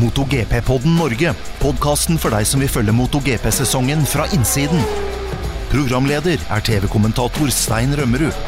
MotoGP-podden 0.00 0.94
Norge. 0.96 1.34
Podkasten 1.60 2.16
for 2.20 2.32
deg 2.32 2.46
som 2.48 2.62
vil 2.62 2.70
følge 2.72 2.94
MotoGP-sesongen 2.96 4.06
fra 4.08 4.24
innsiden. 4.32 4.80
Programleder 5.68 6.40
er 6.40 6.62
TV-kommentator 6.64 7.52
Stein 7.52 7.92
Rømmerud. 7.98 8.38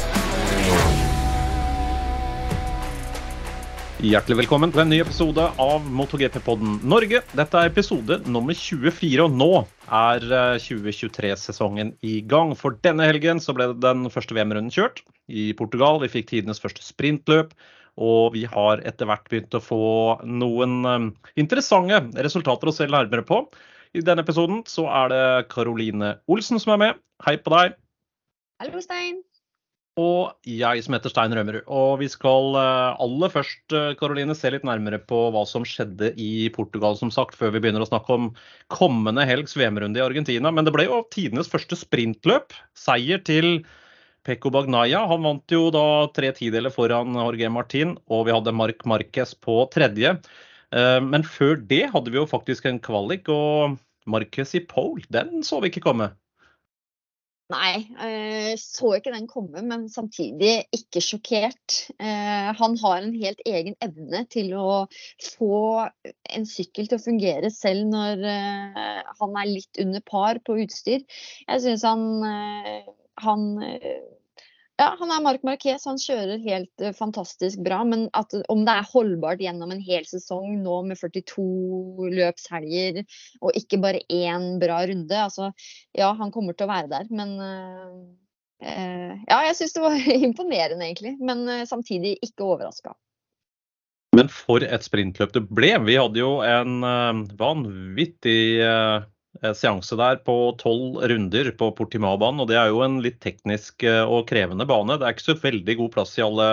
Hjertelig 4.02 4.38
velkommen 4.40 4.72
til 4.74 4.82
en 4.82 4.90
ny 4.90 5.02
episode 5.04 5.44
av 5.62 5.84
MotoGP-podden 6.00 6.80
Norge. 6.88 7.20
Dette 7.36 7.61
er 7.61 7.69
episode 7.69 8.19
nummer 8.25 8.57
24, 8.57 9.29
og 9.29 9.37
nå 9.37 9.50
er 9.93 10.25
2023-sesongen 10.64 11.93
i 12.00 12.16
gang. 12.27 12.57
For 12.59 12.80
denne 12.82 13.07
helgen 13.07 13.45
så 13.45 13.55
ble 13.55 13.69
den 13.79 14.09
første 14.11 14.34
VM-runden 14.34 14.73
kjørt 14.75 15.05
i 15.29 15.53
Portugal. 15.59 16.00
Vi 16.03 16.11
fikk 16.16 16.32
tidenes 16.32 16.64
første 16.64 16.82
sprintløp. 16.82 17.53
Og 18.00 18.32
vi 18.36 18.45
har 18.48 18.80
etter 18.88 19.09
hvert 19.09 19.29
begynt 19.29 19.56
å 19.56 19.61
få 19.61 19.82
noen 20.24 20.79
um, 20.86 21.11
interessante 21.36 22.01
resultater 22.24 22.70
å 22.70 22.74
se 22.74 22.88
nærmere 22.88 23.24
på. 23.28 23.42
I 23.92 24.05
denne 24.05 24.24
episoden 24.24 24.62
så 24.68 24.87
er 24.88 25.12
det 25.12 25.27
Karoline 25.52 26.16
Olsen 26.32 26.60
som 26.62 26.73
er 26.73 26.80
med. 26.80 27.02
Hei 27.27 27.37
på 27.37 27.52
deg. 27.52 27.77
Hallo, 28.62 28.80
Stein. 28.80 29.20
Og 30.01 30.32
jeg 30.48 30.80
som 30.87 30.95
heter 30.96 31.12
Stein 31.12 31.34
Rømmerud. 31.37 31.66
Og 31.68 31.98
vi 32.01 32.09
skal 32.09 32.56
uh, 32.56 32.96
aller 32.96 33.34
først 33.34 33.77
Karoline, 34.01 34.32
se 34.38 34.54
litt 34.54 34.65
nærmere 34.65 35.02
på 35.04 35.27
hva 35.34 35.45
som 35.48 35.66
skjedde 35.68 36.15
i 36.16 36.48
Portugal, 36.54 36.96
som 36.96 37.12
sagt, 37.12 37.37
før 37.37 37.52
vi 37.52 37.60
begynner 37.60 37.84
å 37.84 37.90
snakke 37.90 38.16
om 38.16 38.32
kommende 38.73 39.29
helgs 39.29 39.52
VM-runde 39.59 40.01
i 40.01 40.06
Argentina. 40.06 40.48
Men 40.48 40.65
det 40.65 40.73
ble 40.73 40.88
jo 40.88 41.02
tidenes 41.12 41.52
første 41.52 41.77
sprintløp. 41.77 42.56
Seier 42.73 43.20
til 43.29 43.59
Pekko 44.26 44.52
Bagnaya 44.54 45.02
han 45.10 45.24
vant 45.26 45.50
jo 45.50 45.66
da 45.74 46.06
tre 46.14 46.30
tideler 46.36 46.70
foran 46.70 47.16
Jorge 47.18 47.50
Martin, 47.50 47.96
og 48.06 48.28
vi 48.28 48.34
hadde 48.36 48.54
Marc 48.54 48.84
Marquez 48.86 49.34
på 49.34 49.64
tredje. 49.74 50.16
Eh, 50.72 50.98
men 51.02 51.26
før 51.26 51.58
det 51.58 51.88
hadde 51.92 52.12
vi 52.12 52.20
jo 52.20 52.28
faktisk 52.30 52.68
en 52.70 52.80
kvalik, 52.82 53.28
og 53.32 53.78
Marquez 54.06 54.54
i 54.59 54.62
pole, 54.66 55.04
den 55.10 55.42
så 55.46 55.59
vi 55.62 55.73
ikke 55.73 55.82
komme. 55.88 56.12
Nei, 57.52 57.82
eh, 58.01 58.54
så 58.56 58.95
ikke 58.96 59.12
den 59.12 59.26
komme, 59.29 59.60
men 59.66 59.88
samtidig 59.92 60.70
ikke 60.73 61.02
sjokkert. 61.04 61.82
Eh, 61.98 62.48
han 62.57 62.79
har 62.80 63.02
en 63.02 63.12
helt 63.18 63.42
egen 63.45 63.74
evne 63.84 64.22
til 64.32 64.54
å 64.56 64.86
få 65.34 65.60
en 66.31 66.48
sykkel 66.48 66.86
til 66.86 66.97
å 66.97 67.04
fungere 67.10 67.50
selv 67.53 67.91
når 67.91 68.25
han 69.19 69.38
er 69.42 69.50
litt 69.50 69.82
under 69.82 70.00
par 70.06 70.41
på 70.47 70.62
utstyr. 70.62 71.03
Jeg 71.03 71.64
syns 71.66 71.84
han 71.91 72.06
han 73.21 73.47
ja, 74.82 74.88
han 74.99 75.12
er 75.12 75.21
Marc 75.22 75.44
Marquez, 75.47 75.84
han 75.87 76.00
kjører 76.00 76.41
helt 76.43 76.82
uh, 76.82 76.91
fantastisk 76.97 77.60
bra. 77.65 77.82
Men 77.87 78.06
at, 78.19 78.32
om 78.53 78.65
det 78.66 78.75
er 78.75 78.88
holdbart 78.88 79.43
gjennom 79.44 79.75
en 79.75 79.82
hel 79.84 80.06
sesong 80.09 80.56
nå 80.65 80.81
med 80.88 80.99
42 80.99 82.09
løpshelger 82.16 83.03
og 83.43 83.59
ikke 83.59 83.81
bare 83.82 84.03
én 84.09 84.56
bra 84.62 84.82
runde 84.88 85.21
altså, 85.27 85.53
Ja, 85.99 86.12
han 86.19 86.32
kommer 86.34 86.56
til 86.56 86.66
å 86.66 86.72
være 86.72 86.91
der, 86.91 87.06
men 87.12 87.37
uh, 87.38 87.94
uh, 88.65 89.15
Ja, 89.28 89.43
jeg 89.50 89.60
syns 89.60 89.76
det 89.76 89.84
var 89.84 89.99
imponerende, 90.31 90.88
egentlig. 90.88 91.15
Men 91.21 91.47
samtidig 91.69 92.16
ikke 92.25 92.49
overraska. 92.49 92.97
Men 94.16 94.28
for 94.28 94.65
et 94.65 94.84
sprintløp 94.84 95.31
det 95.32 95.47
ble. 95.49 95.71
Vi 95.87 95.94
hadde 95.97 96.21
jo 96.21 96.34
en 96.44 96.82
vanvittig 97.38 98.59
seanse 99.56 99.97
der 99.99 100.19
på 100.27 100.34
tolv 100.61 101.00
runder 101.09 101.50
på 101.59 101.71
Portimao-banen. 101.77 102.43
og 102.44 102.50
Det 102.50 102.59
er 102.61 102.72
jo 102.72 102.83
en 102.84 103.00
litt 103.05 103.21
teknisk 103.25 103.84
eh, 103.88 104.03
og 104.05 104.27
krevende 104.31 104.66
bane. 104.69 104.99
Det 104.99 105.09
er 105.09 105.16
ikke 105.16 105.31
så 105.31 105.38
veldig 105.43 105.78
god 105.81 105.93
plass 105.94 106.15
i 106.19 106.25
alle, 106.27 106.49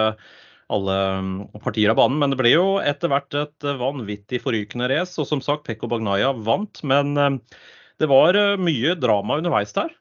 alle 0.73 0.97
mm, 1.25 1.35
partier 1.65 1.93
av 1.93 1.99
banen, 1.99 2.19
men 2.21 2.33
det 2.33 2.39
ble 2.41 2.53
jo 2.55 2.67
etter 2.79 3.11
hvert 3.11 3.39
et 3.41 3.69
vanvittig 3.81 4.41
forrykende 4.45 4.89
race. 4.91 5.19
Og 5.21 5.27
som 5.29 5.43
sagt, 5.43 5.65
Pekko 5.67 5.91
Bagnaya 5.91 6.31
vant, 6.33 6.83
men 6.87 7.15
eh, 7.17 7.59
det 7.99 8.07
var 8.07 8.37
mye 8.61 8.95
drama 8.95 9.41
underveis 9.41 9.75
der. 9.75 9.91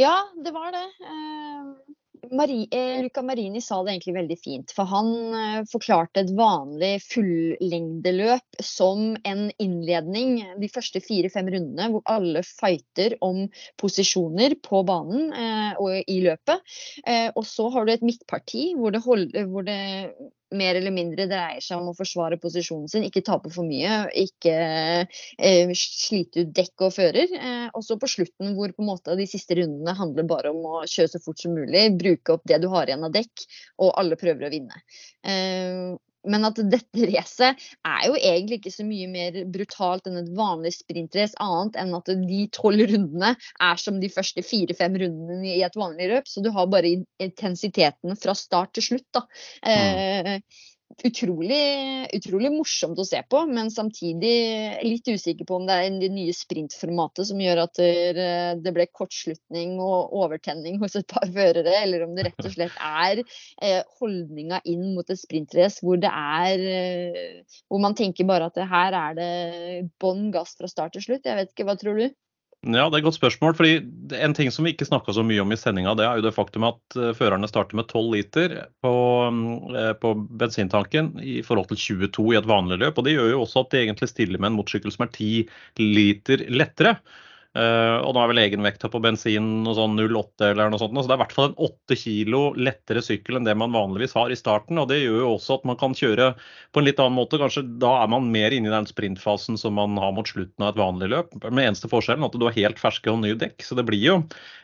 Ja, 0.00 0.16
det 0.44 0.52
var 0.52 0.72
det. 0.72 0.86
Marie, 2.32 2.68
eh, 2.70 3.02
Luca 3.02 3.22
Marini 3.22 3.60
sa 3.60 3.82
det 3.84 3.92
egentlig 3.92 4.14
veldig 4.16 4.36
fint. 4.40 4.72
For 4.76 4.88
han 4.90 5.10
eh, 5.38 5.58
forklarte 5.70 6.22
et 6.22 6.32
vanlig 6.36 6.92
fullengdeløp 7.04 8.60
som 8.62 9.14
en 9.28 9.44
innledning 9.62 10.38
de 10.60 10.70
første 10.72 11.02
fire-fem 11.04 11.50
rundene, 11.54 11.90
hvor 11.92 12.04
alle 12.10 12.42
fighter 12.46 13.16
om 13.24 13.44
posisjoner 13.80 14.56
på 14.64 14.82
banen 14.88 15.32
eh, 15.32 15.72
og 15.82 16.10
i 16.10 16.20
løpet. 16.24 16.76
Og 17.36 17.44
så 17.46 17.68
har 17.74 17.86
du 17.86 17.92
et 17.92 18.04
midtparti 18.04 18.70
hvor 18.76 18.94
det, 18.94 19.02
hold, 19.04 19.30
hvor 19.50 19.66
det 19.66 19.78
mer 20.54 20.78
eller 20.78 20.94
mindre 20.94 21.26
dreier 21.30 21.62
seg 21.64 21.80
om 21.80 21.90
å 21.90 21.96
forsvare 21.96 22.38
posisjonen 22.42 22.90
sin, 22.90 23.06
ikke 23.08 23.24
tape 23.26 23.50
for 23.54 23.66
mye, 23.66 24.04
ikke 24.22 24.54
eh, 24.54 25.72
slite 25.74 26.44
ut 26.44 26.52
dekk 26.54 26.86
og 26.86 26.94
fører. 26.94 27.34
Eh, 27.34 27.66
og 27.72 27.84
så 27.86 27.98
på 27.98 28.10
slutten 28.10 28.54
hvor 28.58 28.74
på 28.74 28.84
en 28.84 28.90
måte 28.92 29.16
de 29.18 29.26
siste 29.30 29.58
rundene 29.58 29.96
handler 29.98 30.28
bare 30.30 30.54
om 30.54 30.62
å 30.70 30.84
kjøre 30.84 31.16
så 31.16 31.22
fort 31.24 31.42
som 31.42 31.56
mulig, 31.56 31.88
bruke 31.98 32.36
opp 32.36 32.46
det 32.46 32.60
du 32.62 32.68
har 32.72 32.86
igjen 32.86 33.06
av 33.08 33.14
dekk, 33.16 33.46
og 33.82 33.94
alle 33.98 34.20
prøver 34.20 34.46
å 34.46 34.52
vinne. 34.54 34.82
Eh, 35.26 35.96
men 36.26 36.48
at 36.48 36.60
dette 36.72 37.08
racet 37.12 37.66
er 37.86 38.06
jo 38.08 38.18
egentlig 38.18 38.60
ikke 38.60 38.74
så 38.74 38.86
mye 38.86 39.08
mer 39.10 39.40
brutalt 39.52 40.08
enn 40.08 40.20
et 40.20 40.32
vanlig 40.36 40.74
sprintrace, 40.76 41.36
annet 41.42 41.78
enn 41.80 41.94
at 41.98 42.12
de 42.26 42.42
tolv 42.54 42.86
rundene 42.92 43.34
er 43.36 43.82
som 43.82 44.00
de 44.02 44.12
første 44.12 44.44
fire-fem 44.46 44.98
rundene 45.02 45.54
i 45.54 45.62
et 45.66 45.78
vanlig 45.78 46.10
løp. 46.12 46.30
Så 46.30 46.44
du 46.44 46.50
har 46.54 46.70
bare 46.72 46.96
intensiteten 47.22 48.16
fra 48.20 48.36
start 48.36 48.74
til 48.76 48.90
slutt. 48.90 49.08
da. 49.16 49.26
Mm. 49.66 49.72
Eh, 49.72 50.64
utrolig, 51.04 52.08
utrolig 52.16 52.50
morsomt 52.54 52.98
å 52.98 53.04
se 53.06 53.20
på, 53.28 53.42
men 53.50 53.68
samtidig 53.72 54.32
litt 54.86 55.08
usikker 55.08 55.44
på 55.48 55.58
om 55.58 55.66
det 55.68 55.76
er 55.76 55.98
det 56.00 56.08
nye 56.14 56.32
sprintformatet 56.34 57.28
som 57.28 57.40
gjør 57.42 57.62
at 57.66 57.80
det 58.62 58.72
ble 58.74 58.86
kortslutning 58.88 59.76
og 59.82 60.14
overtenning 60.16 60.80
hos 60.80 60.96
et 60.96 61.08
par 61.10 61.28
førere, 61.28 61.74
eller 61.82 62.06
om 62.06 62.16
det 62.16 62.28
rett 62.30 62.48
og 62.48 62.54
slett 62.54 62.80
er 62.80 63.20
eh, 63.20 63.82
holdninga 64.00 64.62
inn 64.64 64.94
mot 64.96 65.08
et 65.12 65.20
sprintrace 65.20 65.84
hvor 65.84 66.00
det 66.00 66.10
er 66.10 66.66
eh, 66.70 67.58
Hvor 67.68 67.80
man 67.82 67.96
tenker 67.96 68.26
bare 68.28 68.48
at 68.48 68.58
her 68.70 68.96
er 68.96 69.16
det 69.16 69.32
bånn 70.00 70.30
gass 70.34 70.56
fra 70.58 70.68
start 70.70 70.96
til 70.96 71.04
slutt. 71.04 71.26
Jeg 71.26 71.38
vet 71.38 71.52
ikke, 71.52 71.66
hva 71.68 71.76
tror 71.78 72.00
du? 72.00 72.06
Ja, 72.66 72.88
det 72.90 72.96
er 72.96 72.98
et 72.98 73.06
godt 73.06 73.18
spørsmål. 73.18 73.54
fordi 73.54 73.74
En 74.18 74.34
ting 74.34 74.50
som 74.50 74.64
vi 74.64 74.72
ikke 74.74 74.88
snakka 74.88 75.12
så 75.14 75.22
mye 75.22 75.42
om 75.42 75.52
i 75.52 75.58
sendinga, 75.58 75.94
er 75.94 76.18
jo 76.18 76.24
det 76.26 76.34
faktum 76.34 76.66
at 76.66 76.96
eh, 76.96 77.12
førerne 77.14 77.46
starter 77.46 77.78
med 77.78 77.86
12 77.86 78.08
liter 78.14 78.56
på, 78.82 78.94
eh, 79.76 79.92
på, 79.94 80.14
bensintanken 80.40 81.14
i 81.22 81.42
forhold 81.46 81.68
til 81.70 81.78
22 82.10 82.34
i 82.34 82.40
et 82.40 82.48
vanlig 82.48 82.80
løp. 82.82 82.98
og 82.98 83.04
Det 83.06 83.14
gjør 83.14 83.30
jo 83.30 83.44
også 83.44 83.62
at 83.62 83.70
de 83.70 83.84
egentlig 83.84 84.10
stiller 84.10 84.42
med 84.42 84.50
en 84.50 84.58
motorsykkel 84.58 84.94
som 84.94 85.06
er 85.06 85.14
10 85.14 85.46
liter 85.78 86.42
lettere. 86.50 86.96
Uh, 87.56 88.02
og 88.04 88.10
nå 88.12 88.20
er 88.20 88.28
vel 88.28 88.40
egenvekta 88.42 88.90
på 88.92 89.00
bensin 89.00 89.46
og 89.64 89.78
sånn 89.78 89.94
0,8 89.96 90.50
eller 90.50 90.68
noe 90.68 90.80
sånt. 90.80 90.92
Så 90.98 91.08
det 91.08 91.14
er 91.14 91.16
i 91.16 91.22
hvert 91.22 91.32
fall 91.36 91.48
en 91.48 91.56
8 91.64 91.96
kilo 91.96 92.40
lettere 92.58 93.00
sykkel 93.04 93.38
enn 93.38 93.48
det 93.48 93.54
man 93.56 93.72
vanligvis 93.72 94.12
har 94.18 94.32
i 94.32 94.36
starten. 94.36 94.76
Og 94.82 94.90
det 94.90 94.98
gjør 95.00 95.22
jo 95.22 95.30
også 95.38 95.56
at 95.56 95.64
man 95.70 95.78
kan 95.80 95.96
kjøre 95.96 96.34
på 96.36 96.82
en 96.82 96.88
litt 96.88 97.00
annen 97.00 97.16
måte. 97.16 97.40
Kanskje 97.40 97.64
da 97.80 97.94
er 98.02 98.12
man 98.12 98.28
mer 98.34 98.52
inne 98.52 98.68
i 98.68 98.74
den 98.74 98.90
sprintfasen 98.90 99.56
som 99.60 99.78
man 99.80 99.96
har 100.02 100.12
mot 100.16 100.28
slutten 100.28 100.66
av 100.66 100.74
et 100.74 100.82
vanlig 100.82 101.10
løp. 101.14 101.32
Med 101.46 101.64
eneste 101.64 101.88
forskjellen 101.92 102.28
at 102.28 102.36
du 102.36 102.44
har 102.44 102.58
helt 102.58 102.82
ferske 102.82 103.12
og 103.12 103.22
nye 103.24 103.38
dekk. 103.40 103.64
Så 103.64 103.78
det 103.78 103.86
blir 103.88 104.04
jo 104.04 104.18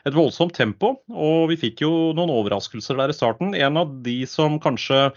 et 0.05 0.17
voldsomt 0.17 0.53
tempo. 0.53 0.99
Og 1.09 1.49
vi 1.49 1.57
fikk 1.65 1.81
jo 1.87 1.93
noen 2.13 2.35
overraskelser 2.35 3.01
der 3.01 3.15
i 3.15 3.17
starten. 3.17 3.57
En 3.57 3.81
av 3.81 3.97
de 4.05 4.19
som 4.29 4.61
kanskje 4.61 5.07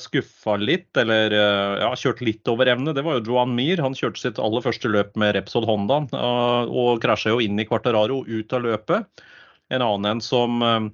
skuffa 0.00 0.56
litt, 0.56 0.88
eller 0.96 1.34
eh, 1.36 1.80
ja, 1.82 1.90
kjørt 1.98 2.22
litt 2.24 2.48
over 2.48 2.70
evne, 2.72 2.94
det 2.96 3.04
var 3.04 3.18
jo 3.18 3.34
Johan 3.34 3.52
Mir. 3.56 3.82
Han 3.84 3.96
kjørte 3.96 4.22
sitt 4.22 4.40
aller 4.40 4.64
første 4.64 4.88
løp 4.88 5.12
med 5.20 5.34
Repsol 5.36 5.68
Honda 5.68 6.00
eh, 6.16 6.70
og 6.70 7.02
krasja 7.02 7.34
jo 7.34 7.42
inn 7.44 7.60
i 7.60 7.66
Quartararo 7.68 8.22
ut 8.24 8.56
av 8.56 8.64
løpet. 8.64 9.22
En 9.70 9.84
annen 9.84 10.14
en 10.14 10.24
som, 10.24 10.62
eh, 10.64 10.88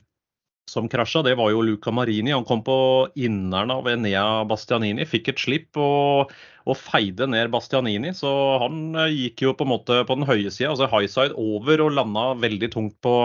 som 0.69 0.91
krasja, 0.91 1.23
det 1.23 1.37
var 1.39 1.53
jo 1.55 1.63
Luca 1.63 1.95
Marini. 1.95 2.35
Han 2.35 2.45
kom 2.49 2.65
på 2.67 2.79
inneren 3.15 3.71
av 3.71 3.87
Enea 3.89 4.45
Bastianini, 4.51 5.07
fikk 5.07 5.31
et 5.33 5.43
slipp 5.47 5.79
og, 5.79 6.35
og 6.67 6.81
feide 6.81 7.31
ned 7.31 7.53
Bastianini. 7.55 8.11
Så 8.19 8.33
han 8.65 8.89
eh, 8.99 9.15
gikk 9.15 9.47
jo 9.47 9.55
på 9.55 9.69
en 9.69 9.75
måte 9.77 10.03
på 10.09 10.19
den 10.19 10.27
høye 10.27 10.51
sida, 10.51 10.75
altså 10.75 10.91
high 10.91 11.07
side 11.07 11.39
over, 11.39 11.87
og 11.87 11.95
landa 12.01 12.33
veldig 12.43 12.75
tungt 12.75 12.99
på 13.07 13.21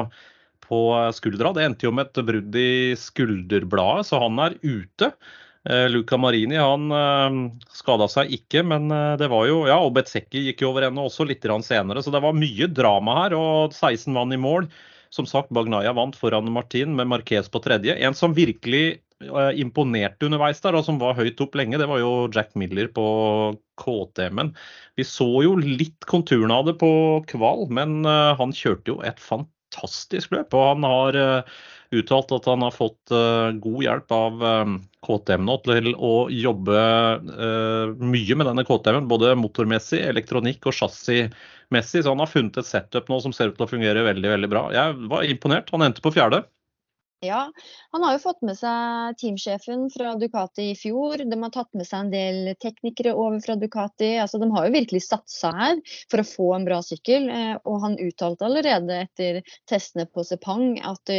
på 0.63 0.81
skuldra. 1.17 1.53
Det 1.55 1.67
endte 1.67 1.87
jo 1.87 1.93
med 1.95 2.09
et 2.09 2.25
brudd 2.27 2.57
i 2.59 2.97
skulderbladet, 2.99 4.09
så 4.09 4.21
han 4.23 4.39
er 4.43 4.59
ute. 4.63 5.11
Eh, 5.69 5.89
Luca 5.89 6.17
Marini 6.17 6.57
han 6.57 6.89
eh, 6.91 7.35
skada 7.69 8.07
seg 8.09 8.31
ikke, 8.33 8.63
men 8.65 8.89
eh, 8.89 9.17
det 9.21 9.29
var 9.29 9.45
jo 9.45 9.59
Ja, 9.69 9.77
og 9.77 9.93
Betsecki 9.93 10.41
gikk 10.47 10.63
jo 10.63 10.71
over 10.71 10.87
ende 10.87 11.03
også 11.05 11.27
litt 11.29 11.45
senere, 11.45 12.01
så 12.01 12.13
det 12.13 12.23
var 12.23 12.33
mye 12.33 12.67
drama 12.67 13.19
her. 13.23 13.37
Og 13.37 13.73
16 13.73 14.13
vann 14.13 14.33
i 14.33 14.41
mål. 14.41 14.69
Som 15.11 15.27
sagt, 15.27 15.51
Bagnaya 15.51 15.91
vant 15.93 16.15
foran 16.15 16.49
Martin 16.51 16.95
med 16.95 17.09
Marquez 17.11 17.49
på 17.51 17.59
tredje. 17.59 17.97
En 17.99 18.15
som 18.15 18.33
virkelig 18.33 19.01
imponerte 19.59 20.25
underveis 20.25 20.63
der, 20.63 20.73
og 20.73 20.85
som 20.87 20.97
var 20.97 21.13
høyt 21.13 21.41
opp 21.43 21.53
lenge, 21.53 21.77
det 21.77 21.85
var 21.85 21.99
jo 22.01 22.29
Jack 22.33 22.55
Miller 22.57 22.87
på 22.89 23.03
KTM-en. 23.77 24.55
Vi 24.97 25.05
så 25.05 25.27
jo 25.43 25.51
litt 25.59 26.07
konturene 26.09 26.55
av 26.55 26.71
det 26.71 26.77
på 26.81 26.89
kval, 27.29 27.67
men 27.69 27.99
han 28.07 28.55
kjørte 28.55 28.95
jo 28.95 28.97
et 29.05 29.21
fantastisk 29.21 29.60
fantastisk 29.71 30.31
løp. 30.31 30.53
Og 30.53 30.67
han 30.75 30.83
har 30.83 31.17
uttalt 31.91 32.31
at 32.31 32.45
han 32.47 32.61
har 32.63 32.71
fått 32.71 33.11
god 33.11 33.83
hjelp 33.83 34.11
av 34.15 34.43
KTM 35.03 35.43
nå 35.47 35.57
til 35.65 35.91
å 35.95 36.29
jobbe 36.31 36.83
mye 37.99 38.37
med 38.37 38.47
denne 38.47 38.63
KTM-en. 38.67 39.09
Både 39.11 39.35
motormessig, 39.35 39.99
elektronikk 39.99 40.67
og 40.67 40.77
chassismessig. 40.77 42.03
Så 42.03 42.09
han 42.13 42.23
har 42.23 42.31
funnet 42.31 42.57
et 42.61 42.69
setup 42.69 43.11
nå 43.11 43.19
som 43.23 43.35
ser 43.35 43.51
ut 43.51 43.59
til 43.59 43.67
å 43.67 43.71
fungere 43.71 44.07
veldig, 44.07 44.29
veldig 44.37 44.51
bra. 44.51 44.67
Jeg 44.75 44.95
var 45.11 45.27
imponert. 45.27 45.71
Han 45.75 45.83
endte 45.87 46.03
på 46.03 46.13
fjerde. 46.15 46.43
Ja, 47.23 47.51
han 47.91 48.03
har 48.03 48.15
jo 48.15 48.19
fått 48.23 48.39
med 48.41 48.57
seg 48.57 49.17
teamsjefen 49.21 49.83
fra 49.93 50.15
Ducati 50.17 50.71
i 50.71 50.77
fjor. 50.77 51.21
De 51.21 51.37
har 51.43 51.51
tatt 51.53 51.69
med 51.77 51.85
seg 51.85 52.07
en 52.07 52.09
del 52.09 52.55
teknikere 52.57 53.13
over 53.13 53.37
fra 53.43 53.55
Ducati. 53.61 54.15
Altså, 54.23 54.39
de 54.41 54.47
har 54.55 54.65
jo 54.65 54.73
virkelig 54.73 55.03
satsa 55.05 55.51
her 55.53 55.83
for 56.09 56.23
å 56.23 56.25
få 56.25 56.47
en 56.55 56.65
bra 56.65 56.79
sykkel. 56.81 57.29
Eh, 57.29 57.53
og 57.61 57.77
han 57.85 57.99
uttalte 58.01 58.47
allerede 58.49 59.03
etter 59.03 59.41
testene 59.69 60.07
på 60.09 60.25
Sepang 60.25 60.79
at 60.81 61.13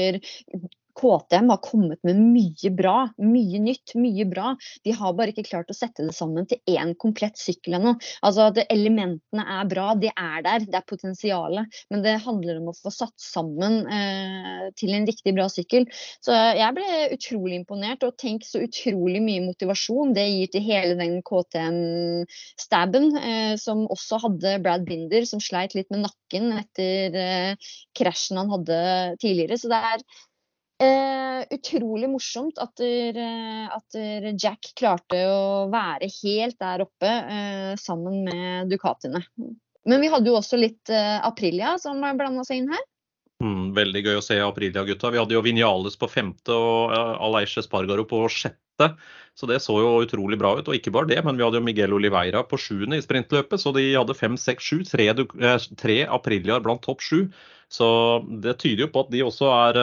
KTM 0.98 1.50
har 1.52 1.60
kommet 1.64 2.00
med 2.06 2.18
mye 2.20 2.70
bra, 2.76 2.96
mye 3.22 3.60
nytt, 3.62 3.94
mye 3.98 4.26
bra. 4.28 4.52
De 4.84 4.94
har 4.96 5.14
bare 5.16 5.32
ikke 5.32 5.46
klart 5.48 5.70
å 5.72 5.76
sette 5.76 6.04
det 6.06 6.14
sammen 6.16 6.46
til 6.48 6.60
én 6.70 6.94
komplett 7.00 7.38
sykkel 7.40 7.78
ennå. 7.78 7.94
Altså 8.26 8.50
elementene 8.68 9.46
er 9.56 9.68
bra, 9.70 9.92
de 9.98 10.10
er 10.12 10.44
der, 10.44 10.66
det 10.66 10.78
er 10.78 10.88
potensialet. 10.88 11.80
Men 11.92 12.04
det 12.04 12.16
handler 12.26 12.60
om 12.60 12.70
å 12.72 12.76
få 12.76 12.92
satt 12.92 13.16
sammen 13.20 13.80
eh, 13.86 14.68
til 14.78 14.94
en 14.96 15.08
riktig 15.08 15.34
bra 15.36 15.48
sykkel. 15.52 15.88
Så 16.24 16.36
jeg 16.36 16.76
ble 16.76 16.88
utrolig 17.16 17.60
imponert, 17.60 18.04
og 18.06 18.18
tenk 18.20 18.46
så 18.46 18.62
utrolig 18.66 19.22
mye 19.24 19.44
motivasjon 19.46 20.14
det 20.16 20.26
gir 20.28 20.52
til 20.52 20.66
hele 20.66 20.96
den 21.00 21.18
KTM-stabben, 21.26 23.08
eh, 23.22 23.54
som 23.60 23.86
også 23.92 24.20
hadde 24.26 24.58
Brad 24.64 24.86
Binder, 24.88 25.24
som 25.28 25.42
sleit 25.42 25.76
litt 25.78 25.90
med 25.92 26.04
nakken 26.06 26.52
etter 26.58 27.16
eh, 27.22 27.72
krasjen 27.96 28.40
han 28.42 28.52
hadde 28.52 28.82
tidligere. 29.22 29.58
Så 29.60 29.72
det 29.72 29.80
er 29.92 30.04
Eh, 30.82 31.42
utrolig 31.54 32.08
morsomt 32.10 32.58
at, 32.62 32.72
der, 32.80 33.18
eh, 33.22 33.66
at 33.70 33.94
der 33.94 34.30
Jack 34.34 34.72
klarte 34.78 35.20
å 35.30 35.68
være 35.70 36.08
helt 36.22 36.58
der 36.58 36.82
oppe 36.82 37.10
eh, 37.10 37.74
sammen 37.78 38.24
med 38.26 38.72
Ducatiene. 38.72 39.22
Men 39.88 40.02
vi 40.02 40.10
hadde 40.10 40.30
jo 40.30 40.38
også 40.38 40.58
litt 40.58 40.90
eh, 40.90 41.18
Aprilia 41.22 41.76
som 41.82 42.02
blanda 42.02 42.44
seg 42.46 42.62
inn 42.62 42.72
her. 42.72 42.82
Mm, 43.42 43.72
veldig 43.74 44.02
gøy 44.06 44.18
å 44.20 44.22
se 44.22 44.36
Aprilia-gutta. 44.38 45.10
Vi 45.10 45.18
hadde 45.18 45.34
jo 45.34 45.42
Vinales 45.42 45.98
på 45.98 46.06
femte 46.10 46.54
og 46.54 46.92
uh, 46.94 47.16
Aleiche 47.26 47.64
Spargaro 47.64 48.04
på 48.06 48.20
sjette. 48.30 48.92
Så 49.34 49.48
det 49.50 49.58
så 49.64 49.74
jo 49.80 49.96
utrolig 50.04 50.38
bra 50.38 50.52
ut. 50.58 50.68
Og 50.68 50.76
ikke 50.76 50.92
bare 50.94 51.10
det, 51.10 51.18
men 51.26 51.38
vi 51.38 51.42
hadde 51.42 51.58
jo 51.58 51.66
Miguel 51.66 51.96
Oliveira 51.96 52.44
på 52.46 52.60
sjuende 52.60 53.00
i 53.00 53.02
sprintløpet. 53.02 53.58
Så 53.58 53.72
de 53.74 53.88
hadde 53.96 54.14
fem, 54.14 54.38
seks, 54.38 54.68
sju. 54.68 54.84
Tre, 54.86 55.08
eh, 55.10 55.66
tre 55.80 55.98
Apriliaer 56.06 56.62
blant 56.62 56.84
topp 56.86 57.02
sju. 57.02 57.24
Så 57.72 57.88
det 58.44 58.60
tyder 58.62 58.86
jo 58.86 58.92
på 58.94 59.02
at 59.06 59.10
de 59.10 59.24
også 59.26 59.50
er 59.50 59.80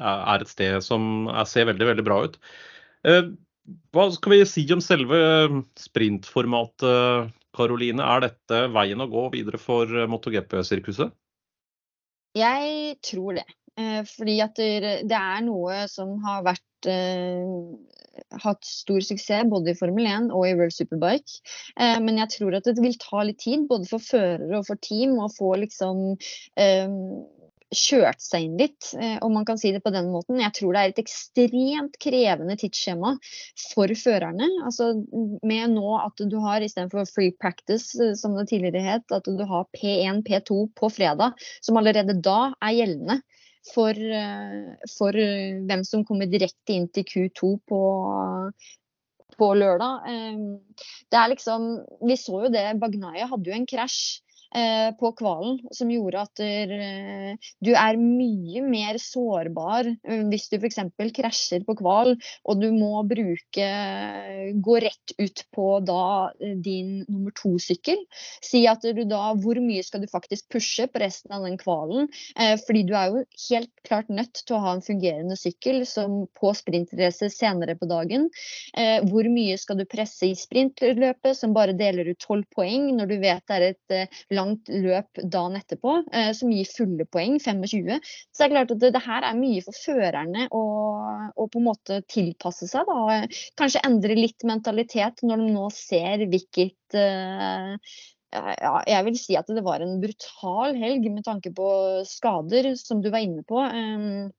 er 0.00 0.42
et 0.42 0.50
sted 0.50 0.80
som 0.84 1.28
ser 1.48 1.68
veldig, 1.68 1.88
veldig 1.92 2.04
bra 2.06 2.20
ut. 2.26 2.38
Eh, 3.06 3.30
hva 3.94 4.08
skal 4.14 4.34
vi 4.34 4.42
si 4.48 4.64
om 4.74 4.82
selve 4.82 5.22
sprintformatet, 5.78 7.32
Karoline? 7.52 8.02
Er 8.02 8.24
dette 8.24 8.66
veien 8.72 9.02
å 9.02 9.10
gå 9.10 9.28
videre 9.34 9.60
for 9.60 9.86
MotoGP-sirkuset? 10.10 11.12
Jeg 12.38 12.96
tror 13.04 13.36
det. 13.42 13.48
Eh, 13.80 14.02
fordi 14.08 14.38
at 14.44 14.56
det 14.56 15.16
er 15.16 15.44
noe 15.44 15.84
som 15.88 16.16
har 16.24 16.42
vært 16.44 16.88
eh, 16.88 18.32
hatt 18.42 18.64
stor 18.68 19.04
suksess 19.04 19.48
både 19.48 19.72
i 19.72 19.76
Formel 19.76 20.08
1 20.08 20.32
og 20.32 20.48
i 20.48 20.56
World 20.56 20.74
Superbike. 20.76 21.40
men 22.04 22.18
jeg 22.20 22.32
tror 22.34 22.56
at 22.58 22.68
det 22.68 22.82
vil 22.84 22.98
ta 23.00 23.22
litt 23.24 23.40
tid, 23.40 23.64
både 23.70 23.88
for 23.88 24.04
førere 24.04 24.58
og 24.58 24.66
for 24.68 24.80
team, 24.84 25.16
å 25.20 25.30
få 25.32 25.54
liksom 25.62 26.02
kjørt 27.76 28.20
seg 28.20 28.46
inn 28.46 28.56
litt, 28.60 28.90
eh, 28.98 29.16
om 29.24 29.32
man 29.36 29.46
kan 29.48 29.58
si 29.60 29.72
det 29.72 29.82
på 29.84 29.92
den 29.94 30.10
måten. 30.12 30.40
Jeg 30.40 30.54
tror 30.58 30.74
det 30.74 30.82
er 30.82 30.92
et 30.92 31.02
ekstremt 31.02 31.98
krevende 32.02 32.56
tidsskjema 32.60 33.14
for 33.72 33.92
førerne. 33.98 34.48
Altså 34.66 34.92
med 35.42 35.74
nå 35.74 35.94
at 35.98 36.24
du 36.28 36.38
har 36.44 36.64
istedenfor 36.64 37.08
free 37.10 37.34
practice, 37.40 37.94
eh, 37.96 38.14
som 38.18 38.36
det 38.36 38.48
tidligere 38.52 38.84
het, 38.84 39.06
at 39.12 39.28
du 39.28 39.44
har 39.48 39.68
P1, 39.76 40.22
P2 40.28 40.66
på 40.78 40.92
fredag, 40.92 41.38
som 41.64 41.80
allerede 41.80 42.20
da 42.20 42.52
er 42.60 42.76
gjeldende. 42.80 43.22
For, 43.72 43.94
eh, 43.94 44.74
for 44.90 45.14
hvem 45.14 45.84
som 45.86 46.04
kommer 46.04 46.26
direkte 46.26 46.74
inn 46.74 46.88
til 46.90 47.06
Q2 47.06 47.52
på, 47.70 47.82
på 49.38 49.52
lørdag. 49.54 50.02
Det 51.08 51.18
er 51.18 51.30
liksom 51.30 51.78
Vi 52.02 52.16
så 52.18 52.42
jo 52.42 52.50
det, 52.50 52.66
Bagnaya 52.82 53.30
hadde 53.30 53.48
jo 53.48 53.54
en 53.54 53.68
krasj 53.70 54.18
på 54.98 55.12
kvalen 55.16 55.58
som 55.72 55.90
gjorde 55.90 56.22
at 56.26 56.42
eh, 56.44 57.32
du 57.64 57.72
er 57.72 57.98
mye 58.00 58.60
mer 58.64 58.98
sårbar 59.00 59.88
eh, 59.88 60.24
hvis 60.28 60.50
du 60.52 60.58
f.eks. 60.58 60.80
krasjer 61.16 61.64
på 61.64 61.76
kval 61.78 62.12
og 62.12 62.60
du 62.60 62.68
må 62.74 63.00
bruke 63.08 63.68
gå 64.66 64.76
rett 64.84 65.14
ut 65.18 65.44
på 65.54 65.68
da 65.86 66.32
din 66.38 67.02
nummer 67.08 67.32
to-sykkel. 67.36 68.02
Si 68.44 68.64
at 68.68 68.84
du 68.84 69.02
da 69.08 69.32
Hvor 69.38 69.58
mye 69.62 69.82
skal 69.84 70.02
du 70.02 70.08
faktisk 70.10 70.50
pushe 70.52 70.86
på 70.90 71.00
resten 71.00 71.32
av 71.34 71.44
den 71.46 71.56
kvalen? 71.60 72.08
Fordi 72.66 72.82
du 72.86 72.92
er 72.98 73.10
jo 73.10 73.22
helt 73.48 73.70
klart 73.86 74.10
nødt 74.12 74.42
til 74.42 74.56
å 74.56 74.62
ha 74.64 74.74
en 74.76 74.84
fungerende 74.84 75.36
sykkel 75.38 75.82
som 75.88 76.26
på 76.38 76.52
sprintrace 76.56 77.30
senere 77.32 77.76
på 77.78 77.88
dagen. 77.90 78.28
Hvor 79.08 79.28
mye 79.32 79.56
skal 79.60 79.80
du 79.80 79.86
presse 79.88 80.28
i 80.28 80.36
sprintløpet, 80.38 81.36
som 81.38 81.54
bare 81.56 81.76
deler 81.78 82.12
ut 82.12 82.20
tolv 82.22 82.46
poeng, 82.54 82.90
når 82.98 83.12
du 83.12 83.16
vet 83.22 83.46
det 83.48 83.58
er 83.58 83.68
et 83.70 84.16
langt 84.34 84.41
langt 84.42 84.70
løp 84.70 85.22
dagen 85.22 85.58
etterpå, 85.58 85.96
eh, 86.12 86.30
som 86.36 86.52
gir 86.52 86.68
fulle 86.68 87.06
poeng, 87.08 87.38
25. 87.40 87.98
Så 88.30 88.42
det 88.42 88.48
er 88.48 88.54
klart 88.54 88.74
at 88.74 88.82
det, 88.82 88.92
det 88.96 89.04
her 89.06 89.26
er 89.28 89.38
mye 89.38 89.64
for 89.64 89.78
førerne 89.78 90.48
å, 90.52 90.62
å, 91.32 91.48
på 91.48 91.60
en 91.60 91.68
måte 91.68 92.00
tilpasse 92.10 92.68
seg. 92.70 92.88
Da. 92.88 93.20
Kanskje 93.60 93.84
endre 93.88 94.18
litt 94.18 94.46
mentalitet 94.48 95.22
når 95.26 95.44
de 95.44 95.52
nå 95.54 95.68
ser 95.74 96.26
hvilket 96.28 96.98
eh, 96.98 97.94
ja, 98.32 98.76
jeg 98.88 99.06
vil 99.08 99.18
si 99.20 99.36
at 99.36 99.50
det 99.52 99.64
var 99.64 99.82
en 99.84 99.98
brutal 100.00 100.76
helg 100.80 101.08
med 101.12 101.24
tanke 101.26 101.52
på 101.54 101.66
skader, 102.08 102.72
som 102.80 103.02
du 103.04 103.10
var 103.12 103.24
inne 103.24 103.44
på. 103.44 103.60
Um, 103.60 104.30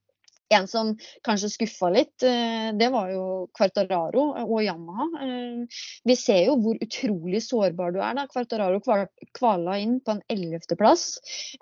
en 0.50 0.68
som 0.68 0.92
kanskje 1.24 1.50
skuffa 1.50 1.90
litt, 1.94 2.24
eh, 2.24 2.72
det 2.78 2.90
var 2.94 3.10
jo 3.12 3.48
Quartararo 3.58 4.26
og 4.44 4.60
Yamaha. 4.64 5.08
Eh, 5.26 5.80
vi 6.04 6.16
ser 6.20 6.46
jo 6.48 6.58
hvor 6.62 6.80
utrolig 6.84 7.44
sårbar 7.44 7.94
du 7.94 8.00
er. 8.02 8.14
da. 8.14 8.28
Quartararo 8.28 8.82
kvala 9.34 9.80
inn 9.80 10.00
på 10.00 10.18
en 10.18 10.24
ellevteplass. 10.30 11.06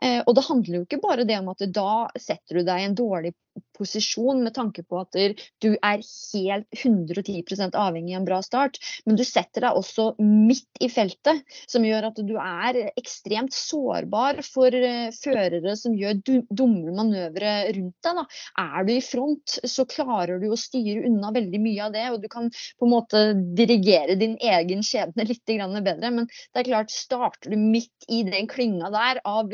Eh, 0.02 0.22
og 0.26 0.36
det 0.36 0.48
handler 0.48 0.80
jo 0.80 0.86
ikke 0.88 1.02
bare 1.02 1.28
det 1.28 1.40
om 1.40 1.50
at 1.54 1.66
da 1.72 2.08
setter 2.18 2.60
du 2.60 2.64
deg 2.64 2.82
i 2.82 2.90
en 2.90 2.98
dårlig 2.98 3.34
posisjon 3.78 4.44
med 4.44 4.54
tanke 4.56 4.84
på 4.86 5.00
at 5.02 5.18
du 5.62 5.70
er 5.74 6.02
helt 6.04 6.68
110 6.78 7.72
avhengig 7.78 8.16
av 8.16 8.22
en 8.22 8.28
bra 8.28 8.40
start. 8.46 8.78
Men 9.06 9.18
du 9.20 9.24
setter 9.28 9.66
deg 9.66 9.78
også 9.78 10.12
midt 10.22 10.82
i 10.84 10.90
feltet, 10.92 11.42
som 11.70 11.86
gjør 11.86 12.12
at 12.12 12.22
du 12.28 12.36
er 12.42 12.80
ekstremt 13.00 13.56
sårbar 13.56 14.42
for 14.46 14.70
uh, 14.74 15.10
førere 15.16 15.76
som 15.80 15.98
gjør 15.98 16.22
dumme 16.50 16.94
manøvre 16.96 17.56
rundt 17.76 17.98
deg. 18.06 18.22
Da. 18.22 18.26
Er 18.62 18.88
du 18.88 18.94
i 18.96 19.04
front, 19.06 19.58
så 19.66 19.88
klarer 19.90 20.42
du 20.42 20.50
å 20.52 20.60
styre 20.60 21.08
unna 21.10 21.34
veldig 21.36 21.62
mye 21.64 21.88
av 21.88 21.96
det, 21.96 22.08
og 22.14 22.22
du 22.24 22.30
kan 22.32 22.52
på 22.52 22.88
en 22.88 22.94
måte 22.94 23.24
dirigere 23.58 24.18
din 24.20 24.38
egen 24.38 24.86
skjebne 24.86 25.28
litt 25.32 25.46
bedre. 25.48 26.12
Men 26.12 26.28
det 26.30 26.64
er 26.64 26.70
klart, 26.72 26.94
starter 26.94 27.54
du 27.54 27.60
midt 27.60 28.10
i 28.12 28.24
den 28.28 28.50
klynga 28.52 28.92
der 28.94 29.24
av 29.28 29.52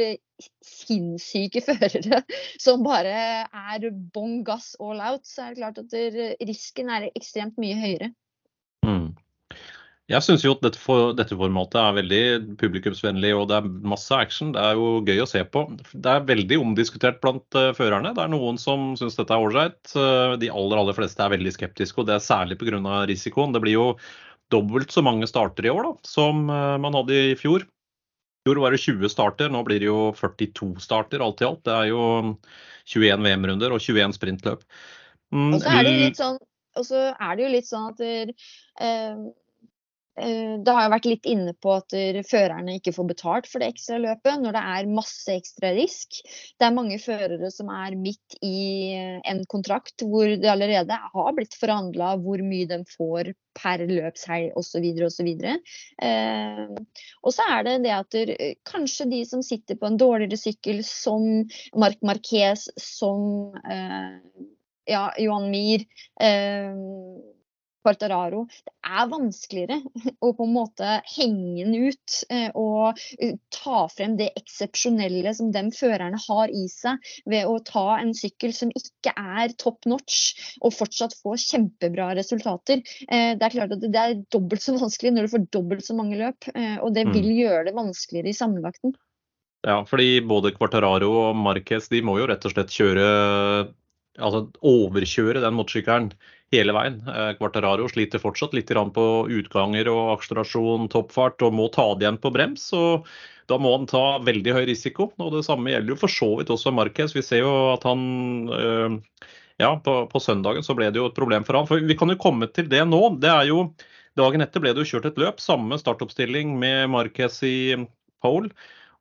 sinnssyke 0.66 1.64
førere 1.66 2.22
som 2.62 2.84
bare 2.86 3.48
er 3.48 3.90
bånn 4.14 4.44
gass 4.48 4.76
all 4.80 5.02
out, 5.02 5.26
så 5.28 5.48
er 5.48 5.56
det 5.56 5.62
klart 5.64 5.82
at 5.82 6.48
risken 6.48 6.92
er 6.94 7.10
ekstremt 7.14 7.58
mye 7.62 7.78
høyere. 7.80 8.12
Mm. 8.86 9.16
Jeg 10.08 10.24
syns 10.24 10.44
jo 10.46 10.54
at 10.56 10.62
dette, 10.64 10.80
for, 10.80 11.12
dette, 11.18 11.36
formatet 11.36 11.82
er 11.82 11.96
veldig 11.98 12.20
publikumsvennlig 12.62 13.34
og 13.36 13.50
det 13.50 13.58
er 13.58 13.72
masse 13.92 14.16
action. 14.16 14.54
Det 14.56 14.62
er 14.64 14.78
jo 14.80 15.02
gøy 15.04 15.20
å 15.20 15.28
se 15.28 15.42
på. 15.44 15.66
Det 15.92 16.14
er 16.14 16.30
veldig 16.30 16.62
omdiskutert 16.64 17.20
blant 17.24 17.58
uh, 17.60 17.74
førerne. 17.76 18.14
Det 18.16 18.24
er 18.24 18.32
noen 18.32 18.60
som 18.62 18.94
syns 19.00 19.20
dette 19.20 19.36
er 19.36 19.44
ålreit. 19.44 19.82
Uh, 19.92 20.38
de 20.40 20.48
aller 20.48 20.80
aller 20.80 20.96
fleste 20.96 21.20
er 21.26 21.34
veldig 21.36 21.52
skeptiske, 21.58 22.00
og 22.00 22.08
det 22.08 22.16
er 22.16 22.24
særlig 22.24 22.56
pga. 22.62 22.80
risikoen. 23.12 23.52
Det 23.52 23.64
blir 23.66 23.76
jo 23.76 23.90
dobbelt 24.54 24.96
så 24.96 25.04
mange 25.04 25.28
starter 25.28 25.68
i 25.68 25.74
år 25.76 25.90
da, 25.90 25.94
som 26.08 26.48
uh, 26.48 26.78
man 26.80 26.96
hadde 26.96 27.20
i 27.34 27.36
fjor 27.36 27.68
fjor 28.48 28.64
var 28.64 28.72
det 28.72 28.82
20 28.82 29.12
starter, 29.12 29.52
nå 29.52 29.64
blir 29.68 29.84
det 29.84 29.90
jo 29.92 30.12
42 30.16 30.74
starter 30.84 31.24
alt 31.24 31.44
i 31.44 31.48
alt. 31.48 31.64
Det 31.68 31.74
er 31.76 31.90
jo 31.92 32.04
21 32.88 33.26
VM-runder 33.28 33.76
og 33.76 33.84
21 33.84 34.16
sprintløp. 34.16 34.64
Mm, 35.36 35.52
og 35.52 35.60
så 35.60 35.74
er 35.74 35.84
det 35.84 35.92
jo 35.92 36.06
litt 36.06 36.22
sånn, 36.22 36.40
er 36.80 37.36
det 37.36 37.44
jo 37.44 37.52
litt 37.52 37.68
sånn 37.68 37.92
at 37.92 38.00
der, 38.00 38.34
Eh, 38.78 39.16
det 40.18 40.74
har 40.74 40.86
jeg 40.86 40.92
vært 40.96 41.08
litt 41.12 41.28
inne 41.30 41.54
på 41.62 41.74
at 41.78 41.94
førerne 42.26 42.78
ikke 42.80 42.94
får 42.96 43.08
betalt 43.12 43.50
for 43.50 43.62
det 43.62 43.70
ekstra 43.74 44.00
løpet 44.02 44.42
når 44.42 44.56
det 44.56 44.64
er 44.74 44.90
masse 44.90 45.34
ekstra 45.34 45.72
risk. 45.78 46.20
Det 46.58 46.68
er 46.68 46.74
mange 46.74 46.98
førere 47.02 47.52
som 47.54 47.70
er 47.74 47.98
midt 48.00 48.38
i 48.42 48.94
eh, 48.98 49.20
en 49.30 49.44
kontrakt 49.50 50.02
hvor 50.02 50.30
det 50.30 50.50
allerede 50.50 50.98
har 51.14 51.36
blitt 51.38 51.58
forhandla 51.60 52.16
hvor 52.24 52.42
mye 52.46 52.70
de 52.70 52.82
får 52.96 53.32
per 53.58 53.84
løpshelg 53.90 54.58
osv. 54.60 54.86
osv. 55.08 55.32
Eh, 55.46 56.66
og 57.24 57.34
så 57.34 57.48
er 57.54 57.66
det 57.68 57.78
det 57.86 57.96
at 57.96 58.20
kanskje 58.70 59.10
de 59.14 59.24
som 59.30 59.46
sitter 59.46 59.80
på 59.80 59.90
en 59.90 59.98
dårligere 60.02 60.40
sykkel, 60.40 60.84
som 60.86 61.26
Marc 61.78 62.02
Marquez, 62.06 62.68
som 62.82 63.56
eh, 63.66 64.20
ja, 64.88 65.10
Johan 65.22 65.50
Mir 65.52 65.84
eh, 66.22 66.74
Quartararo. 67.88 68.44
Det 68.68 68.74
er 68.84 69.08
vanskeligere 69.12 69.78
å 70.26 70.34
på 70.36 70.48
en 70.48 70.54
måte 70.56 70.98
henge 71.14 71.64
den 71.64 71.88
ut 71.88 72.18
eh, 72.34 72.50
og 72.58 73.00
eh, 73.20 73.38
ta 73.54 73.86
frem 73.92 74.18
det 74.20 74.30
eksepsjonelle 74.40 75.34
som 75.38 75.54
de 75.56 75.64
førerne 75.76 76.20
har 76.28 76.52
i 76.52 76.66
seg, 76.72 77.00
ved 77.30 77.48
å 77.48 77.58
ta 77.64 78.00
en 78.02 78.14
sykkel 78.18 78.56
som 78.56 78.74
ikke 78.76 79.14
er 79.16 79.56
top 79.60 79.88
notch 79.88 80.54
og 80.62 80.76
fortsatt 80.76 81.16
få 81.22 81.38
kjempebra 81.40 82.12
resultater. 82.20 82.84
Eh, 83.08 83.34
det 83.40 83.48
er 83.48 83.56
klart 83.56 83.76
at 83.78 83.84
det 83.88 84.04
er 84.04 84.22
dobbelt 84.34 84.64
så 84.64 84.76
vanskelig 84.84 85.16
når 85.16 85.28
du 85.28 85.36
får 85.36 85.50
dobbelt 85.56 85.88
så 85.88 85.96
mange 85.98 86.20
løp, 86.20 86.50
og 86.84 86.94
det 86.96 87.08
vil 87.14 87.30
mm. 87.30 87.36
gjøre 87.38 87.66
det 87.70 87.76
vanskeligere 87.78 88.32
i 88.32 88.38
sammenlagten. 88.38 88.96
Ja, 89.66 89.82
fordi 89.88 90.20
både 90.28 90.54
Quartararo 90.56 91.10
og 91.28 91.38
Marquez 91.40 91.90
de 91.92 92.02
må 92.06 92.18
jo 92.20 92.28
rett 92.30 92.46
og 92.46 92.54
slett 92.54 92.74
kjøre 92.74 93.06
altså 94.18 94.48
overkjøre 94.66 95.42
den 95.44 95.58
motorsykkelen 95.58 96.12
hele 96.54 96.76
veien. 96.76 97.00
Eh, 97.08 97.32
Quartararo 97.40 97.88
sliter 97.92 98.22
fortsatt 98.24 98.54
litt 98.56 98.72
på 98.72 99.08
utganger 99.40 99.90
og 99.92 100.14
akselerasjon, 100.18 100.88
toppfart, 100.94 101.42
og 101.44 101.56
må 101.56 101.68
ta 101.74 101.94
det 101.96 102.08
igjen 102.08 102.22
på 102.24 102.32
brems. 102.34 102.72
og 102.74 103.08
Da 103.48 103.58
må 103.58 103.74
han 103.76 103.88
ta 103.88 104.20
veldig 104.20 104.54
høy 104.54 104.66
risiko. 104.68 105.12
og 105.18 105.34
Det 105.34 105.46
samme 105.46 105.72
gjelder 105.72 105.96
jo 105.96 106.00
for 106.00 106.08
så 106.12 106.38
vidt 106.38 106.50
også 106.50 106.74
Marquez. 106.74 107.16
Vi 107.16 107.22
ser 107.22 107.44
jo 107.44 107.74
at 107.74 107.84
han 107.84 108.50
øh, 108.50 108.98
ja, 109.60 109.76
på, 109.80 110.08
på, 110.08 110.20
søndagen 110.20 110.64
så 110.64 110.76
ble 110.76 110.92
det 110.92 111.00
jo 111.00 111.08
et 111.08 111.18
problem 111.18 111.44
for 111.44 111.58
han. 111.58 111.68
For 111.68 111.80
Vi 111.80 111.98
kan 111.98 112.10
jo 112.10 112.20
komme 112.20 112.48
til 112.48 112.70
det 112.70 112.84
nå. 112.88 113.18
det 113.20 113.30
er 113.30 113.48
jo, 113.52 113.72
Dagen 114.18 114.42
etter 114.42 114.60
ble 114.60 114.74
det 114.74 114.82
jo 114.82 114.96
kjørt 114.96 115.12
et 115.12 115.20
løp, 115.22 115.40
samme 115.40 115.78
startoppstilling 115.78 116.56
med 116.58 116.90
Marquez 116.90 117.38
i 117.46 117.76
pole. 118.24 118.50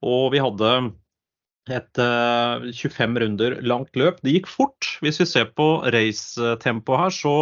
Og 0.05 0.33
vi 0.35 0.43
hadde 0.45 0.73
et 1.67 2.01
uh, 2.01 2.63
eh, 2.63 2.73
25 2.73 3.21
runder 3.23 3.59
langt 3.67 3.97
løp. 3.99 4.21
Det 4.23 4.37
gikk 4.37 4.51
fort. 4.51 4.91
Hvis 5.03 5.21
vi 5.23 5.29
ser 5.29 5.51
på 5.57 5.69
racetempoet 5.93 7.03
her, 7.05 7.15
så 7.15 7.37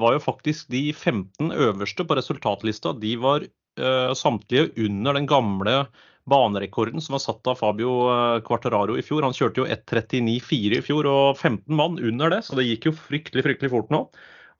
var 0.00 0.16
jo 0.16 0.24
faktisk 0.24 0.68
de 0.74 0.88
15 0.92 1.52
øverste 1.52 2.04
på 2.04 2.16
resultatlista 2.18 2.92
de 2.98 3.14
var 3.22 3.46
uh, 3.46 4.10
samtlige 4.18 4.72
under 4.86 5.14
den 5.16 5.28
gamle 5.30 5.84
banerekorden 6.30 7.02
som 7.04 7.14
var 7.14 7.20
satt 7.20 7.46
av 7.50 7.58
Fabio 7.60 7.90
Quarteraro 8.00 8.44
Quartararo 8.46 8.96
i 8.96 9.04
fjor. 9.04 9.26
Han 9.26 9.36
kjørte 9.36 9.60
jo 9.60 9.68
1.39,4 9.68 10.78
i 10.78 10.84
fjor 10.84 11.08
og 11.10 11.36
15 11.36 11.68
mann 11.76 12.00
under 12.00 12.32
det, 12.32 12.40
så 12.46 12.56
det 12.56 12.64
gikk 12.64 12.88
jo 12.88 12.94
fryktelig, 12.96 13.44
fryktelig 13.44 13.72
fort 13.74 13.92
nå. 13.92 14.06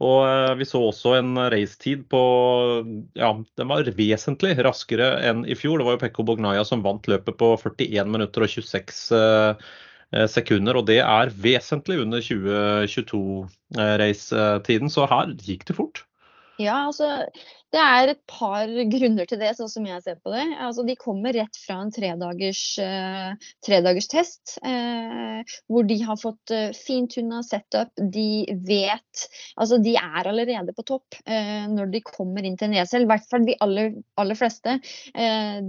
Og 0.02 0.24
eh, 0.26 0.54
vi 0.58 0.64
så 0.66 0.80
også 0.88 1.12
en 1.20 1.36
racetid 1.52 2.00
på 2.10 2.20
Ja, 3.18 3.28
den 3.58 3.68
var 3.70 3.90
vesentlig 3.98 4.52
raskere 4.66 5.08
enn 5.28 5.44
i 5.46 5.54
fjor. 5.58 5.78
Det 5.78 5.86
var 5.86 5.94
jo 5.96 6.02
Pekko 6.02 6.22
Bognaya 6.26 6.62
som 6.66 6.84
vant 6.84 7.08
løpet 7.10 7.34
på 7.38 7.46
41 7.62 8.10
minutter 8.10 8.40
og 8.42 8.48
26 8.50 9.12
eh, 9.18 9.54
eh, 10.16 10.26
sekunder. 10.30 10.76
Og 10.80 10.84
det 10.90 11.00
er 11.04 11.36
vesentlig 11.46 11.96
under 12.02 12.20
2022-racetiden, 12.24 14.88
så 14.90 15.06
her 15.10 15.26
gikk 15.46 15.64
det 15.70 15.76
fort. 15.78 15.96
Ja, 16.60 16.86
altså 16.86 17.26
det 17.74 17.82
er 17.82 18.12
et 18.12 18.20
par 18.30 18.70
grunner 18.92 19.26
til 19.26 19.40
det, 19.40 19.50
sånn 19.58 19.70
som 19.70 19.86
jeg 19.88 20.02
ser 20.04 20.18
på 20.22 20.30
det. 20.30 20.44
Altså, 20.62 20.84
de 20.86 20.94
kommer 20.98 21.34
rett 21.34 21.56
fra 21.58 21.80
en 21.82 21.90
tredagers, 21.94 22.60
uh, 22.78 23.48
tredagers 23.66 24.06
test, 24.12 24.54
uh, 24.62 25.42
hvor 25.66 25.86
de 25.88 25.96
har 26.06 26.20
fått 26.20 26.54
uh, 26.54 26.68
fintuna 26.78 27.42
setup. 27.46 27.90
De 27.98 28.44
vet 28.68 29.24
Altså, 29.58 29.78
de 29.82 29.94
er 29.98 30.26
allerede 30.30 30.74
på 30.74 30.84
topp 30.86 31.18
uh, 31.26 31.66
når 31.70 31.90
de 31.94 32.02
kommer 32.06 32.46
inn 32.46 32.58
til 32.60 32.70
en 32.70 32.78
esel. 32.84 33.06
I 33.06 33.10
hvert 33.10 33.26
fall 33.30 33.48
de 33.48 33.58
aller, 33.64 33.90
aller 34.20 34.38
fleste. 34.38 34.76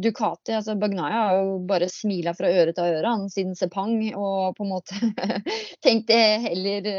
Ducati, 0.01 0.53
altså 0.59 0.75
Bagnaya, 0.79 1.25
har 1.29 1.39
jo 1.39 1.57
bare 1.69 1.89
smila 1.91 2.35
fra 2.37 2.51
øre 2.53 2.73
til 2.75 2.99
øre 2.99 3.15
han 3.15 3.27
siden 3.33 3.57
Sepang, 3.57 3.97
og 4.13 4.55
på 4.57 4.65
en 4.65 4.73
måte 4.75 4.97
tenkte 5.85 6.21
heller 6.45 6.89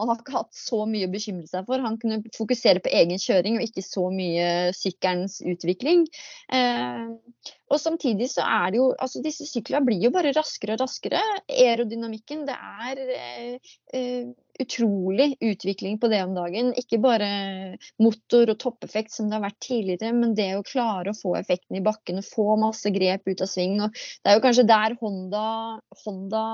han 0.00 0.10
har 0.10 0.20
ikke 0.22 0.36
hatt 0.38 0.56
så 0.56 0.82
mye 0.88 1.08
å 1.08 1.12
bekymre 1.12 1.48
seg 1.50 1.66
for. 1.68 1.82
Han 1.84 1.98
kunne 2.00 2.22
fokusere 2.36 2.82
på 2.84 2.92
egen 3.00 3.20
kjøring 3.20 3.58
og 3.58 3.66
ikke 3.66 3.84
så 3.84 4.06
mye 4.14 4.46
sykkelens 4.76 5.40
utvikling. 5.44 6.06
Eh, 6.56 7.08
og 7.70 7.78
samtidig 7.82 8.30
så 8.32 8.44
er 8.46 8.72
det 8.72 8.80
jo 8.80 8.88
Altså 9.00 9.22
disse 9.24 9.46
syklene 9.48 9.86
blir 9.86 10.02
jo 10.02 10.12
bare 10.14 10.32
raskere 10.36 10.76
og 10.76 10.84
raskere. 10.84 11.20
Aerodynamikken, 11.52 12.46
det 12.48 12.56
er 12.56 13.02
eh, 13.16 13.74
eh, 13.94 14.32
utrolig 14.64 15.34
utvikling 15.40 15.98
på 16.00 16.10
det 16.12 16.20
om 16.24 16.34
dagen. 16.36 16.72
Ikke 16.78 17.00
bare 17.02 17.28
motor 18.02 18.52
og 18.52 18.58
toppeffekt 18.62 19.14
som 19.14 19.30
det 19.30 19.38
har 19.38 19.44
vært 19.46 19.60
tidligere, 19.64 20.12
men 20.16 20.36
det 20.38 20.50
å 20.56 20.64
klare 20.66 21.12
å 21.12 21.18
få 21.18 21.34
effekten 21.40 21.78
i 21.78 21.84
bakken 21.84 22.22
og 22.22 22.28
få 22.28 22.46
masse 22.60 22.92
grep 22.94 23.28
ut 23.28 23.44
av 23.44 23.50
sving. 23.50 23.78
Og 23.84 23.96
det 23.96 24.32
er 24.32 24.38
jo 24.38 24.44
kanskje 24.46 24.68
der 24.70 24.96
Honda, 25.02 25.44
Honda 26.04 26.46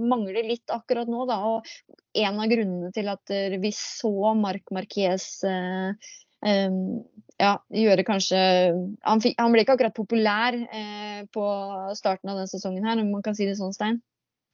mangler 0.00 0.48
litt 0.48 0.74
akkurat 0.74 1.10
nå, 1.10 1.26
da. 1.30 1.38
Og 1.52 2.18
en 2.22 2.42
av 2.42 2.50
grunnene 2.52 2.92
til 2.94 3.08
at 3.12 3.36
vi 3.62 3.72
så 3.76 4.34
Marc 4.38 4.74
Marquez 4.74 5.28
eh, 5.48 6.12
Um, 6.42 7.04
ja, 7.38 7.52
gjøre 7.70 8.02
kanskje 8.02 8.38
han, 9.06 9.20
fikk, 9.22 9.36
han, 9.38 9.52
ble 9.54 9.62
ikke 9.62 9.76
akkurat 9.76 9.94
populær 9.94 10.56
eh, 10.58 11.20
på 11.30 11.44
starten 11.94 12.32
av 12.32 12.40
den 12.40 12.50
sesongen 12.50 12.86
her, 12.86 12.98
om 12.98 13.12
man 13.14 13.22
kan 13.22 13.36
si 13.38 13.46
det 13.46 13.54
sånn, 13.60 13.74
Stein? 13.76 14.00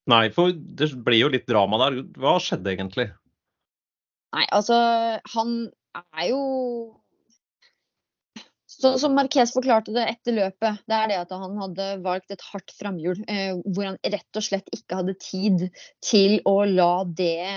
Nei, 0.08 0.28
for 0.32 0.52
det 0.52 0.92
blir 1.04 1.20
jo 1.20 1.32
litt 1.32 1.48
drama 1.48 1.80
der. 1.84 1.98
Hva 2.16 2.38
skjedde 2.40 2.72
egentlig? 2.72 3.10
Nei, 4.36 4.44
altså 4.52 4.78
Han 5.34 5.52
er 5.96 6.24
jo 6.30 6.40
Sånn 8.78 8.98
som 9.00 9.14
Marquez 9.16 9.50
forklarte 9.50 9.90
det 9.90 10.04
etter 10.06 10.36
løpet, 10.36 10.82
det 10.86 10.94
er 10.94 11.08
det 11.10 11.16
at 11.18 11.32
han 11.34 11.56
hadde 11.58 11.86
valgt 12.04 12.30
et 12.30 12.44
hardt 12.52 12.70
framhjul. 12.78 13.24
Eh, 13.26 13.56
hvor 13.74 13.88
han 13.88 13.96
rett 14.04 14.38
og 14.38 14.44
slett 14.44 14.68
ikke 14.76 15.00
hadde 15.00 15.16
tid 15.18 15.64
til 16.04 16.36
å 16.46 16.60
la 16.68 16.92
det 17.18 17.48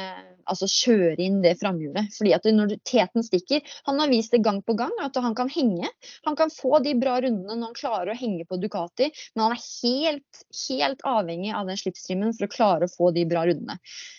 altså 0.52 0.70
kjøre 0.70 1.18
inn 1.24 1.42
det 1.44 1.58
framhjulet. 1.62 2.12
Fordi 2.18 2.34
at 2.36 2.48
når 2.52 2.76
teten 2.88 3.26
stikker 3.26 3.62
Han 3.88 4.00
har 4.02 4.12
vist 4.12 4.34
det 4.36 4.44
gang 4.46 4.62
på 4.66 4.76
gang 4.80 4.94
at 5.04 5.18
han 5.22 5.36
kan 5.38 5.50
henge. 5.52 5.90
Han 6.28 6.38
kan 6.40 6.52
få 6.54 6.80
de 6.86 6.94
bra 7.00 7.18
rundene 7.24 7.58
når 7.58 7.72
han 7.72 7.78
klarer 7.78 8.14
å 8.14 8.18
henge 8.18 8.46
på 8.48 8.60
Ducati, 8.62 9.10
men 9.36 9.46
han 9.46 9.56
er 9.56 9.64
helt, 9.64 10.42
helt 10.68 11.04
avhengig 11.08 11.54
av 11.56 11.70
den 11.70 11.80
slipstreamen 11.80 12.36
for 12.38 12.48
å 12.48 12.52
klare 12.52 12.88
å 12.88 12.92
få 12.92 13.12
de 13.16 13.26
bra 13.30 13.46
rundene. 13.48 13.78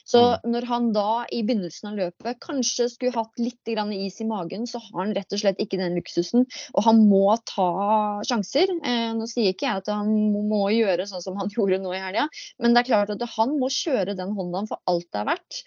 Så 0.08 0.20
mm. 0.22 0.50
når 0.52 0.68
han 0.70 0.88
da 0.94 1.24
i 1.32 1.42
begynnelsen 1.46 1.92
av 1.92 1.98
løpet 2.00 2.40
kanskje 2.42 2.88
skulle 2.92 3.14
hatt 3.16 3.42
litt 3.42 3.72
is 3.92 4.20
i 4.20 4.26
magen, 4.28 4.66
så 4.66 4.80
har 4.82 4.98
han 4.98 5.14
rett 5.16 5.32
og 5.32 5.42
slett 5.42 5.60
ikke 5.62 5.78
den 5.80 5.96
luksusen. 5.98 6.46
Og 6.74 6.84
han 6.86 7.04
må 7.08 7.36
ta 7.48 8.22
sjanser. 8.28 8.70
Eh, 8.84 9.12
nå 9.16 9.28
sier 9.30 9.52
ikke 9.52 9.68
jeg 9.68 9.82
at 9.82 9.92
han 9.92 10.10
må 10.48 10.64
gjøre 10.74 11.06
sånn 11.08 11.24
som 11.24 11.38
han 11.40 11.52
gjorde 11.54 11.80
nå 11.82 11.94
i 11.96 12.02
helga, 12.02 12.28
men 12.62 12.74
det 12.74 12.82
er 12.82 12.90
klart 12.90 13.14
at 13.14 13.24
han 13.36 13.56
må 13.60 13.70
kjøre 13.72 14.16
den 14.18 14.34
Hondaen 14.36 14.68
for 14.70 14.82
alt 14.90 15.08
det 15.12 15.22
er 15.22 15.28
verdt. 15.32 15.62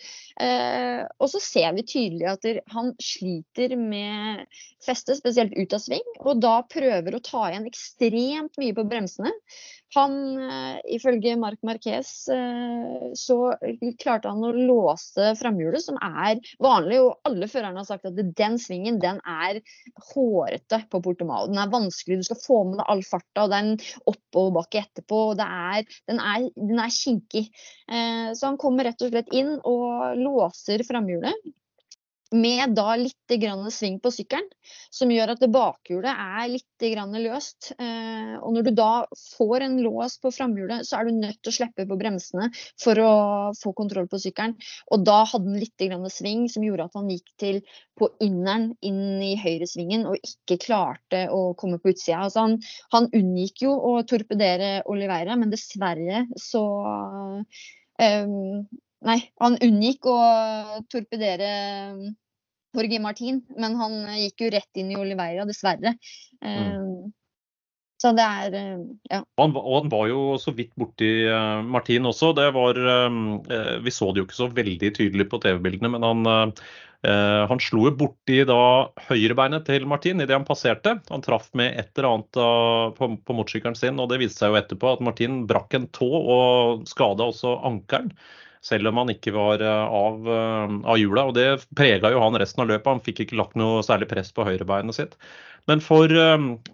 Eh, 0.56 1.04
og 1.20 1.32
så 1.32 1.42
ser 1.44 1.76
vi 1.78 1.86
tydelig 1.88 2.28
at 2.32 2.48
han 2.74 2.94
sliter 3.02 3.76
med 3.80 4.46
festet, 4.86 5.20
spesielt 5.20 5.56
ut 5.58 5.74
av 5.76 5.82
sving, 5.84 6.06
og 6.22 6.42
da 6.44 6.60
prøver 6.70 7.18
å 7.18 7.24
ta 7.26 7.48
igjen 7.50 7.68
ekstremt 7.70 8.62
mye 8.62 8.76
på 8.78 8.86
bremsene. 8.90 9.34
Han, 9.96 10.16
eh, 10.38 10.80
ifølge 10.98 11.38
Marc 11.40 11.62
Marquez, 11.64 12.10
eh, 12.28 13.12
så 13.16 13.38
klarte 14.02 14.28
han 14.28 14.44
å 14.44 14.52
låse 14.52 15.30
framhjulet, 15.40 15.84
som 15.86 16.00
er 16.04 16.42
vanlig. 16.60 17.00
Og 17.00 17.30
alle 17.30 17.48
førerne 17.48 17.80
har 17.80 17.88
sagt 17.88 18.10
at 18.10 18.18
den 18.18 18.58
svingen 18.60 19.00
den 19.00 19.22
er 19.24 19.62
hårete 20.12 20.82
på 20.92 21.02
Portomal. 21.06 21.48
Den 21.52 21.62
er 21.64 21.72
vanskelig, 21.72 22.20
du 22.20 22.28
skal 22.28 22.42
få 22.42 22.60
med 22.68 22.82
deg 22.82 22.92
all 22.92 23.06
farta, 23.08 23.46
og 23.46 23.54
det 23.54 23.62
er 23.62 23.70
en 23.70 23.80
oppoverbakke 24.12 24.84
etterpå. 24.84 25.22
og 25.32 25.46
er, 25.46 25.88
den, 26.10 26.20
er, 26.20 26.50
den 26.60 26.84
er 26.84 26.92
kinkig. 26.92 27.46
Eh, 27.88 28.34
så 28.36 28.52
han 28.52 28.60
kommer 28.60 28.90
rett 28.90 29.06
og 29.06 29.14
slett 29.14 29.32
inn 29.32 29.56
og 29.64 30.20
låser 30.20 30.35
framhjulet 30.88 31.54
med 32.36 32.74
da 32.76 32.96
litt 32.98 33.34
sving 33.72 34.00
på 34.02 34.12
sykkelen, 34.12 34.48
som 34.90 35.12
gjør 35.12 35.34
at 35.36 35.44
bakhjulet 35.52 36.12
er 36.12 36.48
litt 36.50 36.86
løst. 37.22 37.72
Eh, 37.80 38.36
og 38.40 38.54
når 38.54 38.64
du 38.66 38.72
da 38.76 39.06
får 39.38 39.62
en 39.62 39.78
lås 39.82 40.18
på 40.20 40.32
framhjulet, 40.32 40.86
så 40.88 40.98
er 40.98 41.06
du 41.06 41.20
nødt 41.20 41.42
til 41.42 41.52
å 41.52 41.56
slippe 41.56 41.86
på 41.88 41.98
bremsene 41.98 42.50
for 42.82 43.00
å 43.00 43.12
få 43.58 43.74
kontroll 43.74 44.08
på 44.08 44.20
sykkelen. 44.20 44.56
Og 44.92 45.06
da 45.06 45.24
hadde 45.24 45.52
han 45.52 45.60
litt 45.60 46.12
sving 46.12 46.48
som 46.50 46.64
gjorde 46.64 46.90
at 46.90 46.98
han 46.98 47.10
gikk 47.10 47.32
til 47.40 47.62
på 47.96 48.10
inneren 48.20 48.74
inn 48.82 49.22
i 49.24 49.36
høyresvingen 49.40 50.06
og 50.10 50.20
ikke 50.20 50.60
klarte 50.66 51.28
å 51.32 51.54
komme 51.56 51.80
på 51.80 51.94
utsida. 51.94 52.26
Altså 52.26 52.48
han, 52.48 52.58
han 52.92 53.10
unngikk 53.14 53.68
jo 53.68 53.76
å 53.76 54.02
torpedere 54.04 54.82
Oliveira, 54.92 55.38
men 55.40 55.54
dessverre 55.54 56.26
så 56.36 56.66
um, 58.02 58.66
Nei, 59.06 59.20
han 59.42 59.58
unngikk 59.62 60.08
å 60.10 60.16
torpedere 60.90 61.50
Jorge 62.76 63.02
Martin, 63.04 63.44
men 63.60 63.78
han 63.80 64.00
gikk 64.18 64.46
jo 64.46 64.56
rett 64.56 64.82
inn 64.82 64.90
i 64.92 64.98
Oliveira, 65.00 65.46
dessverre. 65.48 65.96
Mm. 66.44 67.14
Så 68.02 68.12
det 68.18 68.26
er 68.26 68.56
ja. 69.08 69.22
Han, 69.40 69.54
og 69.56 69.76
han 69.78 69.92
var 69.94 70.10
jo 70.12 70.24
så 70.42 70.52
vidt 70.58 70.74
borti 70.78 71.08
Martin 71.64 72.10
også. 72.10 72.34
Det 72.36 72.50
var 72.54 72.80
Vi 73.86 73.94
så 73.94 74.10
det 74.12 74.22
jo 74.22 74.28
ikke 74.28 74.42
så 74.42 74.50
veldig 74.52 74.92
tydelig 74.98 75.30
på 75.32 75.40
TV-bildene, 75.46 75.94
men 75.96 76.06
han 76.06 76.52
han 77.06 77.60
slo 77.62 77.92
borti 77.94 78.40
da 78.50 78.88
høyrebeinet 79.12 79.68
til 79.68 79.84
Martin 79.86 80.24
idet 80.24 80.34
han 80.34 80.48
passerte. 80.48 80.96
Han 81.12 81.22
traff 81.22 81.52
med 81.54 81.76
et 81.78 81.92
eller 81.94 82.08
annet 82.10 82.40
på, 82.98 83.10
på 83.22 83.36
motorsykkelen 83.38 83.78
sin, 83.78 84.00
og 84.02 84.10
det 84.10 84.18
viste 84.24 84.42
seg 84.42 84.56
jo 84.56 84.58
etterpå 84.58 84.96
at 84.96 85.04
Martin 85.06 85.44
brakk 85.46 85.76
en 85.78 85.86
tå 85.94 86.10
og 86.10 86.88
skada 86.90 87.28
også 87.30 87.60
ankelen. 87.70 88.10
Selv 88.66 88.90
om 88.90 88.98
han 89.04 89.14
ikke 89.14 89.34
var 89.36 89.62
uh, 89.62 89.86
av, 89.94 90.26
av 90.26 90.98
hjula. 90.98 91.28
Og 91.30 91.36
det 91.38 91.48
prega 91.78 92.10
jo 92.14 92.24
han 92.24 92.38
resten 92.42 92.64
av 92.64 92.72
løpet. 92.72 92.90
Han 92.90 93.04
fikk 93.06 93.26
ikke 93.26 93.38
lagt 93.38 93.60
noe 93.60 93.84
særlig 93.86 94.10
press 94.10 94.34
på 94.34 94.48
høyrebeinet 94.48 94.98
sitt. 94.98 95.14
Men 95.70 95.82
for 95.82 96.10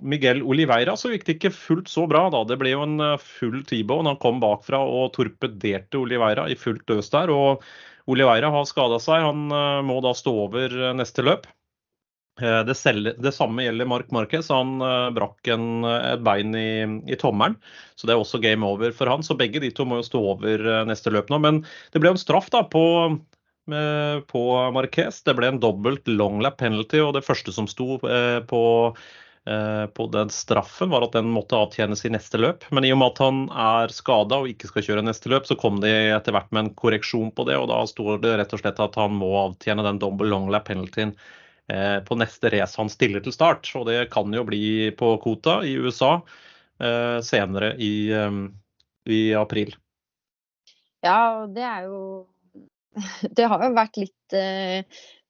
Miguel 0.04 0.42
Oliveira 0.44 0.98
så 1.00 1.14
gikk 1.14 1.22
det 1.28 1.38
ikke 1.38 1.54
fullt 1.56 1.92
så 1.92 2.04
bra. 2.12 2.26
da. 2.32 2.42
Det 2.48 2.58
ble 2.60 2.74
jo 2.74 2.82
en 2.84 2.98
full 3.24 3.62
T-bone. 3.68 4.12
Han 4.12 4.20
kom 4.20 4.42
bakfra 4.44 4.82
og 4.84 5.14
torpederte 5.16 6.00
Oliveira 6.00 6.50
i 6.52 6.58
fullt 6.60 6.84
døs 6.92 7.12
der. 7.14 7.32
og 7.32 7.64
Oliveira 8.10 8.52
har 8.54 8.68
skada 8.70 9.00
seg. 9.02 9.24
Han 9.26 9.50
eh, 9.54 9.82
må 9.86 10.00
da 10.04 10.14
stå 10.18 10.34
over 10.48 10.74
eh, 10.74 10.94
neste 10.98 11.26
løp. 11.26 11.48
Eh, 12.40 12.62
det, 12.68 12.76
selv, 12.80 13.12
det, 13.20 13.34
samme 13.36 13.66
gjelder 13.66 13.90
Mark 13.90 14.14
Marquez. 14.16 14.48
Han 14.54 14.78
brakk 15.18 15.52
en, 15.52 15.84
et 15.84 16.24
bein 16.24 16.56
i, 16.56 16.72
i, 17.12 17.18
tommelen, 17.20 17.58
så 18.00 18.08
det 18.08 18.16
er 18.16 18.24
også 18.24 18.42
game 18.44 18.68
over 18.68 18.96
for 18.96 19.12
han. 19.12 19.26
Så 19.26 19.38
begge 19.40 19.64
de 19.64 19.74
to 19.76 19.88
må 19.90 20.00
jo 20.00 20.08
stå 20.08 20.24
over 20.36 20.68
neste 20.90 21.14
løp 21.14 21.34
nå. 21.34 21.42
Men 21.44 21.64
det 21.92 22.04
ble 22.04 22.14
en 22.14 22.22
straff 22.22 22.52
da 22.54 22.64
på, 22.64 22.86
på 24.32 24.46
Marquez. 24.78 25.24
Det 25.28 25.36
ble 25.38 25.52
en 25.52 25.64
dobbelt 25.64 26.08
long 26.10 26.40
lap 26.46 26.62
penalty, 26.62 27.04
og 27.04 27.18
det 27.18 27.26
første 27.28 27.54
som 27.56 27.70
sto 27.70 28.00
på 28.02 28.64
Eh, 29.46 29.88
på 29.88 30.06
den 30.08 30.30
straffen, 30.30 30.90
var 30.90 31.02
at 31.02 31.16
den 31.18 31.32
måtte 31.34 31.58
avtjenes 31.58 32.06
i 32.06 32.12
neste 32.14 32.38
løp. 32.38 32.66
Men 32.70 32.86
i 32.86 32.92
og 32.94 33.00
med 33.02 33.16
at 33.16 33.22
han 33.24 33.40
er 33.50 33.94
skada 33.94 34.38
og 34.38 34.52
ikke 34.52 34.70
skal 34.70 34.86
kjøre 34.86 35.06
neste 35.08 35.32
løp, 35.34 35.48
så 35.50 35.58
kom 35.58 35.80
de 35.82 35.90
etter 36.14 36.36
hvert 36.36 36.52
med 36.54 36.68
en 36.68 36.74
korreksjon 36.78 37.32
på 37.34 37.48
det. 37.50 37.58
Og 37.58 37.72
da 37.72 37.80
står 37.90 38.22
det 38.22 38.36
rett 38.38 38.54
og 38.54 38.62
slett 38.62 38.82
at 38.86 39.00
han 39.02 39.18
må 39.18 39.32
avtjene 39.48 39.86
den 39.88 40.02
double 40.04 40.30
long 40.30 40.46
lap 40.54 40.70
penaltyen 40.70 41.16
eh, 41.16 41.26
på 42.08 42.18
neste 42.20 42.52
race 42.54 42.80
han 42.80 42.92
stiller 42.92 43.24
til 43.24 43.36
start. 43.36 43.70
Og 43.80 43.88
det 43.90 44.10
kan 44.14 44.34
jo 44.34 44.44
bli 44.48 44.92
på 44.98 45.14
Kota 45.24 45.60
i 45.68 45.78
USA 45.80 46.18
eh, 46.82 47.18
senere 47.26 47.74
i, 47.80 47.94
i 49.08 49.22
april. 49.38 49.74
Ja, 51.02 51.48
det 51.50 51.66
er 51.66 51.90
jo 51.90 52.04
Det 53.38 53.48
har 53.48 53.62
jo 53.64 53.74
vært 53.78 53.98
litt 54.02 54.40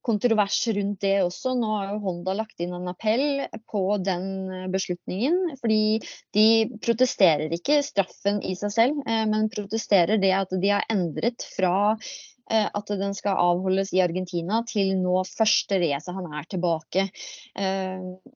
kontrovers 0.01 0.67
rundt 0.67 1.01
det 1.01 1.15
også. 1.23 1.53
Nå 1.57 1.69
har 1.75 1.91
jo 1.91 2.01
Honda 2.05 2.33
lagt 2.37 2.61
inn 2.63 2.73
en 2.75 2.89
appell 2.91 3.45
på 3.71 3.83
den 4.01 4.25
eh, 4.49 4.67
beslutningen. 4.73 5.55
Fordi 5.61 6.01
de 6.35 6.47
protesterer 6.83 7.53
ikke 7.55 7.81
straffen 7.85 8.41
i 8.45 8.55
seg 8.59 8.73
selv, 8.75 9.01
eh, 9.05 9.23
men 9.29 9.49
protesterer 9.53 10.21
det 10.21 10.33
at 10.37 10.53
de 10.61 10.73
har 10.73 10.87
endret 10.91 11.45
fra 11.55 11.75
eh, 11.93 12.11
at 12.51 12.91
den 12.99 13.15
skal 13.17 13.39
avholdes 13.39 13.93
i 13.95 14.01
Argentina, 14.03 14.61
til 14.67 14.93
nå 14.99 15.23
første 15.27 15.79
race 15.81 16.11
han 16.11 16.27
er 16.35 16.47
tilbake. 16.51 17.07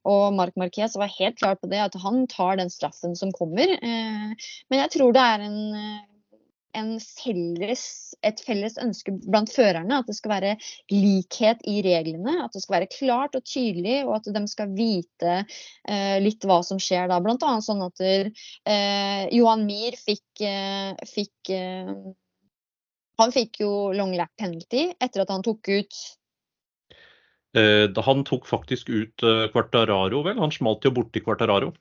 Og 0.07 0.25
Marc 0.37 0.57
Marquez 0.59 0.95
var 0.99 1.11
helt 1.17 1.39
klar 1.39 1.59
på 1.59 1.69
det, 1.71 1.81
at 1.83 1.97
han 2.01 2.23
tar 2.31 2.59
den 2.61 2.71
straffen 2.73 3.15
som 3.19 3.33
kommer. 3.35 3.75
Men 3.81 4.83
jeg 4.83 4.93
tror 4.95 5.15
det 5.15 5.25
er 5.35 5.47
en 6.75 6.95
felles, 6.99 7.83
et 8.25 8.41
felles 8.45 8.77
ønske 8.81 9.13
blant 9.25 9.51
førerne. 9.53 10.01
At 10.01 10.09
det 10.09 10.17
skal 10.17 10.33
være 10.35 10.55
likhet 10.93 11.63
i 11.69 11.79
reglene. 11.85 12.37
At 12.43 12.55
det 12.55 12.63
skal 12.63 12.79
være 12.79 12.91
klart 12.93 13.37
og 13.37 13.45
tydelig, 13.47 14.01
og 14.07 14.17
at 14.19 14.29
de 14.35 14.43
skal 14.51 14.75
vite 14.75 15.37
eh, 15.41 16.17
litt 16.23 16.45
hva 16.47 16.61
som 16.65 16.81
skjer 16.81 17.09
da. 17.11 17.21
Blant 17.23 17.45
annet 17.47 17.67
sånn 17.67 17.83
at 17.85 18.05
eh, 18.05 19.25
Johan 19.35 19.65
Mir 19.67 19.97
fikk, 19.99 20.27
eh, 20.43 20.93
fikk 21.09 21.53
eh, 21.55 21.95
Han 23.21 23.33
fikk 23.35 23.61
jo 23.63 23.71
long 23.95 24.13
lap 24.17 24.31
penalty 24.39 24.89
etter 24.99 25.23
at 25.23 25.33
han 25.33 25.45
tok 25.45 25.71
ut 25.71 25.99
eh, 27.55 27.87
han 28.07 28.25
tok 28.27 28.47
faktisk 28.49 28.91
ut 28.91 29.25
Quartararo, 29.53 30.23
vel? 30.27 30.39
Han 30.41 30.53
smalt 30.53 30.85
jo 30.85 30.93
borti 30.95 31.23
Quartararo. 31.23 31.73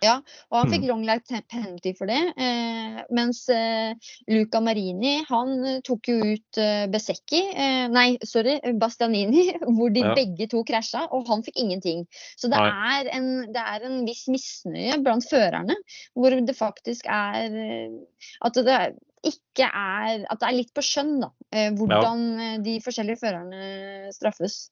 Ja, 0.00 0.14
og 0.48 0.56
han 0.56 0.70
fikk 0.72 0.84
mm. 0.86 0.88
long 0.88 1.02
lap 1.04 1.26
penalty 1.28 1.92
for 1.96 2.08
det. 2.08 2.20
Eh, 2.40 3.00
mens 3.12 3.42
eh, 3.52 3.92
Luca 4.32 4.62
Marini 4.64 5.18
han 5.28 5.52
eh, 5.60 5.80
tok 5.84 6.08
jo 6.08 6.16
ut 6.24 6.60
eh, 6.60 6.86
Besecchi, 6.92 7.42
eh, 7.52 7.84
nei, 7.92 8.14
sorry, 8.24 8.56
Bastianini, 8.80 9.50
hvor 9.76 9.92
de 9.92 10.04
ja. 10.06 10.14
begge 10.16 10.48
to 10.52 10.64
krasja, 10.68 11.04
og 11.12 11.28
han 11.28 11.44
fikk 11.44 11.60
ingenting. 11.60 12.06
Så 12.40 12.48
det 12.52 12.62
er, 12.64 13.12
en, 13.12 13.28
det 13.52 13.66
er, 13.74 13.84
en, 13.90 14.00
viss 14.08 14.24
misnøye 14.32 14.96
blant 15.04 15.26
førerne, 15.28 15.76
hvor 16.16 16.32
det 16.32 16.56
faktisk 16.56 17.08
er 17.10 17.50
eh, 17.50 18.00
At 18.44 18.56
det 18.56 18.80
ikke 19.26 19.66
er 19.66 20.26
At 20.30 20.40
det 20.40 20.48
er 20.48 20.56
litt 20.56 20.74
på 20.76 20.84
skjønn, 20.84 21.18
da. 21.22 21.30
hvordan 21.76 22.20
ja. 22.40 22.52
de 22.64 22.76
forskjellige 22.84 23.20
førerne 23.20 24.12
straffes. 24.14 24.68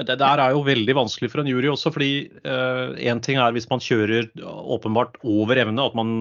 Men 0.00 0.08
det 0.08 0.16
der 0.22 0.40
er 0.40 0.54
jo 0.54 0.62
veldig 0.64 0.94
vanskelig 0.96 1.28
for 1.28 1.42
en 1.42 1.48
jury 1.50 1.68
også, 1.68 1.90
fordi 1.92 2.12
én 2.48 3.18
eh, 3.18 3.22
ting 3.24 3.36
er 3.36 3.52
hvis 3.52 3.68
man 3.68 3.82
kjører 3.84 4.30
åpenbart 4.48 5.18
over 5.28 5.60
evne, 5.60 5.84
at 5.84 5.98
man 5.98 6.12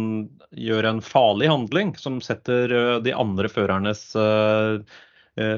gjør 0.52 0.90
en 0.90 1.00
farlig 1.06 1.48
handling 1.48 1.94
som 1.96 2.18
setter 2.24 2.74
uh, 2.76 2.98
de 3.06 3.14
andre 3.16 3.48
førernes 3.48 4.02
uh, 4.20 4.84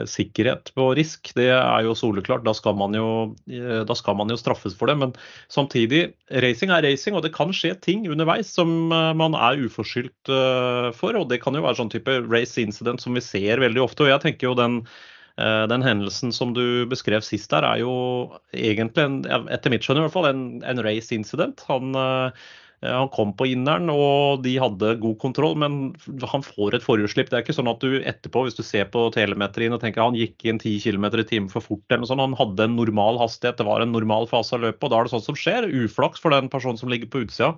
sikkerhet 0.10 0.72
på 0.78 0.90
risk. 0.98 1.32
Det 1.38 1.48
er 1.54 1.86
jo 1.86 1.96
soleklart. 1.98 2.46
Da 2.48 2.54
skal, 2.58 2.76
man 2.80 2.96
jo, 2.98 3.08
da 3.48 3.98
skal 3.98 4.18
man 4.20 4.32
jo 4.32 4.40
straffes 4.40 4.76
for 4.78 4.92
det. 4.92 4.98
Men 5.02 5.16
samtidig, 5.54 6.12
racing 6.44 6.74
er 6.74 6.86
racing, 6.86 7.18
og 7.18 7.26
det 7.26 7.34
kan 7.36 7.54
skje 7.56 7.74
ting 7.84 8.06
underveis 8.12 8.52
som 8.54 8.72
man 8.90 9.38
er 9.38 9.64
uforskyldt 9.66 10.34
for. 10.98 11.18
Og 11.18 11.30
det 11.32 11.42
kan 11.44 11.58
jo 11.58 11.66
være 11.66 11.82
sånn 11.82 11.94
type 11.94 12.20
race 12.28 12.62
incident 12.62 13.04
som 13.04 13.18
vi 13.18 13.26
ser 13.26 13.64
veldig 13.64 13.84
ofte. 13.84 14.06
Og 14.06 14.14
jeg 14.14 14.26
tenker 14.28 14.52
jo 14.52 14.60
den 14.60 14.82
Eh, 15.40 15.68
den 15.68 15.84
hendelsen 15.84 16.34
som 16.36 16.54
du 16.54 16.86
beskrev 16.92 17.24
sist 17.26 17.52
der, 17.54 17.66
er 17.66 17.82
jo 17.82 17.94
egentlig, 18.54 19.06
en, 19.06 19.48
etter 19.52 19.74
mitt 19.74 19.86
skjønn 19.86 20.02
i 20.02 20.06
hvert 20.06 20.16
fall, 20.16 20.28
en, 20.30 20.44
en 20.68 20.84
race 20.84 21.14
incident. 21.16 21.64
Han, 21.70 21.96
eh, 21.96 22.50
han, 22.82 23.10
kom 23.14 23.34
på 23.38 23.46
inneren, 23.52 23.92
og 23.94 24.42
de 24.46 24.56
hadde 24.62 24.96
god 25.04 25.18
kontroll, 25.22 25.54
men 25.62 25.92
han 26.32 26.46
får 26.46 26.78
et 26.78 26.86
forhjulsslipp. 26.86 27.30
Det 27.30 27.38
er 27.38 27.46
ikke 27.46 27.58
sånn 27.58 27.70
at 27.70 27.84
du 27.84 28.00
etterpå, 28.00 28.48
hvis 28.48 28.58
du 28.58 28.64
ser 28.66 28.90
på 28.94 29.06
telemetrien 29.14 29.76
og 29.76 29.84
tenker 29.84 30.02
han 30.02 30.18
gikk 30.18 30.48
inn 30.50 30.62
10 30.62 30.82
km 30.88 31.06
i 31.12 31.28
timen 31.30 31.52
for 31.52 31.62
fort, 31.62 31.86
eller 31.90 32.02
noe 32.02 32.10
sånt, 32.10 32.26
han 32.26 32.40
hadde 32.40 32.66
en 32.66 32.80
normal 32.80 33.22
hastighet, 33.22 33.60
det 33.62 33.70
var 33.70 33.86
en 33.86 33.94
normal 33.94 34.26
fase 34.32 34.58
av 34.58 34.66
løpet, 34.66 34.82
og 34.88 34.94
da 34.94 35.00
er 35.00 35.08
det 35.08 35.14
sånt 35.14 35.30
som 35.30 35.38
skjer. 35.38 35.70
Uflaks 35.86 36.24
for 36.24 36.34
den 36.34 36.50
personen 36.50 36.82
som 36.82 36.90
ligger 36.90 37.12
på 37.14 37.26
utsida. 37.28 37.54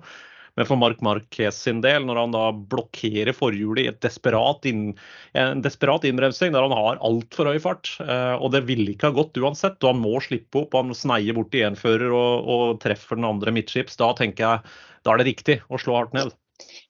Men 0.54 0.68
for 0.68 0.78
Mark 0.78 1.00
Marquez 1.02 1.56
sin 1.64 1.80
del, 1.82 2.04
når 2.06 2.20
han 2.20 2.34
da 2.34 2.44
blokkerer 2.54 3.34
forhjulet 3.34 3.82
i 3.82 3.88
et 3.90 4.00
desperat 4.04 4.66
inn, 4.70 4.92
en 5.34 5.64
desperat 5.64 6.06
innbremsing 6.06 6.54
der 6.54 6.62
han 6.62 6.76
har 6.76 7.00
altfor 7.02 7.50
høy 7.50 7.58
fart, 7.62 7.90
eh, 8.04 8.36
og 8.38 8.52
det 8.54 8.62
ville 8.68 8.92
ikke 8.92 9.10
ha 9.10 9.16
gått 9.16 9.40
uansett, 9.40 9.80
og 9.82 9.90
han 9.90 10.02
må 10.04 10.20
slippe 10.22 10.62
opp, 10.62 10.76
han 10.78 10.94
sneier 10.94 11.34
bort 11.34 11.56
i 11.58 11.64
fører 11.80 12.14
og, 12.14 12.50
og 12.54 12.82
treffer 12.84 13.18
den 13.18 13.26
andre 13.26 13.54
midtskips, 13.56 13.98
da 13.98 14.12
tenker 14.14 14.46
jeg 14.46 14.76
da 15.04 15.14
er 15.14 15.20
det 15.20 15.28
riktig 15.30 15.58
å 15.68 15.80
slå 15.80 15.98
hardt 15.98 16.16
ned. 16.16 16.32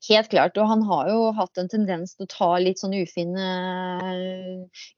Helt 0.08 0.28
klart. 0.28 0.58
Og 0.60 0.68
han 0.68 0.82
har 0.84 1.08
jo 1.08 1.20
hatt 1.38 1.60
en 1.60 1.70
tendens 1.72 2.14
til 2.14 2.26
å 2.26 2.32
ta 2.32 2.50
litt 2.60 2.80
sånn 2.82 2.94
ufine, 2.96 3.46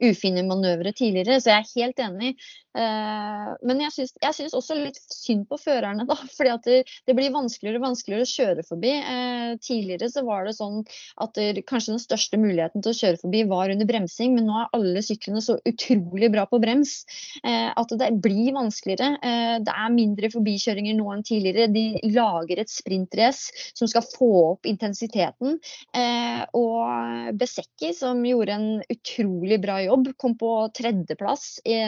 ufine 0.02 0.42
manøvre 0.48 0.92
tidligere, 0.96 1.38
så 1.40 1.52
jeg 1.52 1.62
er 1.62 1.74
helt 1.76 2.02
enig. 2.08 2.32
Eh, 2.76 3.50
men 3.64 3.80
jeg 3.80 4.08
syns 4.36 4.56
også 4.56 4.76
litt 4.76 4.98
synd 5.14 5.46
på 5.48 5.58
førerne, 5.60 6.04
da. 6.08 6.16
at 6.56 6.66
det, 6.66 6.82
det, 7.06 7.14
blir 7.16 7.32
vanskeligere 7.34 7.80
og 7.80 7.86
vanskeligere 7.86 8.26
å 8.26 8.32
kjøre 8.32 8.66
forbi. 8.66 8.92
Eh, 8.98 9.52
tidligere 9.62 10.10
så 10.12 10.24
var 10.26 10.48
det 10.48 10.56
sånn 10.58 10.82
at 11.22 11.38
kanskje 11.68 11.94
den 11.94 12.02
største 12.02 12.40
muligheten 12.40 12.84
til 12.84 12.92
å 12.92 12.98
kjøre 12.98 13.22
forbi 13.22 13.44
var 13.48 13.72
under 13.72 13.88
bremsing, 13.88 14.34
men 14.36 14.48
nå 14.50 14.58
er 14.60 14.74
alle 14.76 15.04
syklene 15.06 15.44
så 15.44 15.58
utrolig 15.68 16.32
bra 16.34 16.46
på 16.50 16.60
brems 16.62 16.98
eh, 17.44 17.70
at 17.70 17.96
det 17.96 18.10
blir 18.24 18.52
vanskeligere. 18.56 19.14
Det 19.62 19.72
er 19.72 19.94
mindre 19.94 20.30
forbikjøringer 20.32 20.96
nå 20.98 21.08
enn 21.14 21.24
tidligere. 21.26 21.70
De 21.72 21.86
lager 22.12 22.60
et 22.60 22.72
sprintrace 22.72 23.70
som 23.76 23.88
skal 23.90 24.04
få 24.04 24.30
opp 24.52 24.55
intensiteten. 24.64 25.58
Eh, 25.96 26.42
og 26.56 27.32
Besekki, 27.38 27.92
som 27.96 28.22
gjorde 28.26 28.56
en 28.56 28.68
utrolig 28.92 29.60
bra 29.62 29.78
jobb, 29.84 30.12
kom 30.16 30.36
på 30.38 30.52
tredjeplass 30.76 31.60
i, 31.68 31.78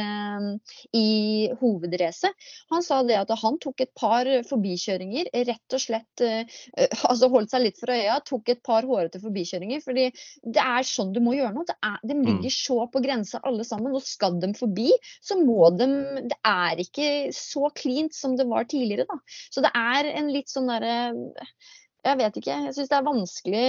i 0.98 1.08
hovedracet. 1.60 2.48
Han 2.74 2.84
sa 2.84 3.00
det 3.06 3.18
at 3.20 3.32
han 3.42 3.58
tok 3.62 3.84
et 3.84 3.94
par 3.98 4.28
forbikjøringer, 4.48 5.30
rett 5.48 5.76
og 5.76 5.82
slett 5.82 6.24
eh, 6.24 6.58
altså 7.08 7.30
holdt 7.32 7.54
seg 7.54 7.64
litt 7.64 7.80
for 7.80 7.94
øya, 7.94 8.18
tok 8.26 8.52
et 8.52 8.62
par 8.64 8.86
hårete 8.88 9.22
forbikjøringer. 9.22 9.82
fordi 9.84 10.08
det 10.42 10.62
er 10.62 10.86
sånn 10.86 11.12
du 11.14 11.20
må 11.24 11.36
gjøre 11.36 11.54
noe. 11.56 11.68
Det 11.68 11.76
er, 11.78 11.98
de 12.04 12.18
mm. 12.18 12.24
ligger 12.28 12.54
så 12.54 12.78
på 12.92 13.02
grensa 13.04 13.42
alle 13.48 13.66
sammen. 13.66 13.94
Og 13.94 14.04
skal 14.04 14.38
de 14.42 14.52
forbi, 14.58 14.90
så 15.24 15.38
må 15.40 15.70
de 15.76 15.88
Det 16.28 16.38
er 16.46 16.80
ikke 16.82 17.08
så 17.34 17.70
cleant 17.76 18.14
som 18.14 18.36
det 18.38 18.46
var 18.48 18.68
tidligere, 18.68 19.06
da. 19.08 19.18
Så 19.50 19.64
det 19.64 19.72
er 19.76 20.10
en 20.14 20.32
litt 20.32 20.50
sånn 20.52 20.70
derre 20.70 20.96
jeg 22.08 22.18
vet 22.20 22.38
ikke. 22.40 22.56
Jeg 22.66 22.74
syns 22.76 22.90
det 22.90 22.96
er 22.98 23.06
vanskelig 23.06 23.62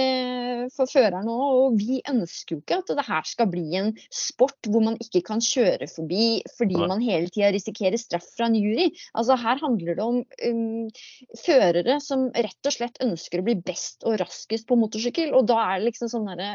for 0.74 0.90
føreren 0.90 1.30
òg. 1.30 1.46
Og 1.60 1.78
vi 1.80 2.00
ønsker 2.10 2.56
jo 2.56 2.60
ikke 2.62 2.80
at 2.82 2.92
det 2.98 3.06
her 3.06 3.28
skal 3.28 3.48
bli 3.52 3.64
en 3.80 3.92
sport 4.08 4.70
hvor 4.70 4.84
man 4.86 4.98
ikke 5.02 5.22
kan 5.26 5.42
kjøre 5.44 5.88
forbi 5.90 6.26
fordi 6.56 6.80
man 6.80 7.04
hele 7.04 7.30
tida 7.32 7.52
risikerer 7.54 8.00
straff 8.00 8.28
fra 8.36 8.50
en 8.50 8.58
jury. 8.58 8.90
Altså 9.14 9.38
Her 9.40 9.62
handler 9.62 9.98
det 9.98 10.04
om 10.04 10.20
um, 10.24 10.90
førere 11.44 11.98
som 12.04 12.28
rett 12.34 12.70
og 12.70 12.76
slett 12.76 13.00
ønsker 13.04 13.40
å 13.40 13.48
bli 13.48 13.56
best 13.64 14.06
og 14.08 14.20
raskest 14.22 14.68
på 14.68 14.78
motorsykkel. 14.80 15.34
Og 15.36 15.48
da 15.50 15.60
er 15.68 15.80
det 15.80 15.90
liksom 15.90 16.12
sånn 16.12 16.30
derre 16.30 16.54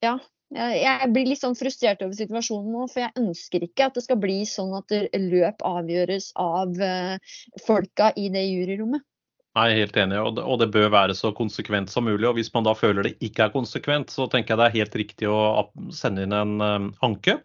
Ja, 0.00 0.16
jeg 0.50 1.10
blir 1.14 1.28
litt 1.28 1.38
sånn 1.38 1.54
frustrert 1.54 2.00
over 2.02 2.16
situasjonen 2.16 2.72
nå, 2.74 2.86
for 2.90 3.04
jeg 3.04 3.14
ønsker 3.20 3.62
ikke 3.62 3.86
at 3.86 3.98
det 3.98 4.02
skal 4.02 4.18
bli 4.18 4.40
sånn 4.48 4.72
at 4.74 4.90
løp 5.14 5.62
avgjøres 5.62 6.32
av 6.40 6.80
eh, 6.82 7.36
folka 7.66 8.10
i 8.18 8.26
det 8.34 8.42
juryrommet. 8.48 9.04
Jeg 9.50 9.72
er 9.72 9.80
helt 9.80 9.96
enig, 9.98 10.18
og 10.22 10.36
det, 10.36 10.42
og 10.46 10.60
det, 10.60 10.68
bør 10.70 10.92
være 10.94 11.14
så 11.18 11.32
konsekvent 11.34 11.90
som 11.90 12.06
mulig. 12.06 12.22
og 12.28 12.36
Hvis 12.38 12.52
man 12.54 12.66
da 12.68 12.74
føler 12.78 13.08
det 13.08 13.16
ikke 13.18 13.48
er 13.48 13.54
konsekvent, 13.54 14.12
så 14.14 14.28
tenker 14.30 14.54
jeg 14.54 14.60
det 14.60 14.68
er 14.68 14.76
helt 14.78 14.94
riktig 15.02 15.26
å 15.26 15.66
sende 15.94 16.22
inn 16.22 16.36
en 16.36 16.62
um, 16.62 16.86
anke. 17.02 17.40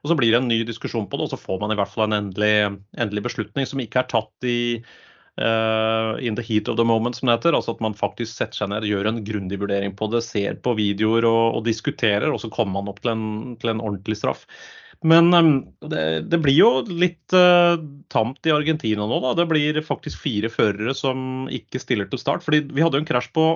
og 0.00 0.08
Så 0.08 0.16
blir 0.16 0.32
det 0.32 0.40
en 0.40 0.48
ny 0.48 0.62
diskusjon 0.64 1.04
på 1.10 1.20
det, 1.20 1.28
og 1.28 1.34
så 1.34 1.40
får 1.42 1.60
man 1.60 1.74
i 1.74 1.76
hvert 1.76 1.92
fall 1.92 2.08
en 2.08 2.16
endelig, 2.16 2.80
endelig 2.96 3.26
beslutning 3.28 3.68
som 3.68 3.84
ikke 3.84 4.00
er 4.00 4.08
tatt 4.08 4.48
i 4.48 4.60
uh, 4.80 6.16
in 6.24 6.40
the 6.40 6.46
heat 6.48 6.72
of 6.72 6.80
the 6.80 6.86
moment, 6.88 7.20
som 7.20 7.28
det 7.28 7.36
heter. 7.36 7.58
Altså 7.60 7.76
at 7.76 7.84
man 7.84 7.98
faktisk 7.98 8.32
setter 8.32 8.62
seg 8.62 8.72
ned, 8.72 8.88
gjør 8.88 9.12
en 9.12 9.20
grundig 9.28 9.60
vurdering 9.60 9.92
på 10.00 10.08
det, 10.14 10.24
ser 10.24 10.56
på 10.64 10.72
videoer 10.80 11.28
og, 11.28 11.60
og 11.60 11.68
diskuterer, 11.68 12.30
og 12.32 12.40
så 12.40 12.48
kommer 12.48 12.80
man 12.80 12.88
opp 12.94 13.04
til 13.04 13.12
en, 13.12 13.26
til 13.60 13.74
en 13.74 13.84
ordentlig 13.84 14.16
straff. 14.22 14.48
Men 15.00 15.32
um, 15.32 15.50
det, 15.88 16.28
det, 16.28 16.38
blir 16.44 16.58
jo 16.58 16.70
litt 16.88 17.32
uh, 17.32 17.80
tamt 18.12 18.44
i 18.44 18.52
Argentina 18.52 19.06
nå, 19.08 19.20
da. 19.24 19.32
Det 19.38 19.48
blir 19.48 19.80
faktisk 19.84 20.20
fire 20.26 20.50
førere 20.52 20.92
som 20.96 21.48
ikke 21.52 21.80
stiller 21.80 22.10
til 22.10 22.20
start. 22.20 22.44
fordi 22.44 22.66
vi 22.68 22.84
hadde 22.84 23.00
jo 23.00 23.04
en 23.04 23.08
krasj 23.08 23.30
på 23.36 23.46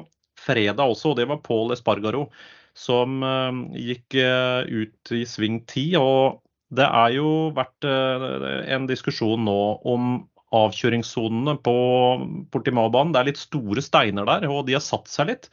fredag 0.41 0.81
også, 0.81 1.13
og 1.13 1.21
det 1.21 1.29
var 1.29 1.45
Paul 1.45 1.75
Espargaro 1.77 2.29
som 2.75 3.21
uh, 3.23 3.53
gikk 3.77 4.17
uh, 4.25 4.65
ut 4.65 5.13
i 5.13 5.25
sving 5.29 5.61
10. 5.69 6.01
Og 6.01 6.41
det 6.75 6.87
er 6.89 7.19
jo 7.19 7.53
vært 7.55 7.87
en 7.87 8.87
diskusjon 8.89 9.45
nå 9.47 9.59
om 9.87 10.17
avkjøringssonene 10.55 11.59
på 11.63 11.75
Portimao-banen. 12.55 13.13
Det 13.15 13.21
er 13.21 13.29
litt 13.29 13.43
store 13.43 13.85
steiner 13.85 14.27
der, 14.27 14.49
og 14.49 14.65
de 14.67 14.75
har 14.75 14.83
satt 14.83 15.11
seg 15.13 15.29
litt. 15.31 15.51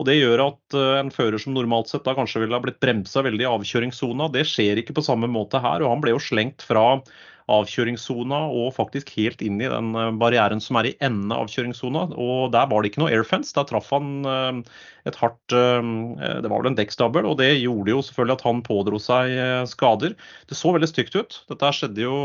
Og 0.00 0.06
Det 0.08 0.16
gjør 0.16 0.46
at 0.46 0.76
eh, 0.78 0.98
en 1.02 1.12
fører 1.12 1.40
som 1.40 1.52
normalt 1.52 1.90
sett 1.90 2.06
da 2.06 2.16
kanskje 2.16 2.40
ville 2.42 2.56
ha 2.56 2.64
blitt 2.64 2.80
bremsa 2.80 3.20
veldig 3.26 3.44
i 3.44 3.50
avkjøringssona, 3.50 4.30
det 4.32 4.46
skjer 4.48 4.80
ikke 4.80 4.96
på 4.96 5.04
samme 5.04 5.28
måte 5.28 5.60
her. 5.60 5.84
og 5.84 5.92
Han 5.92 6.00
ble 6.04 6.14
jo 6.14 6.22
slengt 6.24 6.64
fra 6.64 7.02
avkjøringssona 7.50 8.38
og 8.54 8.70
faktisk 8.76 9.10
helt 9.18 9.42
inn 9.44 9.58
i 9.60 9.68
den 9.68 9.90
eh, 9.92 10.12
barrieren 10.22 10.62
som 10.64 10.78
er 10.80 10.88
i 10.88 10.94
enden 11.04 11.34
av 11.34 11.44
avkjøringssona. 11.44 12.06
Og 12.16 12.48
der 12.54 12.70
var 12.70 12.80
det 12.80 12.92
ikke 12.92 13.04
noe 13.04 13.12
airfence. 13.12 13.52
Der 13.58 13.68
traff 13.68 13.92
han 13.92 14.24
eh, 14.24 14.62
et 15.10 15.20
hardt 15.20 15.52
Det 15.52 16.48
var 16.48 16.60
vel 16.60 16.70
en 16.70 16.76
dekkstabel, 16.76 17.28
og 17.28 17.38
det 17.40 17.50
gjorde 17.58 17.92
jo 17.92 18.00
selvfølgelig 18.04 18.38
at 18.38 18.46
han 18.48 18.64
pådro 18.64 18.98
seg 19.00 19.36
skader. 19.68 20.16
Det 20.48 20.56
så 20.56 20.72
veldig 20.76 20.88
stygt 20.90 21.16
ut. 21.16 21.38
Dette 21.48 21.72
skjedde 21.76 22.04
jo 22.04 22.16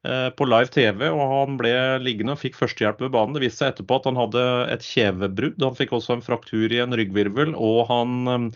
på 0.00 0.46
live 0.48 0.70
TV, 0.72 1.02
og 1.12 1.20
han 1.28 1.56
ble 1.60 1.72
liggende 2.00 2.32
og 2.32 2.40
fikk 2.40 2.54
førstehjelp 2.56 3.02
ved 3.04 3.12
banen. 3.12 3.34
Det 3.36 3.42
viste 3.42 3.60
seg 3.60 3.74
etterpå 3.74 3.98
at 3.98 4.06
han 4.08 4.16
hadde 4.16 4.44
et 4.72 4.86
kjevebrudd. 4.86 5.60
Han 5.60 5.76
fikk 5.76 5.92
også 5.96 6.16
en 6.16 6.24
fraktur 6.24 6.72
i 6.72 6.80
en 6.80 6.96
ryggvirvel, 6.96 7.52
og 7.52 7.82
han 7.90 8.14
eh, 8.32 8.46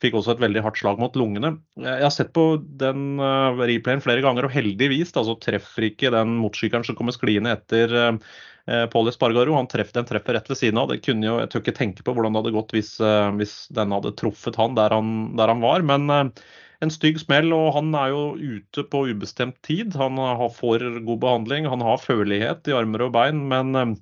fikk 0.00 0.16
også 0.16 0.32
et 0.32 0.42
veldig 0.46 0.62
hardt 0.64 0.80
slag 0.80 1.02
mot 1.02 1.18
lungene. 1.20 1.58
Jeg 1.76 2.06
har 2.06 2.14
sett 2.14 2.32
på 2.36 2.46
den 2.80 3.20
eh, 3.20 3.60
replayen 3.74 4.04
flere 4.04 4.24
ganger, 4.24 4.48
og 4.48 4.56
heldigvis 4.56 5.12
altså, 5.12 5.36
treffer 5.44 5.90
ikke 5.90 6.14
den 6.14 6.38
motorsykkelen 6.40 6.88
som 6.88 6.96
kommer 6.96 7.16
skliende 7.16 7.52
etter 7.52 8.18
Paul 8.64 9.10
Espargaro. 9.10 9.58
Han 9.58 9.68
treffer, 9.68 9.98
den 9.98 10.08
treffer 10.08 10.38
rett 10.38 10.48
ved 10.48 10.56
siden 10.56 10.80
av. 10.80 10.88
Det 10.88 11.02
kunne 11.04 11.28
jo, 11.28 11.36
jeg 11.42 11.52
tør 11.52 11.66
ikke 11.66 11.80
tenke 11.82 12.04
på 12.06 12.14
hvordan 12.16 12.32
det 12.32 12.40
hadde 12.40 12.56
gått 12.56 12.72
hvis, 12.72 12.94
hvis 13.36 13.56
den 13.76 13.92
hadde 13.92 14.16
truffet 14.16 14.56
han 14.56 14.72
der 14.78 14.94
han, 14.96 15.10
der 15.36 15.52
han 15.52 15.60
var. 15.60 15.84
men 15.84 16.32
en 16.84 16.92
stygg 16.92 17.18
smell, 17.22 17.52
og 17.56 17.72
han 17.78 17.90
er 17.98 18.12
jo 18.12 18.22
ute 18.36 18.84
på 18.90 19.04
ubestemt 19.10 19.58
tid. 19.66 19.96
Han 20.00 20.20
får 20.54 20.86
god 21.06 21.20
behandling, 21.24 21.68
han 21.70 21.84
har 21.84 22.02
førlighet 22.02 22.70
i 22.70 22.76
armer 22.76 23.06
og 23.08 23.14
bein, 23.16 23.44
men 23.50 23.74
eh, 23.80 23.94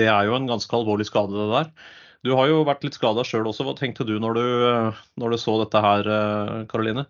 det 0.00 0.08
er 0.12 0.28
jo 0.28 0.38
en 0.38 0.48
ganske 0.50 0.76
alvorlig 0.76 1.08
skade, 1.08 1.34
det 1.36 1.50
der. 1.52 1.72
Du 2.22 2.36
har 2.38 2.46
jo 2.46 2.62
vært 2.68 2.84
litt 2.86 2.96
skada 2.96 3.24
sjøl 3.26 3.48
også. 3.50 3.66
Hva 3.66 3.74
tenkte 3.78 4.06
du 4.06 4.14
når, 4.22 4.38
du 4.38 4.66
eh, 4.68 5.00
når 5.18 5.34
du 5.34 5.40
så 5.42 5.58
dette 5.64 5.82
her, 5.82 6.12
Karoline? 6.70 7.08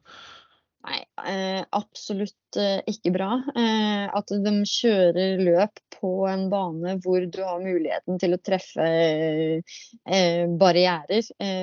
Nei, 0.89 1.03
absolutt 1.23 2.37
Eh, 2.57 2.81
ikke 2.91 3.13
bra. 3.15 3.31
Eh, 3.57 4.05
at 4.13 4.33
de 4.45 4.53
kjører 4.69 5.41
løp 5.41 5.81
på 5.95 6.11
en 6.29 6.49
bane 6.53 6.97
hvor 7.05 7.25
du 7.31 7.39
har 7.45 7.63
muligheten 7.63 8.19
til 8.21 8.35
å 8.35 8.41
treffe 8.43 8.85
eh, 8.85 10.43
barrierer 10.61 11.23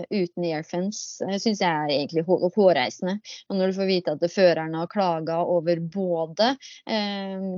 uten 0.09 0.45
airfence, 0.47 1.19
syns 1.41 1.61
jeg 1.61 1.67
er 1.67 1.91
egentlig 1.93 2.23
hårreisende. 2.25 3.17
Og 3.49 3.59
når 3.59 3.69
du 3.71 3.77
får 3.77 3.89
vite 3.89 4.15
at 4.15 4.25
førerne 4.31 4.81
har 4.81 4.91
klaga 4.91 5.41
over 5.43 5.81
både 5.83 6.51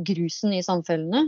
grusen 0.07 0.55
i 0.57 0.63
samfellene 0.65 1.21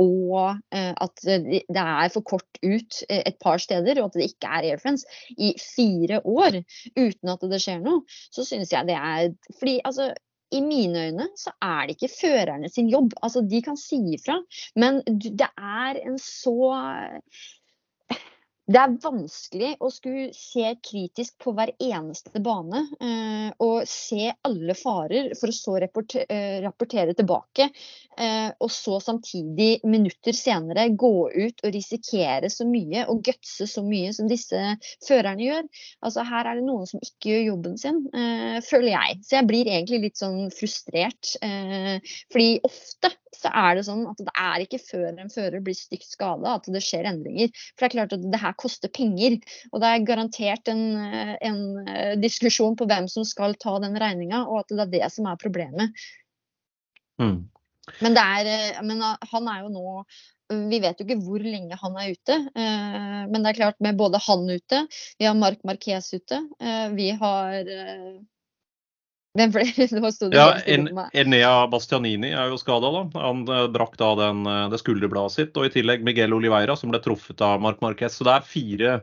og 0.00 0.62
at 0.70 1.24
det 1.26 1.62
er 1.82 2.12
for 2.14 2.24
kort 2.26 2.60
ut 2.62 3.00
et 3.10 3.36
par 3.42 3.60
steder, 3.62 4.00
og 4.00 4.10
at 4.10 4.18
det 4.18 4.30
ikke 4.30 4.50
er 4.50 4.68
airfence 4.72 5.06
i 5.36 5.52
fire 5.60 6.20
år 6.24 6.60
uten 6.96 7.32
at 7.34 7.46
det 7.52 7.60
skjer 7.62 7.82
noe, 7.84 8.02
så 8.32 8.46
syns 8.46 8.72
jeg 8.72 8.88
det 8.88 8.96
er 8.96 9.30
fordi 9.58 9.76
altså 9.90 10.12
i 10.50 10.60
mine 10.60 11.06
øyne 11.06 11.28
så 11.38 11.52
er 11.62 11.86
det 11.86 11.96
ikke 11.96 12.14
førerne 12.20 12.68
sin 12.68 12.88
jobb. 12.88 13.12
Altså, 13.22 13.40
de 13.50 13.62
kan 13.62 13.76
si 13.76 13.98
ifra, 14.14 14.38
men 14.76 15.02
det 15.38 15.48
er 15.58 15.98
en 16.06 16.18
så 16.18 16.58
det 18.70 18.78
er 18.78 18.92
vanskelig 19.02 19.70
å 19.82 19.88
skulle 19.90 20.28
se 20.36 20.68
kritisk 20.84 21.40
på 21.42 21.54
hver 21.56 21.72
eneste 21.82 22.38
bane 22.42 22.84
eh, 23.02 23.48
og 23.58 23.88
se 23.88 24.28
alle 24.46 24.76
farer, 24.78 25.32
for 25.38 25.50
å 25.50 25.56
så 25.56 25.74
eh, 25.80 26.60
rapportere 26.62 27.16
tilbake. 27.18 27.66
Eh, 28.20 28.50
og 28.62 28.70
så 28.70 29.00
samtidig, 29.02 29.80
minutter 29.90 30.36
senere, 30.36 30.86
gå 30.94 31.30
ut 31.34 31.64
og 31.64 31.74
risikere 31.74 32.50
så 32.52 32.66
mye 32.68 33.08
og 33.10 33.24
gutse 33.26 33.66
så 33.70 33.82
mye 33.86 34.12
som 34.14 34.30
disse 34.30 34.60
førerne 35.06 35.48
gjør. 35.48 35.66
Altså 36.06 36.26
Her 36.30 36.52
er 36.52 36.60
det 36.60 36.68
noen 36.68 36.86
som 36.90 37.02
ikke 37.02 37.32
gjør 37.32 37.46
jobben 37.48 37.78
sin, 37.80 38.04
føler 38.66 38.92
jeg. 38.92 39.18
Så 39.26 39.38
jeg 39.40 39.48
blir 39.50 39.72
egentlig 39.72 40.02
litt 40.04 40.20
sånn 40.20 40.46
frustrert. 40.54 41.34
Fordi 41.40 42.50
ofte 42.66 43.10
så 43.36 43.50
er 43.54 43.76
det 43.78 43.84
sånn 43.86 44.02
at 44.10 44.18
det 44.18 44.32
er 44.42 44.64
ikke 44.64 44.80
før 44.82 45.08
en 45.12 45.30
fører 45.30 45.62
blir 45.64 45.76
stygt 45.78 46.08
skada 46.10 46.56
at 46.56 46.66
det 46.72 46.82
skjer 46.82 47.06
endringer. 47.10 47.52
For 47.76 47.84
det 47.84 47.88
er 47.90 47.94
klart 47.94 48.16
at 48.16 48.24
det 48.32 48.40
her 48.42 48.56
koster 48.58 48.90
penger. 48.92 49.38
Og 49.70 49.82
det 49.82 49.90
er 49.90 50.08
garantert 50.08 50.72
en, 50.72 50.82
en 51.38 51.60
eh, 51.84 52.16
diskusjon 52.20 52.76
på 52.78 52.88
hvem 52.90 53.06
som 53.12 53.26
skal 53.28 53.54
ta 53.60 53.76
den 53.84 53.94
regninga, 54.00 54.42
og 54.48 54.64
at 54.64 54.74
det 54.74 54.86
er 54.86 54.92
det 54.96 55.12
som 55.14 55.30
er 55.30 55.38
problemet. 55.40 55.94
Mm. 57.22 57.38
Men, 58.00 58.18
er, 58.18 58.50
eh, 58.50 58.82
men 58.86 59.06
eh, 59.06 59.30
han 59.32 59.48
er 59.52 59.64
jo 59.64 59.72
nå 59.78 60.02
vi 60.50 60.80
vet 60.82 60.98
jo 60.98 61.04
ikke 61.04 61.22
hvor 61.22 61.44
lenge 61.46 61.76
han 61.78 61.96
er 62.02 62.08
ute, 62.10 62.36
men 62.58 63.36
det 63.36 63.52
er 63.52 63.58
klart 63.60 63.76
med 63.86 63.94
både 63.94 64.18
han 64.24 64.48
ute, 64.50 64.80
vi 65.20 65.28
har 65.28 65.36
Mark 65.38 65.60
Marquez 65.62 66.08
ute, 66.10 66.40
vi 66.96 67.06
har 67.20 67.68
hvem 69.38 69.52
ble, 69.54 69.62
ja, 70.34 70.46
en, 70.66 70.88
Enea 71.14 71.52
Bastianini 71.70 72.32
er 72.34 72.50
jo 72.50 72.58
skada. 72.58 72.90
Han 73.14 73.44
eh, 73.46 73.66
brakk 73.70 73.94
da 74.00 74.10
den, 74.18 74.42
eh, 74.48 74.66
det 74.72 74.80
skulderbladet 74.82 75.36
sitt. 75.36 75.58
Og 75.60 75.68
i 75.68 75.74
tillegg 75.76 76.02
Miguel 76.06 76.34
Oliveira, 76.34 76.74
som 76.78 76.90
ble 76.90 76.98
truffet 77.04 77.42
av 77.46 77.62
Marc 77.62 77.78
Marquez. 77.84 78.16
Så 78.18 78.26
det 78.26 78.34
er 78.34 78.48
fire 78.48 78.96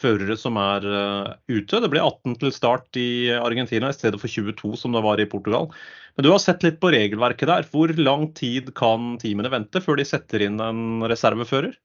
førere 0.00 0.36
som 0.40 0.56
er 0.56 0.84
uh, 0.88 1.32
ute. 1.52 1.80
Det 1.80 1.90
ble 1.92 2.00
18 2.00 2.38
til 2.40 2.52
start 2.56 2.96
i 2.96 3.28
Argentina 3.36 3.90
i 3.92 3.96
stedet 3.96 4.20
for 4.20 4.32
22 4.32 4.78
som 4.80 4.94
det 4.96 5.02
var 5.04 5.20
i 5.20 5.28
Portugal. 5.28 5.68
Men 6.16 6.24
du 6.24 6.30
har 6.32 6.40
sett 6.40 6.64
litt 6.64 6.78
på 6.80 6.92
regelverket 6.94 7.50
der. 7.50 7.68
Hvor 7.68 7.92
lang 8.00 8.30
tid 8.36 8.72
kan 8.76 9.18
teamene 9.20 9.52
vente 9.52 9.82
før 9.84 10.00
de 10.00 10.08
setter 10.08 10.46
inn 10.46 10.56
en 10.64 11.04
reservefører? 11.04 11.76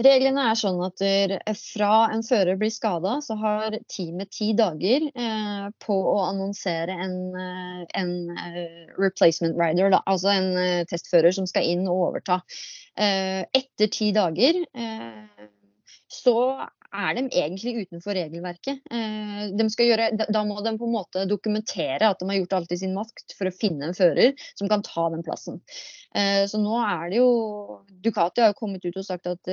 Reglene 0.00 0.46
er 0.48 0.56
sånn 0.56 0.78
at 0.84 1.02
fra 1.60 1.94
en 2.14 2.22
fører 2.24 2.56
blir 2.60 2.72
skada, 2.72 3.18
så 3.24 3.36
har 3.40 3.76
teamet 3.92 4.30
ti 4.32 4.50
dager 4.56 5.04
eh, 5.10 5.66
på 5.84 5.96
å 6.12 6.16
annonsere 6.24 6.96
en, 7.04 7.16
eh, 7.36 7.82
en 8.00 8.14
eh, 8.32 8.88
replacement 8.96 9.58
rider, 9.60 9.92
da, 9.92 10.00
altså 10.08 10.32
en 10.32 10.86
testfører 10.88 11.36
som 11.36 11.48
skal 11.50 11.68
inn 11.68 11.84
og 11.88 12.06
overta. 12.10 12.40
Etter 13.00 13.88
ti 13.92 14.10
dager 14.12 14.56
så 16.10 16.36
er 16.90 17.14
de 17.16 17.22
egentlig 17.28 17.84
utenfor 17.84 18.16
regelverket. 18.18 18.80
Gjøre, 18.90 20.08
da 20.18 20.42
må 20.44 20.58
de 20.64 20.72
på 20.76 20.88
en 20.88 20.94
måte 20.96 21.24
dokumentere 21.30 22.10
at 22.10 22.20
de 22.20 22.28
har 22.28 22.40
gjort 22.40 22.56
alt 22.58 22.74
i 22.74 22.80
sin 22.82 22.96
makt 22.96 23.36
for 23.38 23.48
å 23.48 23.54
finne 23.54 23.88
en 23.88 23.96
fører 23.96 24.34
som 24.58 24.68
kan 24.70 24.82
ta 24.84 25.06
den 25.14 25.24
plassen. 25.26 25.60
Så 26.10 26.58
nå 26.58 26.74
er 26.82 27.10
det 27.12 27.18
jo 27.20 27.26
Ducati 28.02 28.42
har 28.42 28.50
jo 28.50 28.58
kommet 28.58 28.82
ut 28.82 28.96
og 28.98 29.04
sagt 29.06 29.28
at 29.30 29.50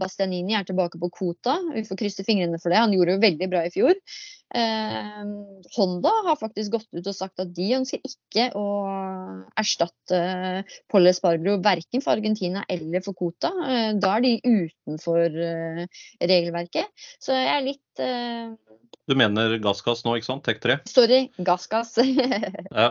Bastianini 0.00 0.56
er 0.58 0.64
tilbake 0.66 0.98
på 0.98 1.10
kvota. 1.14 1.54
Vi 1.70 1.84
får 1.86 2.00
krysse 2.00 2.24
fingrene 2.26 2.58
for 2.58 2.72
det. 2.72 2.80
Han 2.82 2.94
gjorde 2.96 3.14
jo 3.14 3.22
veldig 3.22 3.48
bra 3.52 3.60
i 3.62 3.70
fjor. 3.70 3.94
Honda 5.76 6.12
har 6.26 6.40
faktisk 6.40 6.74
gått 6.74 6.88
ut 6.98 7.06
og 7.06 7.14
sagt 7.14 7.42
at 7.44 7.52
de 7.54 7.68
ønsker 7.78 8.02
ikke 8.10 8.48
å 8.58 8.66
erstatte 9.60 10.20
Polle 10.90 11.14
Sparbro 11.14 11.60
verken 11.62 12.02
for 12.02 12.16
Argentina 12.16 12.64
eller 12.70 13.04
for 13.04 13.14
kvota. 13.18 13.52
Da 13.94 14.16
er 14.16 14.26
de 14.26 14.34
utenfor 14.42 15.38
regelverket. 16.26 16.90
Så 17.22 17.38
jeg 17.38 17.54
er 17.54 17.68
litt 17.70 18.04
du 19.04 19.12
mener 19.18 19.58
gassgass 19.60 20.00
nå, 20.06 20.16
ikke 20.16 20.30
sant? 20.30 20.44
Tek 20.46 20.62
3? 20.64 20.78
Sorry, 20.88 21.26
gassgass. 21.44 21.98
ja. 22.80 22.90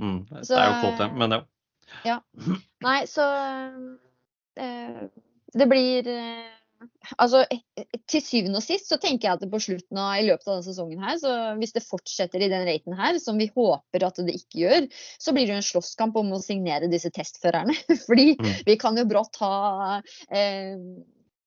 Mm. 0.00 0.24
Det 0.32 0.56
er 0.58 0.72
jo 0.72 0.94
det. 0.98 1.08
Men 1.20 1.36
ja. 1.36 1.42
Ja. 2.06 2.18
Nei, 2.82 2.98
så 3.10 3.26
eh, 4.58 5.04
Det 5.52 5.68
blir 5.70 6.08
eh, 6.10 6.50
Altså, 7.20 7.44
til 8.10 8.22
syvende 8.24 8.58
og 8.58 8.64
sist 8.64 8.88
så 8.90 8.98
tenker 8.98 9.28
jeg 9.28 9.38
at 9.38 9.52
på 9.52 9.60
slutten 9.62 10.00
av 10.02 10.16
i 10.18 10.24
løpet 10.26 10.48
av 10.48 10.56
denne 10.56 10.66
sesongen 10.66 11.04
her, 11.04 11.18
så 11.20 11.34
hvis 11.60 11.74
det 11.76 11.84
fortsetter 11.86 12.42
i 12.42 12.50
den 12.50 12.64
raten 12.66 12.96
her, 12.98 13.18
som 13.22 13.38
vi 13.38 13.46
håper 13.54 14.06
at 14.08 14.18
det 14.26 14.34
ikke 14.40 14.64
gjør, 14.64 14.88
så 15.22 15.34
blir 15.34 15.46
det 15.46 15.54
jo 15.54 15.60
en 15.60 15.68
slåsskamp 15.68 16.18
om 16.18 16.32
å 16.34 16.42
signere 16.42 16.90
disse 16.90 17.12
testførerne. 17.14 17.76
Fordi 18.08 18.32
mm. 18.34 18.50
vi 18.66 18.78
kan 18.82 18.98
jo 18.98 19.06
brått 19.08 19.38
ha 19.42 20.00
eh, 20.34 20.74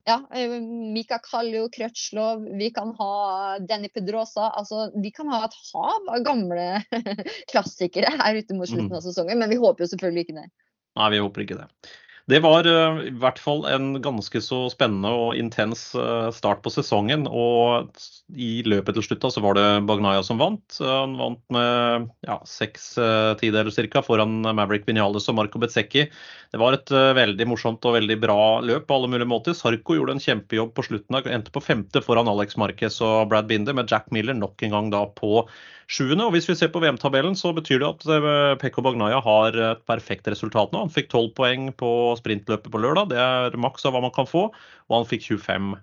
ja, 0.06 0.20
eh, 0.38 0.56
Mika 0.94 1.20
Kallio, 1.24 1.66
Krøtslov, 1.74 2.46
vi 2.60 2.70
kan 2.74 2.94
ha 3.00 3.12
Denny 3.60 3.90
Pedrosa. 3.90 4.52
Altså, 4.54 4.90
vi 5.02 5.12
kan 5.16 5.32
ha 5.34 5.44
et 5.48 5.58
hav 5.72 6.12
av 6.14 6.26
gamle 6.26 6.68
klassikere 7.52 8.14
her 8.20 8.38
ute 8.38 8.58
mot 8.58 8.70
slutten 8.70 8.94
mm. 8.94 9.00
av 9.00 9.06
sesongen, 9.06 9.42
men 9.42 9.52
vi 9.52 9.60
håper 9.62 9.86
jo 9.86 9.92
selvfølgelig 9.94 10.28
ikke 10.28 10.40
det. 10.40 10.50
Nei, 10.96 11.12
vi 11.12 11.24
håper 11.26 11.44
ikke 11.44 11.60
det. 11.60 11.96
Det 12.26 12.40
var 12.42 12.66
uh, 12.66 13.04
i 13.06 13.12
hvert 13.22 13.38
fall 13.38 13.68
en 13.70 14.00
ganske 14.02 14.40
så 14.42 14.64
spennende 14.74 15.12
og 15.14 15.36
intens 15.38 15.92
uh, 15.94 16.32
start 16.34 16.64
på 16.66 16.72
sesongen. 16.74 17.28
Og 17.30 17.92
i 18.34 18.64
løpet 18.66 18.98
til 18.98 19.06
slutt 19.06 19.28
så 19.30 19.44
var 19.46 19.54
det 19.60 19.66
Bagnaya 19.86 20.24
som 20.26 20.42
vant. 20.42 20.80
Uh, 20.80 20.90
han 21.04 21.14
vant 21.20 21.44
med 21.54 22.08
ja, 22.26 22.40
seks 22.50 22.96
tideler 23.38 23.70
ca. 23.70 24.02
foran 24.02 24.40
Maverick 24.42 24.90
Vinales 24.90 25.30
og 25.30 25.38
Marco 25.38 25.62
Bezzecchi. 25.62 26.08
Det 26.50 26.62
var 26.62 26.80
et 26.80 26.90
veldig 26.90 27.46
morsomt 27.52 27.86
og 27.86 28.00
veldig 28.00 28.18
bra 28.24 28.40
løp 28.66 28.90
på 28.90 28.98
alle 28.98 29.12
mulige 29.14 29.30
måter. 29.30 29.54
Sarko 29.54 30.00
gjorde 30.00 30.18
en 30.18 30.26
kjempejobb 30.26 30.74
på 30.74 30.88
slutten. 30.90 31.22
Endte 31.30 31.54
på 31.54 31.62
femte 31.62 32.02
foran 32.02 32.32
Alex 32.32 32.58
Marquez 32.58 32.98
og 33.06 33.30
Brad 33.30 33.52
Binder, 33.52 33.78
med 33.78 33.92
Jack 33.92 34.10
Miller 34.16 34.34
nok 34.34 34.66
en 34.66 34.74
gang 34.74 34.90
da 34.94 35.06
på 35.14 35.44
sjuende. 35.92 36.26
Og 36.26 36.34
hvis 36.36 36.48
vi 36.50 36.56
ser 36.58 36.72
på 36.74 36.82
VM-tabellen, 36.84 37.36
så 37.38 37.52
betyr 37.56 37.82
det 37.82 37.90
at 37.90 38.08
eh, 38.10 38.56
Pekko 38.62 38.84
Bagnaya 38.86 39.22
har 39.24 39.58
et 39.72 39.84
perfekt 39.90 40.28
resultat 40.32 40.74
nå. 40.74 40.86
Han 40.86 40.94
fikk 40.94 41.12
12 41.12 41.32
poeng 41.38 41.70
på 41.78 41.92
sprintløpet 42.20 42.72
på 42.72 42.82
lørdag, 42.82 43.12
det 43.12 43.20
er 43.22 43.60
maks 43.62 43.86
av 43.86 43.96
hva 43.96 44.04
man 44.06 44.14
kan 44.16 44.28
få. 44.30 44.48
Og 44.90 44.98
han 44.98 45.08
fikk 45.10 45.28
25 45.36 45.76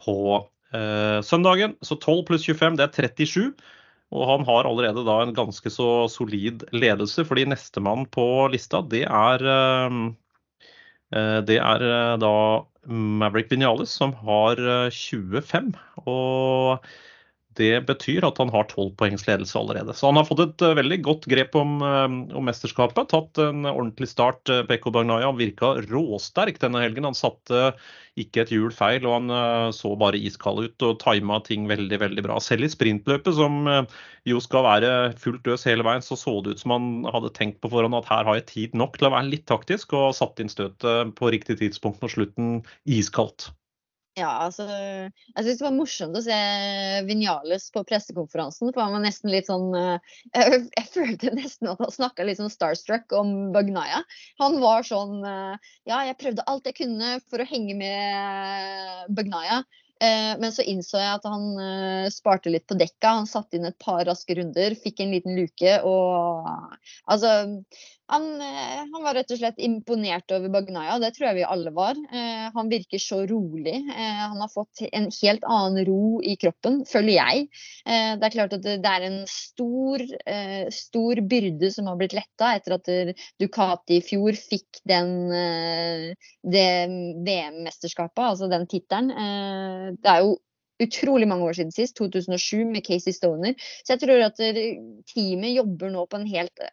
på 0.00 0.16
eh, 0.76 1.18
søndagen. 1.26 1.76
Så 1.86 1.98
12 1.98 2.24
pluss 2.30 2.46
25, 2.48 2.78
det 2.80 2.86
er 2.86 3.10
37. 3.10 3.52
Og 4.10 4.24
han 4.26 4.46
har 4.48 4.66
allerede 4.66 5.04
da 5.06 5.20
en 5.22 5.36
ganske 5.36 5.70
så 5.70 6.08
solid 6.10 6.64
ledelse, 6.74 7.24
fordi 7.26 7.46
nestemann 7.46 8.08
på 8.10 8.24
lista, 8.50 8.82
det 8.82 9.04
er 9.06 9.46
eh, 9.56 10.00
eh 11.14 11.38
det 11.46 11.60
er 11.60 11.86
eh, 11.86 12.16
da 12.22 12.34
Maverick 12.90 13.50
Vinales, 13.52 13.92
som 13.92 14.14
har 14.24 14.58
25. 14.90 15.74
Og 16.08 16.80
det 17.60 17.84
betyr 17.88 18.24
at 18.26 18.38
han 18.40 18.50
har 18.52 18.66
tolv 18.70 18.94
poengs 18.98 19.26
ledelse 19.28 19.56
allerede. 19.58 19.94
Så 19.96 20.08
han 20.08 20.18
har 20.18 20.26
fått 20.28 20.42
et 20.44 20.64
uh, 20.64 20.74
veldig 20.78 21.00
godt 21.06 21.28
grep 21.30 21.56
om, 21.58 21.78
uh, 21.84 22.06
om, 22.08 22.44
mesterskapet. 22.48 23.10
Tatt 23.12 23.40
en 23.42 23.68
ordentlig 23.68 24.08
start. 24.10 24.42
Uh, 24.48 24.62
Pekko 24.68 24.92
Bagnaya 24.94 25.28
han 25.28 25.38
virka 25.40 25.74
råsterk 25.90 26.60
denne 26.62 26.82
helgen. 26.82 27.08
Han 27.08 27.18
satte 27.18 27.70
ikke 28.20 28.44
et 28.44 28.52
hjul 28.52 28.72
feil, 28.74 29.06
og 29.06 29.14
han 29.14 29.72
så 29.72 29.92
bare 29.96 30.18
iskald 30.18 30.58
ut 30.66 30.84
og 30.84 30.98
tima 31.00 31.38
ting 31.46 31.68
veldig 31.70 32.00
veldig 32.02 32.24
bra. 32.26 32.40
Selv 32.42 32.66
i 32.66 32.68
sprintløpet, 32.68 33.30
som 33.38 33.62
jo 34.28 34.42
skal 34.44 34.66
være 34.66 34.90
fullt 35.22 35.46
øs 35.54 35.64
hele 35.70 35.86
veien, 35.86 36.04
så 36.04 36.18
så 36.18 36.34
det 36.44 36.56
ut 36.56 36.64
som 36.64 36.74
han 36.74 36.90
hadde 37.14 37.30
tenkt 37.38 37.62
på 37.62 37.70
forhånd 37.72 37.96
at 37.96 38.10
her 38.10 38.26
har 38.28 38.40
jeg 38.40 38.48
tid 38.50 38.76
nok 38.76 38.98
til 38.98 39.08
å 39.08 39.14
være 39.14 39.30
litt 39.30 39.46
taktisk, 39.48 39.94
og 39.96 40.18
satt 40.18 40.42
inn 40.42 40.52
støtet 40.52 41.14
på 41.16 41.32
riktig 41.32 41.60
tidspunkt 41.62 42.02
når 42.02 42.16
slutten 42.18 42.52
iskaldt. 42.98 43.52
Ja, 44.18 44.30
altså 44.42 44.64
Jeg 44.66 45.44
syns 45.44 45.60
det 45.60 45.64
var 45.64 45.74
morsomt 45.76 46.18
å 46.18 46.22
se 46.24 46.36
Vinales 47.06 47.68
på 47.74 47.84
pressekonferansen. 47.86 48.72
For 48.72 48.82
han 48.82 48.96
var 48.96 49.04
nesten 49.04 49.30
litt 49.30 49.50
sånn 49.50 49.68
eh, 49.78 50.16
Jeg, 50.34 50.64
jeg 50.74 50.88
følte 50.94 51.34
nesten 51.36 51.70
at 51.70 51.82
han 51.82 51.94
snakka 51.94 52.26
litt 52.26 52.40
sånn 52.40 52.52
starstruck 52.52 53.14
om 53.16 53.52
Bagnaya. 53.54 54.02
Han 54.42 54.58
var 54.62 54.86
sånn 54.86 55.20
eh, 55.22 55.70
Ja, 55.88 56.02
jeg 56.08 56.18
prøvde 56.22 56.46
alt 56.50 56.66
jeg 56.66 56.80
kunne 56.82 57.20
for 57.30 57.42
å 57.42 57.46
henge 57.46 57.78
med 57.78 59.14
Bagnaya. 59.14 59.62
Eh, 60.02 60.34
men 60.40 60.50
så 60.56 60.64
innså 60.64 60.98
jeg 60.98 61.14
at 61.20 61.30
han 61.30 62.10
sparte 62.10 62.50
litt 62.50 62.66
på 62.66 62.78
dekka. 62.80 63.14
Han 63.20 63.30
satte 63.30 63.60
inn 63.60 63.68
et 63.68 63.78
par 63.78 64.02
raske 64.08 64.34
runder, 64.40 64.74
fikk 64.80 65.04
en 65.04 65.14
liten 65.14 65.38
luke 65.38 65.78
og 65.86 66.50
Altså, 67.10 67.30
han, 68.10 68.40
eh, 68.42 68.80
han, 68.92 69.02
var 69.04 69.14
rett 69.14 69.30
og 69.30 69.38
slett 69.38 69.60
imponert 69.62 70.32
over 70.34 70.50
Bagnaya, 70.52 70.98
det 71.02 71.12
tror 71.14 71.28
jeg 71.28 71.38
vi 71.40 71.46
alle 71.46 71.72
var. 71.74 71.98
Eh, 72.10 72.48
han 72.54 72.70
virker 72.72 73.02
så 73.02 73.22
rolig. 73.30 73.76
Eh, 73.76 74.20
han 74.20 74.40
har 74.42 74.50
fått 74.52 74.82
en 74.90 75.08
helt 75.14 75.46
annen 75.46 75.86
ro 75.86 76.18
i 76.22 76.34
kroppen, 76.40 76.82
føler 76.90 77.14
jeg. 77.16 77.46
Eh, 77.86 78.12
det 78.18 78.28
er 78.28 78.34
klart 78.34 78.56
at 78.58 78.66
det, 78.66 78.78
det 78.84 78.94
er 78.96 79.06
en 79.06 79.20
stor, 79.30 80.04
eh, 80.26 80.66
stor 80.74 81.22
byrde 81.30 81.70
som 81.74 81.90
har 81.90 82.00
blitt 82.00 82.16
letta 82.18 82.54
etter 82.58 82.76
at 82.80 82.92
Ducati 83.40 84.00
i 84.00 84.04
fjor 84.04 84.38
fikk 84.38 84.82
den, 84.90 85.16
eh, 85.30 86.30
det 86.42 86.68
VM-mesterskapet, 87.26 88.24
altså 88.32 88.50
den 88.50 88.66
tittelen. 88.70 89.10
det 90.00 90.08
er 90.10 90.22
jo 90.24 90.36
utrolig 90.80 91.28
mange 91.30 91.46
år 91.48 91.58
siden 91.58 91.74
sist, 91.74 91.96
2007 91.98 92.64
med 92.70 92.84
Casey 92.86 93.14
Stoner. 93.16 93.54
Så 93.84 93.94
jeg 93.94 94.02
tror 94.04 94.24
at 94.26 94.40
teamet 95.10 95.54
jobber 95.54 95.92
nå 95.92 96.06
på 96.10 96.20
en 96.20 96.28
helt 96.30 96.64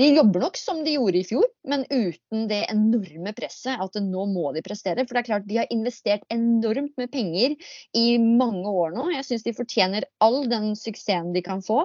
De 0.00 0.08
jobber 0.10 0.44
nok 0.46 0.58
som 0.60 0.82
de 0.86 0.96
gjorde 0.96 1.20
i 1.20 1.26
fjor, 1.26 1.46
men 1.68 1.86
uten 1.90 2.46
det 2.50 2.62
enorme 2.72 3.34
presset 3.36 3.80
at 3.82 4.00
nå 4.02 4.26
må 4.32 4.52
de 4.56 4.64
prestere. 4.64 5.06
For 5.06 5.16
det 5.16 5.24
er 5.24 5.30
klart 5.30 5.48
de 5.48 5.60
har 5.62 5.74
investert 5.74 6.26
enormt 6.32 6.94
med 7.00 7.12
penger 7.12 7.56
i 7.98 8.06
mange 8.22 8.68
år 8.68 8.96
nå. 8.96 9.10
Jeg 9.16 9.28
syns 9.28 9.46
de 9.46 9.56
fortjener 9.56 10.08
all 10.24 10.42
den 10.50 10.72
suksessen 10.78 11.32
de 11.36 11.44
kan 11.44 11.62
få. 11.64 11.84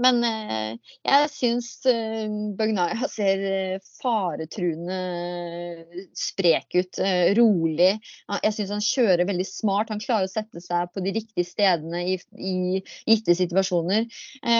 Men 0.00 0.22
eh, 0.24 0.92
jeg 1.04 1.30
syns 1.34 1.68
eh, 1.88 2.28
Bagnaya 2.56 3.08
ser 3.10 3.42
eh, 3.44 3.88
faretruende 4.00 4.98
sprek 6.16 6.78
ut. 6.78 7.00
rolig. 7.36 7.92
Jeg 8.30 8.54
syns 8.54 8.72
han 8.72 8.84
kjører 8.84 9.26
veldig 9.28 9.46
smart. 9.46 9.90
Han 9.92 10.00
klarer 10.02 10.28
å 10.28 10.30
sette 10.30 10.60
seg 10.62 10.90
på 10.94 11.02
de 11.04 11.12
riktige 11.14 11.46
stedene 11.46 12.02
i, 12.12 12.16
i 12.36 12.80
gitte 13.08 13.34
situasjoner. 13.36 14.06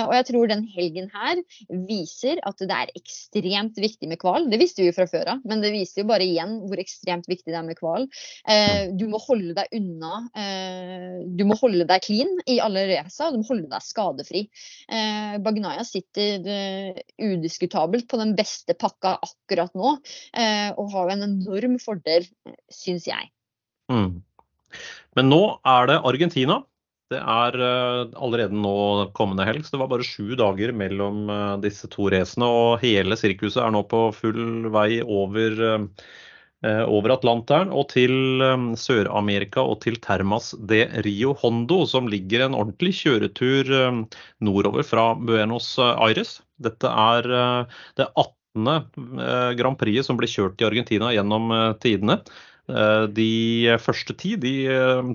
og 0.06 0.12
jeg 0.14 0.26
tror 0.28 0.50
den 0.50 0.64
helgen 0.74 1.08
her 1.12 1.40
viser 1.88 2.40
at 2.46 2.60
det 2.60 2.76
er 2.76 2.92
ekstremt 2.98 3.78
viktig 3.80 4.08
med 4.10 4.20
kval. 4.20 4.48
Det 4.50 4.60
visste 4.60 4.82
vi 4.82 4.90
jo 4.90 4.96
fra 4.96 5.08
før 5.10 5.34
av, 5.34 5.44
men 5.48 5.62
det 5.64 5.72
viser 5.74 6.02
jo 6.02 6.10
bare 6.10 6.26
igjen 6.26 6.56
hvor 6.66 6.82
ekstremt 6.82 7.28
viktig 7.30 7.52
det 7.52 7.58
er 7.60 7.66
med 7.66 7.78
kval. 7.78 8.06
du 8.98 9.06
må 9.10 9.20
holde 9.24 9.56
deg 9.58 9.76
unna. 9.76 10.22
du 11.26 11.44
må 11.48 11.58
holde 11.60 11.88
deg 11.90 12.06
clean 12.06 12.32
i 12.46 12.60
alle 12.62 12.86
racer, 12.92 13.28
og 13.28 13.36
du 13.36 13.42
må 13.42 13.50
holde 13.52 13.70
deg 13.70 13.86
skadefri. 13.86 14.46
Eh, 14.90 15.29
Bagnaya 15.44 15.84
sitter 15.86 16.46
uh, 16.46 17.02
udiskutabelt 17.20 18.08
på 18.10 18.20
den 18.20 18.34
beste 18.38 18.76
pakka 18.78 19.16
akkurat 19.26 19.74
nå, 19.78 19.94
uh, 20.00 20.70
og 20.80 20.90
har 20.96 21.14
en 21.14 21.28
enorm 21.28 21.78
fordel, 21.82 22.26
syns 22.72 23.06
jeg. 23.10 23.30
Mm. 23.92 24.20
Men 25.18 25.32
nå 25.32 25.44
er 25.66 25.90
det 25.90 26.02
Argentina. 26.06 26.60
Det 27.10 27.18
er 27.18 27.56
allerede 27.58 28.54
nå 28.54 29.10
kommende 29.18 29.42
helg, 29.42 29.64
så 29.66 29.74
det 29.74 29.80
var 29.80 29.88
bare 29.90 30.06
sju 30.06 30.36
dager 30.38 30.70
mellom 30.70 31.24
disse 31.58 31.88
to 31.90 32.06
racene. 32.14 32.46
Og 32.46 32.84
hele 32.84 33.18
sirkuset 33.18 33.64
er 33.64 33.72
nå 33.74 33.80
på 33.90 34.04
full 34.14 34.68
vei 34.70 35.00
over 35.02 35.58
Eh, 35.58 35.86
over 36.60 37.14
Atlanteren 37.14 37.70
og 37.72 37.88
til 37.94 38.42
eh, 38.44 38.66
Sør-Amerika 38.76 39.62
og 39.64 39.80
til 39.84 39.96
Termas 40.02 40.52
de 40.68 40.82
Rio 41.06 41.32
Hondo, 41.40 41.86
som 41.88 42.10
ligger 42.10 42.44
en 42.44 42.56
ordentlig 42.58 42.92
kjøretur 42.98 43.72
eh, 43.78 44.02
nordover 44.44 44.84
fra 44.84 45.10
Buenos 45.16 45.72
Aires. 45.80 46.38
Dette 46.60 46.90
er 46.90 47.30
det 47.96 48.04
18. 48.04 48.36
Grand 49.56 49.78
Prix 49.78 50.04
som 50.08 50.18
ble 50.18 50.28
kjørt 50.28 50.60
i 50.60 50.66
Argentina 50.66 51.12
gjennom 51.14 51.52
tidene. 51.80 52.16
De 53.14 53.76
første 53.80 54.16
ti 54.18 54.34
de 54.42 54.52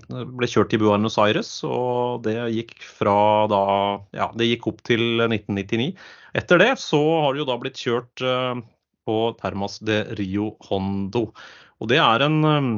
ble 0.09 0.49
kjørt 0.49 0.73
i 0.73 0.79
Buenos 0.81 1.19
Aires, 1.21 1.51
og 1.67 2.23
det 2.25 2.37
gikk 2.55 2.73
fra 2.79 3.17
da 3.51 3.61
Ja, 4.15 4.31
det 4.39 4.47
gikk 4.49 4.69
opp 4.71 4.81
til 4.87 5.03
1999. 5.27 5.91
Etter 6.41 6.63
det 6.63 6.71
så 6.81 7.03
har 7.25 7.35
det 7.35 7.43
jo 7.43 7.49
da 7.51 7.59
blitt 7.61 7.83
kjørt 7.83 8.25
på 9.05 9.35
Termas 9.39 9.79
de 9.85 10.01
Rio 10.19 10.53
Hondo. 10.67 11.29
Og 11.79 11.89
det 11.91 11.99
er 12.01 12.25
en, 12.25 12.37
um, 12.43 12.69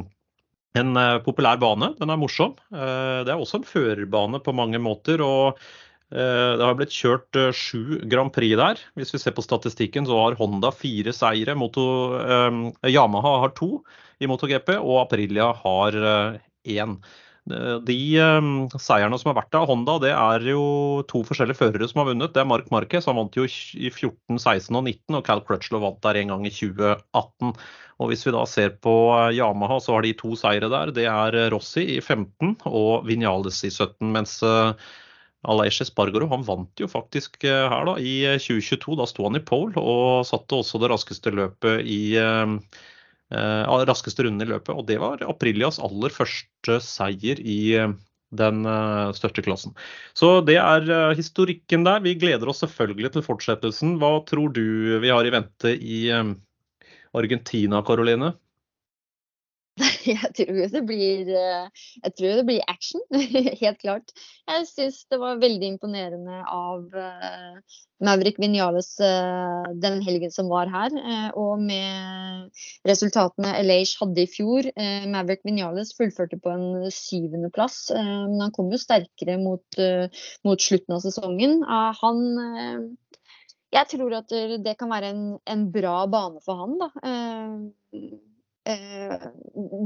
en 0.78 0.94
uh, 1.00 1.18
populær 1.26 1.60
bane. 1.62 1.94
Den 2.00 2.14
er 2.14 2.20
morsom. 2.20 2.56
Uh, 2.74 3.24
det 3.28 3.34
er 3.34 3.38
også 3.38 3.62
en 3.62 3.68
førerbane 3.68 4.42
på 4.44 4.56
mange 4.56 4.82
måter. 4.84 5.24
og 5.24 5.62
Det 6.08 6.64
har 6.64 6.76
blitt 6.80 6.96
kjørt 6.96 7.36
sju 7.52 7.98
Grand 8.08 8.32
Prix 8.32 8.56
der. 8.56 8.80
Hvis 8.96 9.12
vi 9.12 9.20
ser 9.20 9.34
på 9.36 9.44
statistikken, 9.44 10.06
så 10.08 10.16
har 10.22 10.38
Honda 10.40 10.72
fire 10.72 11.12
seire. 11.12 11.52
Moto, 11.60 11.84
eh, 12.16 12.60
Yamaha 12.94 13.34
har 13.42 13.52
to 13.58 13.82
i 14.24 14.30
MotoGP, 14.32 14.78
og 14.80 15.02
Aprilia 15.02 15.50
har 15.66 16.00
én. 16.64 16.96
De 17.48 17.98
um, 18.20 18.68
seierne 18.82 19.18
som 19.20 19.32
har 19.32 19.38
vært 19.40 19.56
av 19.58 19.68
Honda, 19.70 19.98
det 20.04 20.12
er 20.14 20.46
jo 20.52 21.04
to 21.10 21.24
forskjellige 21.28 21.60
førere 21.60 21.88
som 21.90 22.02
har 22.02 22.10
vunnet. 22.12 22.34
Det 22.36 22.42
er 22.44 22.50
Mark 22.50 22.70
Marquez, 22.74 23.08
han 23.10 23.18
vant 23.20 23.38
jo 23.38 23.46
i 23.48 23.92
14, 23.92 24.38
16 24.38 24.72
og 24.76 24.84
19, 24.84 25.18
og 25.20 25.24
Cal 25.28 25.44
Crutchlow 25.48 25.84
vant 25.84 26.02
der 26.04 26.20
en 26.22 26.34
gang 26.34 26.48
i 26.48 26.54
2018. 26.54 27.54
Og 27.98 28.12
Hvis 28.12 28.28
vi 28.28 28.34
da 28.36 28.44
ser 28.50 28.76
på 28.84 28.94
eh, 29.16 29.34
Yamaha, 29.40 29.80
så 29.82 29.96
har 29.96 30.06
de 30.06 30.14
to 30.18 30.36
seire 30.38 30.70
der. 30.70 30.94
Det 30.94 31.08
er 31.10 31.38
Rossi 31.54 31.86
i 31.96 32.00
15 32.02 32.58
og 32.70 33.08
Vinales 33.08 33.64
i 33.66 33.72
17. 33.72 34.12
Mens 34.14 34.38
Aleix 35.48 35.80
Espargaro 35.86 36.28
han 36.30 36.46
vant 36.46 36.82
jo 36.82 36.90
faktisk 36.92 37.42
her 37.48 37.90
da 37.90 37.96
i 37.98 38.20
2022. 38.36 39.00
Da 39.00 39.08
sto 39.10 39.26
han 39.30 39.40
i 39.40 39.46
pole 39.46 39.82
og 39.82 40.28
satte 40.30 40.60
også 40.60 40.84
det 40.84 40.92
raskeste 40.94 41.34
løpet 41.34 41.88
i 41.88 42.18
eh, 43.34 43.86
raskeste 43.90 44.26
runden 44.26 44.46
i 44.46 44.50
løpet. 44.50 44.74
Og 44.76 44.88
det 44.90 45.00
var 45.04 45.24
Aprilias 45.28 45.80
aller 45.84 46.14
første 46.14 46.80
seier 46.84 47.42
i 47.42 47.60
eh, 47.78 47.96
den 48.38 48.66
uh, 48.68 49.14
største 49.16 49.40
klassen. 49.40 49.72
Så 50.12 50.42
det 50.44 50.58
er 50.60 51.14
historikken 51.16 51.86
der. 51.88 52.02
Vi 52.04 52.18
gleder 52.20 52.50
oss 52.52 52.60
selvfølgelig 52.60 53.14
til 53.14 53.24
fortsettelsen. 53.24 53.94
Hva 54.02 54.18
tror 54.28 54.52
du 54.52 55.00
vi 55.00 55.14
har 55.14 55.24
i 55.24 55.32
vente 55.32 55.72
i 55.72 56.02
Argentina, 57.16 57.80
Karoline? 57.88 58.34
Jeg 60.16 60.32
tror 60.38 60.72
det 60.74 60.84
blir, 60.88 61.30
eh, 61.36 61.84
jeg 62.04 62.14
tror 62.18 62.40
det 62.40 62.46
blir 62.48 62.64
action, 62.72 63.04
helt 63.62 63.80
klart. 63.82 64.14
Jeg 64.48 64.68
syns 64.70 65.02
det 65.12 65.20
var 65.22 65.42
veldig 65.42 65.74
imponerende 65.74 66.40
av 66.48 66.86
uh, 66.96 67.80
Maverick 68.04 68.40
Vinales 68.40 68.94
uh, 69.04 69.68
den 69.84 70.00
helgen 70.06 70.32
som 70.34 70.52
var 70.52 70.72
her. 70.72 70.94
Og 71.38 71.62
med 71.62 72.52
resultatene 72.88 73.56
Elage 73.60 73.98
hadde 74.00 74.24
i 74.24 74.30
fjor. 74.32 74.70
Maverick 75.12 75.44
Vinales 75.48 75.94
fullførte 75.98 76.40
på 76.42 76.54
en 76.54 76.88
syvendeplass, 76.94 77.88
men 77.96 78.40
han 78.42 78.54
kom 78.56 78.72
jo 78.72 78.80
sterkere 78.82 79.38
mot, 79.42 79.82
mot 80.48 80.64
slutten 80.64 80.96
av 80.98 81.04
sesongen. 81.04 81.60
han 81.68 82.96
jeg 83.74 83.90
tror 83.92 84.14
at 84.22 84.32
det 84.64 84.78
kan 84.80 84.92
være 84.92 85.12
en, 85.12 85.24
en 85.44 85.66
bra 85.74 86.00
bane 86.08 86.40
for 86.46 86.62
han. 86.62 86.78
da 86.80 86.88
Eh, 87.98 88.27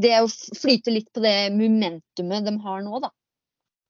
det 0.01 0.13
å 0.23 0.29
flyte 0.57 0.93
litt 0.93 1.11
på 1.13 1.23
det 1.23 1.35
momentumet 1.53 2.47
de 2.47 2.55
har 2.65 2.81
nå, 2.85 3.01
da. 3.03 3.11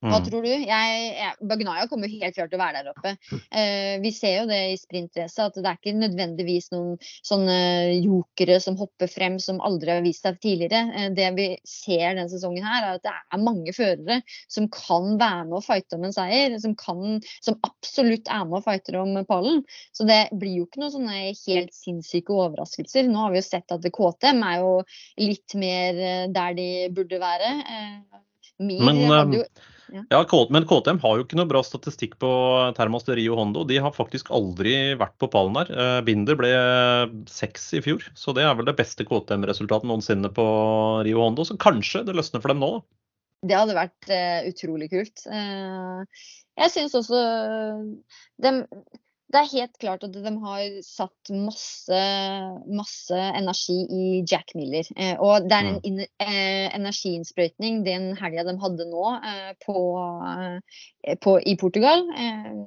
Hva 0.02 0.18
mm. 0.18 0.24
tror 0.26 0.46
du? 0.46 0.50
Jeg, 0.50 1.02
jeg, 1.14 1.34
Bagnaya 1.46 1.86
kommer 1.90 2.10
helt 2.10 2.34
klart 2.34 2.50
til 2.50 2.58
å 2.58 2.62
være 2.64 2.80
der 2.82 2.90
oppe. 2.90 3.12
Eh, 3.54 4.00
vi 4.02 4.10
ser 4.16 4.40
jo 4.40 4.46
det 4.50 4.60
i 4.72 4.78
sprintracet, 4.80 5.42
at 5.44 5.60
det 5.60 5.70
er 5.70 5.78
ikke 5.78 5.94
nødvendigvis 5.94 6.72
noen 6.74 6.96
sånne 7.28 7.58
jokere 8.00 8.58
som 8.64 8.80
hopper 8.80 9.12
frem 9.12 9.38
som 9.44 9.62
aldri 9.62 9.94
har 9.94 10.02
vist 10.02 10.26
seg 10.26 10.40
tidligere. 10.42 10.82
Eh, 10.98 11.10
det 11.14 11.28
vi 11.38 11.46
ser 11.70 12.16
denne 12.16 12.26
sesongen 12.32 12.66
her, 12.66 12.88
er 12.88 12.98
at 12.98 13.06
det 13.06 13.14
er 13.14 13.44
mange 13.46 13.76
førere 13.78 14.18
som 14.50 14.66
kan 14.74 15.20
være 15.22 15.44
med 15.52 15.60
og 15.60 15.68
fighte 15.68 16.00
om 16.00 16.08
en 16.10 16.18
seier. 16.18 16.58
Som, 16.64 16.74
kan, 16.80 17.22
som 17.46 17.60
absolutt 17.68 18.32
er 18.32 18.48
med 18.50 18.58
og 18.58 18.66
fighter 18.66 18.98
om 19.04 19.14
pallen. 19.30 19.62
Så 19.94 20.10
det 20.10 20.24
blir 20.34 20.64
jo 20.64 20.66
ikke 20.66 20.82
noen 20.82 20.96
sånne 20.96 21.20
helt 21.30 21.78
sinnssyke 21.78 22.34
overraskelser. 22.34 23.06
Nå 23.06 23.28
har 23.28 23.36
vi 23.36 23.44
jo 23.44 23.46
sett 23.52 23.78
at 23.78 23.86
KTM 23.86 24.42
er 24.50 24.64
jo 24.64 24.74
litt 25.22 25.58
mer 25.62 26.02
eh, 26.10 26.26
der 26.34 26.58
de 26.58 26.70
burde 26.98 27.22
være. 27.22 27.54
Eh, 27.62 28.22
Mir 28.62 28.84
Men, 28.86 29.00
hadde 29.10 29.40
jo 29.40 29.46
ja. 29.92 30.22
Men 30.50 30.66
KTM 30.68 31.00
har 31.04 31.18
jo 31.18 31.26
ikke 31.26 31.38
noe 31.40 31.50
bra 31.50 31.62
statistikk 31.66 32.16
på 32.22 32.32
Termos 32.78 33.08
Rio 33.10 33.36
Hondo. 33.40 33.66
De 33.68 33.80
har 33.84 33.94
faktisk 33.96 34.32
aldri 34.34 34.96
vært 35.00 35.18
på 35.22 35.30
pallen 35.32 35.58
der. 35.58 35.72
Eh, 35.72 36.00
Binder 36.08 36.38
ble 36.40 36.52
seks 37.30 37.70
i 37.78 37.84
fjor, 37.84 38.06
så 38.16 38.36
det 38.38 38.46
er 38.48 38.56
vel 38.58 38.70
det 38.70 38.78
beste 38.80 39.06
KTM-resultatet 39.08 39.90
noensinne 39.90 40.32
på 40.34 40.48
Rio 41.08 41.24
Hondo. 41.24 41.46
Så 41.48 41.60
kanskje 41.62 42.06
det 42.08 42.16
løsner 42.18 42.44
for 42.44 42.54
dem 42.54 42.64
nå? 42.64 42.74
Det 43.42 43.58
hadde 43.58 43.74
vært 43.74 44.12
uh, 44.14 44.48
utrolig 44.52 44.92
kult. 44.92 45.24
Uh, 45.26 46.06
jeg 46.62 46.74
syns 46.76 46.94
også 47.00 47.22
dem, 48.44 48.62
det 49.32 49.40
er 49.40 49.52
helt 49.52 49.78
klart 49.80 50.04
at 50.06 50.14
de 50.14 50.32
har 50.44 50.64
satt 50.84 51.32
masse, 51.32 52.00
masse 52.68 53.18
energi 53.38 53.78
i 53.88 54.06
Jack 54.28 54.54
Miller. 54.58 54.88
Eh, 54.96 55.14
og 55.20 55.48
det 55.48 55.58
er 55.58 55.70
en 55.70 55.78
mm. 55.78 55.86
in, 55.88 56.02
eh, 56.24 56.68
energiinnsprøytning 56.76 57.82
den 57.86 58.12
helga 58.20 58.46
de 58.48 58.56
hadde 58.62 58.88
nå 58.90 59.06
eh, 59.18 59.54
på, 59.64 59.78
eh, 60.34 61.16
på, 61.24 61.38
i 61.48 61.56
Portugal. 61.60 62.04
Eh, 62.12 62.62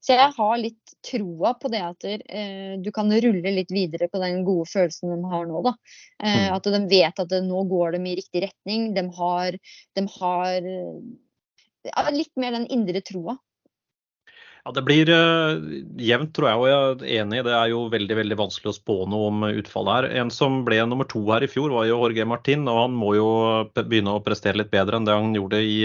så 0.00 0.16
jeg 0.16 0.34
har 0.38 0.56
litt 0.62 0.96
troa 1.04 1.52
på 1.60 1.70
det 1.72 1.82
at 1.84 2.08
eh, 2.08 2.76
du 2.80 2.90
kan 2.94 3.12
rulle 3.12 3.54
litt 3.58 3.74
videre 3.74 4.08
på 4.12 4.22
den 4.22 4.42
gode 4.46 4.68
følelsen 4.72 5.12
de 5.12 5.32
har 5.32 5.48
nå. 5.50 5.64
Da. 5.66 5.74
Mm. 6.22 6.44
At 6.56 6.70
de 6.72 6.82
vet 6.90 7.24
at 7.24 7.32
det, 7.32 7.42
nå 7.44 7.66
går 7.68 7.96
de 7.96 8.04
i 8.06 8.16
riktig 8.22 8.46
retning. 8.46 8.92
De 8.96 9.04
har, 9.18 9.58
de 9.98 10.06
har 10.16 10.70
ja, 11.90 12.06
litt 12.14 12.32
mer 12.40 12.56
den 12.56 12.70
indre 12.72 13.04
troa. 13.04 13.36
Ja, 14.66 14.72
Det 14.74 14.82
blir 14.82 15.10
uh, 15.14 15.60
jevnt, 16.02 16.32
tror 16.34 16.48
jeg, 16.48 16.58
og 16.58 16.66
jeg 16.66 16.94
er 16.96 17.20
enig. 17.22 17.44
Det 17.46 17.52
er 17.54 17.68
jo 17.70 17.84
veldig 17.92 18.16
veldig 18.18 18.38
vanskelig 18.40 18.72
å 18.72 18.74
spå 18.74 18.96
noe 19.06 19.28
om 19.28 19.44
utfallet 19.46 19.94
her. 19.94 20.06
En 20.24 20.32
som 20.34 20.64
ble 20.66 20.80
nummer 20.90 21.06
to 21.06 21.20
her 21.28 21.44
i 21.46 21.48
fjor, 21.52 21.70
var 21.70 21.84
jo 21.86 22.00
Jorge 22.00 22.24
Martin. 22.26 22.64
og 22.66 22.80
Han 22.80 22.96
må 22.98 23.12
jo 23.14 23.28
begynne 23.76 24.16
å 24.16 24.24
prestere 24.26 24.58
litt 24.58 24.72
bedre 24.72 24.98
enn 24.98 25.06
det 25.06 25.14
han 25.14 25.36
gjorde 25.38 25.60
i, 25.62 25.76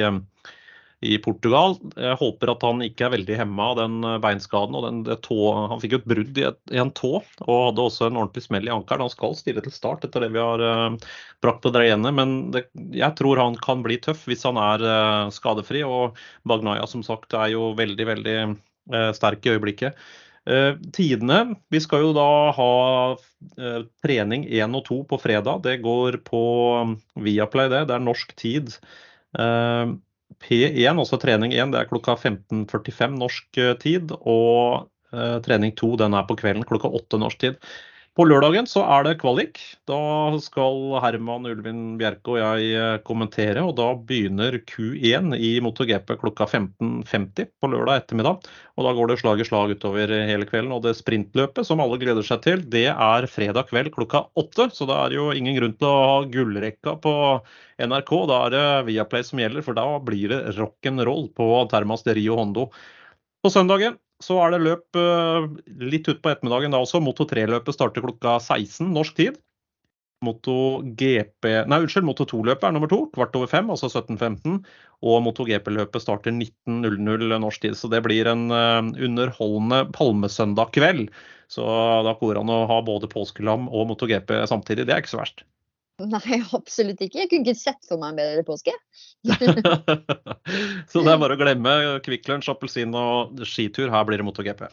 i 1.06 1.20
Portugal. 1.22 1.78
Jeg 1.94 2.18
håper 2.24 2.54
at 2.56 2.66
han 2.66 2.82
ikke 2.88 3.06
er 3.06 3.14
veldig 3.20 3.38
hemma 3.44 3.68
av 3.68 3.78
den 3.84 4.00
eh, 4.02 4.16
beinskaden. 4.24 4.80
og 4.80 4.88
den, 4.88 5.22
tå, 5.30 5.38
Han 5.76 5.84
fikk 5.86 5.94
jo 5.94 6.02
et 6.02 6.10
brudd 6.16 6.42
i, 6.42 6.48
et, 6.50 6.60
i, 6.74 6.82
en 6.82 6.90
tå 6.98 7.14
og 7.22 7.54
hadde 7.68 7.86
også 7.86 8.10
en 8.10 8.18
ordentlig 8.18 8.48
smell 8.48 8.66
i 8.66 8.74
ankelen. 8.74 9.06
Han 9.06 9.14
skal 9.14 9.38
stille 9.38 9.62
til 9.62 9.78
start 9.78 10.10
etter 10.10 10.26
det 10.26 10.32
vi 10.34 10.42
har 10.42 10.98
brakt 11.46 11.62
på 11.62 11.76
det 11.78 11.86
ene, 11.92 12.16
men 12.18 12.36
det, 12.58 12.66
jeg 12.98 13.14
tror 13.22 13.46
han 13.46 13.62
kan 13.62 13.86
bli 13.86 14.02
tøff 14.02 14.26
hvis 14.26 14.50
han 14.50 14.58
er 14.58 15.30
skadefri. 15.38 15.86
Og 15.86 16.18
Bagnaya 16.50 16.90
som 16.90 17.06
sagt 17.06 17.38
er 17.38 17.54
jo 17.54 17.76
veldig, 17.78 18.12
veldig 18.16 18.38
sterk 19.18 19.48
i 19.48 19.56
øyeblikket. 19.56 19.98
Uh, 20.42 20.74
tidene 20.90 21.56
Vi 21.70 21.78
skal 21.84 22.02
jo 22.02 22.14
da 22.18 22.50
ha 22.58 22.70
uh, 23.14 23.82
trening 24.02 24.48
én 24.50 24.74
og 24.74 24.88
to 24.88 25.04
på 25.06 25.20
fredag. 25.22 25.62
Det 25.68 25.78
går 25.84 26.18
på 26.26 26.42
Viaplay, 27.16 27.70
det. 27.70 27.84
Det 27.92 27.98
er 27.98 28.08
norsk 28.08 28.34
tid. 28.42 28.74
Uh, 29.38 30.00
P1, 30.42 30.98
også 31.00 31.20
trening 31.22 31.54
1, 31.54 31.74
det 31.74 31.82
er 31.82 31.90
klokka 31.90 32.16
15.45 32.18 33.18
norsk 33.20 33.62
eh, 33.62 33.76
tid. 33.82 34.14
Og 34.22 34.88
eh, 35.14 35.38
trening 35.46 35.76
2 35.78 35.96
den 36.02 36.18
er 36.18 36.28
på 36.30 36.38
kvelden 36.40 36.68
klokka 36.68 36.92
8 37.02 37.20
norsk 37.22 37.42
tid. 37.44 37.72
På 38.12 38.26
lørdagen 38.28 38.66
så 38.68 38.82
er 38.92 39.06
det 39.08 39.14
kvalik. 39.22 39.60
Da 39.88 39.98
skal 40.44 40.98
Herman 41.00 41.48
Ulvin 41.48 41.94
Bjerke 41.96 42.34
og 42.34 42.42
jeg 42.42 42.74
eh, 42.76 42.98
kommentere. 43.08 43.64
og 43.64 43.78
Da 43.78 43.86
begynner 43.96 44.58
Q1 44.68 45.32
i 45.38 45.52
MotoGP 45.64 46.18
klokka 46.20 46.44
15.50 46.44 47.48
på 47.56 47.70
lørdag 47.72 48.02
ettermiddag. 48.02 48.50
og 48.76 48.88
Da 48.88 48.94
går 48.98 49.14
det 49.14 49.18
slag 49.22 49.40
i 49.40 49.48
slag 49.48 49.72
utover 49.78 50.12
hele 50.28 50.50
kvelden. 50.50 50.76
og 50.76 50.84
Det 50.84 50.98
sprintløpet 51.00 51.70
som 51.70 51.80
alle 51.80 52.02
gleder 52.04 52.28
seg 52.28 52.44
til, 52.44 52.68
det 52.68 52.90
er 52.92 53.30
fredag 53.32 53.72
kveld 53.72 53.94
klokka 53.96 54.26
åtte. 54.36 54.68
Så 54.76 54.90
da 54.92 55.06
er 55.06 55.16
jo 55.16 55.32
ingen 55.32 55.56
grunn 55.56 55.80
til 55.80 55.88
å 55.88 56.04
ha 56.12 56.22
gullrekka 56.36 57.00
på 57.00 57.16
NRK. 57.80 58.16
Da 58.28 58.44
er 58.44 58.56
det 58.58 58.68
Viaplay 58.92 59.24
som 59.24 59.40
gjelder, 59.40 59.64
for 59.64 59.80
da 59.80 59.88
blir 60.04 60.36
det 60.36 60.44
rock'n'roll 60.60 61.30
på 61.32 61.52
Termas 61.72 62.04
de 62.04 62.20
Rio 62.20 62.36
Hondo. 62.44 62.74
På 63.40 63.56
søndagen 63.56 63.96
så 64.24 64.38
er 64.44 64.54
det 64.54 64.64
løp 64.66 65.00
eh, 65.00 65.48
litt 65.82 66.10
utpå 66.12 66.32
ettermiddagen 66.32 66.74
da 66.74 66.82
også. 66.82 67.02
Moto 67.04 67.28
3-løpet 67.30 67.78
starter 67.78 68.06
klokka 68.06 68.38
16 68.40 68.92
norsk 68.94 69.18
tid. 69.18 69.40
Moto 70.22 70.84
GP, 70.86 71.48
nei 71.66 71.80
unnskyld, 71.82 72.06
Moto 72.06 72.28
2-løpet 72.30 72.68
er 72.68 72.74
nummer 72.76 72.90
to, 72.92 73.00
kvart 73.16 73.34
over 73.40 73.50
fem, 73.50 73.72
altså 73.74 73.90
17.15. 73.90 74.60
Og 75.02 75.24
Moto 75.26 75.48
GP-løpet 75.48 76.04
starter 76.04 76.36
19.00 76.36 77.34
norsk 77.42 77.64
tid. 77.64 77.78
Så 77.80 77.90
det 77.90 78.04
blir 78.06 78.30
en 78.30 78.46
uh, 78.54 78.86
underholdende 79.02 79.88
palmesøndag 79.98 80.76
kveld. 80.78 81.10
Så 81.50 81.66
da 82.06 82.14
går 82.20 82.38
det 82.38 82.44
an 82.44 82.54
å 82.54 82.60
ha 82.70 82.78
både 82.86 83.10
påskelam 83.10 83.66
og 83.74 83.90
Moto 83.90 84.10
GP 84.10 84.44
samtidig. 84.52 84.86
Det 84.86 84.94
er 84.94 85.02
ikke 85.02 85.16
så 85.16 85.24
verst. 85.24 85.42
Nei, 86.16 86.42
absolutt 86.58 87.02
ikke. 87.04 87.24
Jeg 87.24 87.32
kunne 87.32 87.48
ikke 87.48 87.60
sett 87.60 87.90
for 87.90 88.02
meg 88.02 88.14
en 88.14 88.22
bedre 88.22 88.46
påske. 88.48 88.76
så 90.92 91.04
det 91.06 91.14
er 91.14 91.22
bare 91.22 91.38
å 91.38 91.42
glemme 91.42 91.76
Kvikk 92.06 92.30
Lunsj, 92.32 92.52
appelsin 92.54 92.96
og 92.98 93.42
skitur. 93.48 93.92
Her 93.94 94.08
blir 94.08 94.22
det 94.22 94.28
MotoGP. 94.28 94.68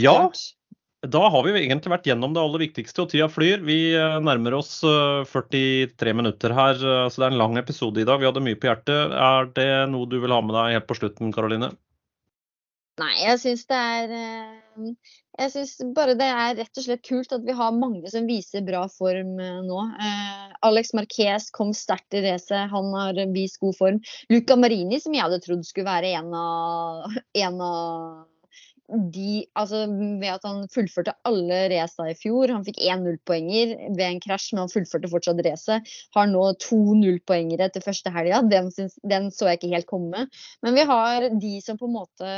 ja, 0.00 0.16
da 1.00 1.20
har 1.32 1.44
vi 1.46 1.54
egentlig 1.56 1.94
vært 1.94 2.08
gjennom 2.10 2.34
det 2.36 2.42
aller 2.42 2.60
viktigste, 2.66 3.06
og 3.06 3.12
tida 3.12 3.28
flyr. 3.32 3.62
Vi 3.64 3.78
eh, 3.96 4.18
nærmer 4.20 4.58
oss 4.58 4.82
43 4.84 6.10
eh, 6.10 6.16
minutter 6.16 6.52
her, 6.52 6.76
eh, 6.76 7.06
så 7.08 7.22
det 7.22 7.28
er 7.28 7.32
en 7.32 7.40
lang 7.40 7.56
episode 7.56 8.02
i 8.02 8.04
dag. 8.04 8.20
Vi 8.20 8.28
hadde 8.28 8.42
mye 8.44 8.58
på 8.60 8.68
hjertet. 8.68 9.14
Er 9.16 9.48
det 9.56 9.70
noe 9.94 10.08
du 10.10 10.18
vil 10.20 10.34
ha 10.34 10.42
med 10.44 10.52
deg 10.58 10.76
helt 10.76 10.88
på 10.90 10.98
slutten, 10.98 11.32
Karoline? 11.32 11.72
Nei, 13.00 13.14
jeg 13.22 13.40
syns 13.40 13.64
det 13.70 13.80
er 13.80 14.12
jeg 15.40 15.52
syns 15.54 15.76
bare 15.96 16.16
det 16.18 16.26
er 16.28 16.58
rett 16.58 16.80
og 16.80 16.84
slett 16.84 17.04
kult 17.06 17.32
at 17.32 17.44
vi 17.46 17.54
har 17.56 17.76
mange 17.76 18.10
som 18.12 18.28
viser 18.28 18.64
bra 18.66 18.82
form 18.92 19.38
eh, 19.40 19.60
nå. 19.64 19.78
Eh, 19.96 20.58
Alex 20.68 20.92
Marquez 20.96 21.48
kom 21.56 21.72
sterkt 21.76 22.16
i 22.18 22.24
racet, 22.26 22.68
han 22.72 22.90
har 22.96 23.20
vist 23.34 23.60
god 23.62 23.78
form. 23.78 24.02
Luca 24.32 24.58
Marini, 24.60 25.00
som 25.00 25.16
jeg 25.16 25.24
hadde 25.24 25.40
trodd 25.44 25.64
skulle 25.66 25.88
være 25.88 26.12
en 26.20 26.34
av, 26.36 27.16
en 27.44 27.64
av 27.64 28.29
de, 28.90 29.44
altså 29.58 29.84
ved 29.90 30.28
at 30.32 30.44
han 30.46 30.64
fullførte 30.72 31.14
alle 31.28 31.60
racene 31.72 32.12
i 32.12 32.18
fjor. 32.18 32.50
Han 32.52 32.64
fikk 32.66 32.80
én 32.82 33.04
nullpoenger 33.06 33.74
ved 33.96 34.04
en 34.06 34.20
krasj, 34.22 34.50
men 34.52 34.64
han 34.64 34.72
fullførte 34.72 35.10
fortsatt 35.12 35.42
racet. 35.46 35.90
Har 36.16 36.28
nå 36.30 36.42
to 36.62 36.78
nullpoengere 36.98 37.68
etter 37.70 37.84
første 37.84 38.12
helga. 38.14 38.42
Den, 38.50 38.70
den, 39.06 39.30
så 39.34 39.50
jeg 39.50 39.60
ikke 39.60 39.72
helt 39.74 39.90
komme. 39.90 40.26
Men 40.64 40.78
vi 40.78 40.86
har 40.90 41.28
de 41.30 41.54
som 41.64 41.78
på 41.80 41.88
en 41.88 41.96
måte 41.96 42.34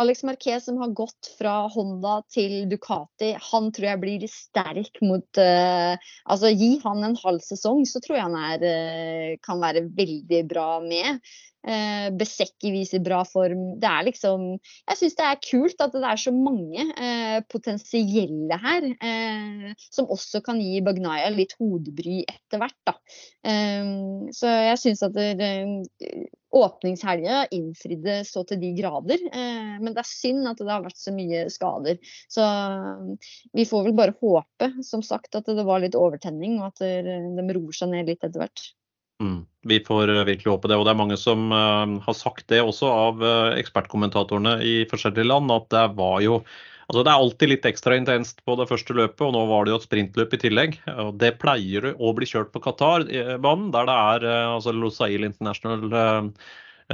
Alex 0.00 0.24
Marquez 0.26 0.66
som 0.66 0.80
har 0.82 0.94
gått 0.96 1.32
fra 1.38 1.56
Honda 1.72 2.18
til 2.34 2.64
Ducati. 2.70 3.34
Han 3.52 3.70
tror 3.74 3.90
jeg 3.92 4.02
blir 4.02 4.28
sterk 4.30 5.02
mot 5.04 5.40
uh, 5.40 5.94
Altså 6.30 6.50
gi 6.54 6.76
han 6.82 7.04
en 7.06 7.18
halv 7.20 7.42
sesong, 7.44 7.84
så 7.88 8.00
tror 8.02 8.18
jeg 8.18 8.26
han 8.26 8.38
er, 8.38 8.64
uh, 8.64 9.34
kan 9.44 9.62
være 9.62 9.86
veldig 9.94 10.44
bra 10.50 10.68
med. 10.84 11.20
Eh, 11.64 12.10
Besekki 12.12 12.72
viser 12.74 13.00
bra 13.04 13.22
form. 13.24 13.64
Det 13.80 13.88
er 13.88 14.04
liksom 14.10 14.46
Jeg 14.58 14.98
syns 15.00 15.16
det 15.16 15.28
er 15.28 15.42
kult 15.44 15.80
at 15.84 15.96
det 15.96 16.04
er 16.04 16.20
så 16.20 16.32
mange 16.36 16.84
eh, 16.92 17.38
potensielle 17.50 18.58
her. 18.60 18.88
Eh, 18.92 19.72
som 19.88 20.10
også 20.12 20.42
kan 20.44 20.60
gi 20.60 20.82
Bagnaya 20.84 21.32
litt 21.32 21.56
hodebry 21.60 22.22
etter 22.28 22.60
hvert, 22.60 22.78
da. 22.86 22.96
Eh, 23.48 23.92
så 24.36 24.52
jeg 24.68 24.80
syns 24.82 25.04
at 25.08 25.16
det, 25.16 25.52
åpningshelga 26.54 27.48
innfridde 27.56 28.20
så 28.28 28.44
til 28.46 28.60
de 28.62 28.74
grader. 28.76 29.24
Eh, 29.32 29.74
men 29.80 29.90
det 29.96 30.04
er 30.04 30.10
synd 30.10 30.46
at 30.52 30.60
det 30.60 30.70
har 30.70 30.84
vært 30.84 31.00
så 31.00 31.16
mye 31.16 31.46
skader. 31.52 31.98
Så 32.30 32.44
vi 33.56 33.66
får 33.68 33.88
vel 33.88 33.98
bare 33.98 34.16
håpe, 34.20 34.70
som 34.86 35.02
sagt, 35.02 35.34
at 35.34 35.48
det 35.48 35.66
var 35.66 35.82
litt 35.82 35.98
overtenning, 35.98 36.60
og 36.60 36.74
at 36.74 36.84
de 36.84 37.50
roer 37.56 37.76
seg 37.76 37.94
ned 37.94 38.12
litt 38.12 38.22
etter 38.22 38.44
hvert. 38.44 38.68
Mm. 39.24 39.46
Vi 39.62 39.80
får 39.80 40.08
eh, 40.08 40.24
virkelig 40.28 40.52
håpe 40.52 40.68
det. 40.68 40.76
Og 40.76 40.84
det 40.86 40.92
er 40.92 41.00
mange 41.00 41.18
som 41.20 41.48
uh, 41.52 41.96
har 42.04 42.16
sagt 42.18 42.46
det 42.52 42.60
også 42.62 42.90
av 42.90 43.24
uh, 43.24 43.56
ekspertkommentatorene 43.56 44.58
i 44.64 44.76
forskjellige 44.90 45.28
land, 45.30 45.52
at 45.54 45.68
det 45.74 45.88
var 45.98 46.22
jo 46.24 46.44
Altså 46.84 47.00
Det 47.00 47.08
er 47.08 47.16
alltid 47.16 47.48
litt 47.48 47.64
ekstra 47.64 47.96
intenst 47.96 48.42
på 48.44 48.58
det 48.60 48.66
første 48.68 48.92
løpet, 48.92 49.22
og 49.24 49.30
nå 49.32 49.46
var 49.48 49.64
det 49.64 49.72
jo 49.72 49.76
et 49.78 49.86
sprintløp 49.86 50.34
i 50.36 50.38
tillegg. 50.42 50.74
Det 51.16 51.30
pleier 51.40 51.86
å 51.96 52.10
bli 52.12 52.28
kjørt 52.28 52.50
på 52.52 52.60
Qatar-banen, 52.60 53.70
der 53.72 53.88
det 53.88 53.94
er 53.94 54.26
altså 54.50 54.74
Losail 54.76 55.24
International 55.24 55.86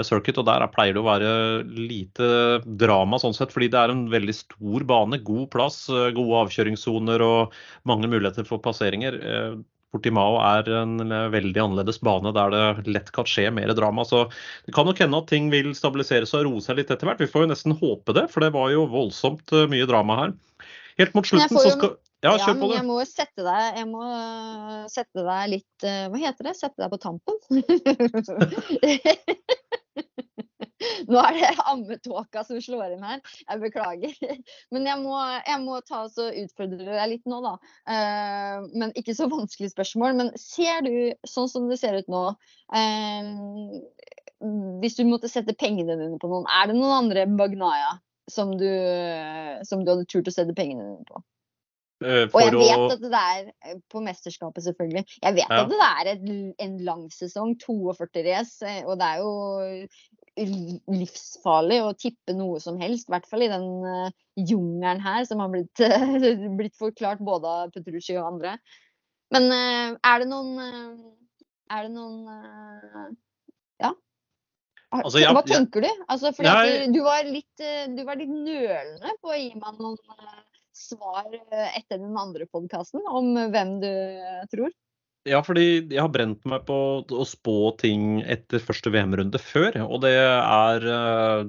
Circuit. 0.07 0.39
og 0.39 0.47
Der 0.47 0.63
pleier 0.71 0.95
det 0.95 1.03
å 1.03 1.09
være 1.09 1.33
lite 1.67 2.31
drama, 2.79 3.19
sånn 3.19 3.35
sett, 3.35 3.51
fordi 3.51 3.73
det 3.75 3.83
er 3.83 3.97
en 3.97 4.07
veldig 4.15 4.37
stor 4.39 4.87
bane. 4.87 5.19
God 5.27 5.51
plass, 5.57 5.81
gode 5.91 6.45
avkjøringssoner 6.45 7.27
og 7.27 7.59
mange 7.83 8.15
muligheter 8.15 8.47
for 8.47 8.63
passeringer. 8.63 9.19
Portimao 9.91 10.37
er 10.43 10.69
en 10.81 11.01
veldig 11.33 11.63
annerledes 11.65 11.99
bane 12.07 12.31
der 12.37 12.53
det 12.55 12.93
lett 12.95 13.11
kan 13.15 13.27
skje 13.29 13.49
mer 13.55 13.73
drama. 13.75 14.05
Så 14.07 14.27
det 14.67 14.75
kan 14.77 14.87
nok 14.87 15.01
hende 15.03 15.19
at 15.19 15.31
ting 15.33 15.51
vil 15.53 15.73
stabilisere 15.77 16.29
seg 16.29 16.45
og 16.45 16.47
roe 16.51 16.65
seg 16.65 16.79
litt 16.79 16.93
etter 16.95 17.09
hvert. 17.09 17.23
Vi 17.23 17.31
får 17.31 17.47
jo 17.47 17.51
nesten 17.51 17.77
håpe 17.81 18.15
det, 18.17 18.29
for 18.31 18.45
det 18.45 18.53
var 18.55 18.71
jo 18.75 18.87
voldsomt 18.91 19.57
eh, 19.57 19.67
mye 19.71 19.89
drama 19.91 20.21
her. 20.25 20.37
Helt 21.01 21.17
mot 21.17 21.27
slutten 21.27 21.57
så 21.59 21.75
skal 21.75 21.97
ja, 22.21 22.35
på 22.37 22.69
det. 22.69 22.77
Jeg 22.77 22.85
må 22.85 22.99
sette 23.09 23.45
deg, 23.47 23.79
jeg 23.81 23.87
må 23.89 24.05
sette 24.93 25.23
deg 25.25 25.47
litt 25.55 25.87
eh, 25.89 26.05
Hva 26.13 26.21
heter 26.21 26.51
det? 26.51 26.55
Sette 26.59 26.85
deg 26.85 26.93
på 26.93 27.01
tampen? 27.01 27.37
Nå 31.11 31.21
er 31.21 31.37
det 31.37 31.51
ammetåka 31.69 32.45
som 32.47 32.61
slår 32.63 32.97
inn 32.97 33.05
her. 33.05 33.23
Jeg 33.45 33.63
beklager. 33.63 34.15
Men 34.75 34.89
jeg 34.89 35.03
må, 35.03 35.17
jeg 35.47 35.63
må 35.65 35.81
ta 35.87 36.05
og 36.09 36.41
utfordre 36.45 36.85
deg 36.87 37.11
litt 37.15 37.31
nå, 37.31 37.41
da. 37.45 37.55
Uh, 37.89 38.69
men 38.75 38.95
ikke 38.99 39.17
så 39.17 39.29
vanskelig 39.31 39.73
spørsmål. 39.75 40.17
Men 40.21 40.33
ser 40.41 40.85
du, 40.87 40.93
sånn 41.29 41.51
som 41.53 41.69
det 41.71 41.81
ser 41.81 42.01
ut 42.01 42.11
nå 42.11 42.23
uh, 42.33 43.33
Hvis 44.83 44.97
du 44.99 45.05
måtte 45.09 45.31
sette 45.31 45.57
pengene 45.59 45.99
dine 46.01 46.21
på 46.21 46.31
noen, 46.31 46.49
er 46.49 46.71
det 46.71 46.79
noen 46.79 46.97
andre 47.05 47.27
Bagnaya 47.29 47.99
som 48.31 48.55
du, 48.55 48.71
som 49.67 49.83
du 49.83 49.91
hadde 49.91 50.07
turt 50.09 50.29
å 50.31 50.35
sette 50.35 50.55
pengene 50.57 50.87
dine 50.87 51.09
på? 51.09 51.23
For 52.01 52.41
og 52.41 52.47
jeg 52.47 52.55
vet 52.57 52.81
å... 52.81 52.85
at 52.95 53.03
det 53.03 53.19
er 53.21 53.81
på 53.93 54.01
mesterskapet, 54.01 54.65
selvfølgelig. 54.65 55.03
Jeg 55.21 55.37
vet 55.37 55.51
ja. 55.53 55.59
at 55.61 55.69
det 55.69 55.89
er 55.89 56.11
et, 56.15 56.23
en 56.65 56.79
lang 56.87 57.03
sesong, 57.13 57.59
42 57.61 58.23
race, 58.25 58.77
og 58.87 58.95
det 59.03 59.09
er 59.11 59.21
jo 59.21 59.35
livsfarlig 60.39 61.81
å 61.83 61.95
tippe 61.99 62.35
noe 62.37 62.61
som 62.63 62.79
helst. 62.81 63.09
I 63.09 63.15
hvert 63.15 63.27
fall 63.29 63.45
i 63.45 63.51
den 63.51 63.67
uh, 63.85 64.13
jungelen 64.39 65.01
her 65.03 65.25
som 65.29 65.43
har 65.43 65.51
blitt, 65.53 65.83
uh, 65.83 66.53
blitt, 66.59 66.77
forklart 66.79 67.23
både 67.25 67.49
av 67.49 67.73
Petrucci 67.75 68.17
og 68.17 68.29
andre. 68.35 68.57
Men 69.35 69.51
uh, 69.51 69.97
er 69.97 70.23
det 70.23 70.29
noen 70.31 70.55
Er 71.71 71.87
det 71.87 71.93
noen 71.95 73.19
Ja? 73.79 73.93
Altså, 74.91 75.21
jeg, 75.23 75.31
Hva 75.37 75.45
tenker 75.47 75.87
jeg, 75.87 75.95
du? 75.95 76.07
Altså, 76.11 76.33
fordi 76.35 76.51
jeg, 76.51 76.89
du, 76.95 77.01
var 77.07 77.27
litt, 77.27 77.67
du 77.95 78.01
var 78.07 78.19
litt 78.19 78.33
nølende 78.33 79.13
på 79.23 79.31
å 79.31 79.39
gi 79.39 79.53
meg 79.55 79.79
noen 79.79 80.01
svar 80.75 81.29
etter 81.77 82.01
den 82.01 82.17
andre 82.19 82.49
podkasten 82.51 83.05
om 83.07 83.37
hvem 83.53 83.77
du 83.85 83.93
tror. 84.51 84.75
Ja, 85.29 85.43
fordi 85.45 85.65
jeg 85.93 86.01
har 86.01 86.09
brent 86.13 86.47
meg 86.49 86.63
på 86.65 86.77
å 87.05 87.25
spå 87.29 87.75
ting 87.81 88.23
etter 88.25 88.63
første 88.65 88.93
VM-runde 88.95 89.41
før. 89.43 89.77
Og 89.85 90.01
det 90.07 90.15
er 90.17 90.87
eh, 90.89 91.43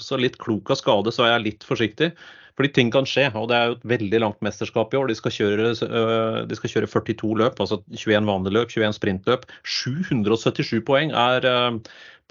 Så 0.00 0.16
litt 0.20 0.38
klok 0.40 0.72
av 0.72 0.80
skade, 0.80 1.12
så 1.12 1.26
er 1.26 1.34
jeg 1.34 1.44
litt 1.44 1.68
forsiktig. 1.68 2.14
Fordi 2.56 2.72
ting 2.72 2.90
kan 2.94 3.04
skje. 3.04 3.28
Og 3.36 3.50
det 3.50 3.58
er 3.58 3.68
jo 3.68 3.76
et 3.76 3.86
veldig 3.92 4.22
langt 4.24 4.40
mesterskap 4.44 4.96
i 4.96 5.00
år. 5.02 5.12
De 5.12 5.18
skal 5.18 5.36
kjøre, 5.36 5.70
eh, 5.76 6.40
de 6.48 6.56
skal 6.56 6.72
kjøre 6.72 6.88
42 6.88 7.36
løp, 7.42 7.60
altså 7.60 7.82
21 7.92 8.32
vanlige 8.32 8.56
løp, 8.56 8.72
21 8.72 8.96
sprintløp. 8.96 9.44
777 9.76 10.80
poeng 10.88 11.12
er 11.12 11.50
eh, 11.52 11.80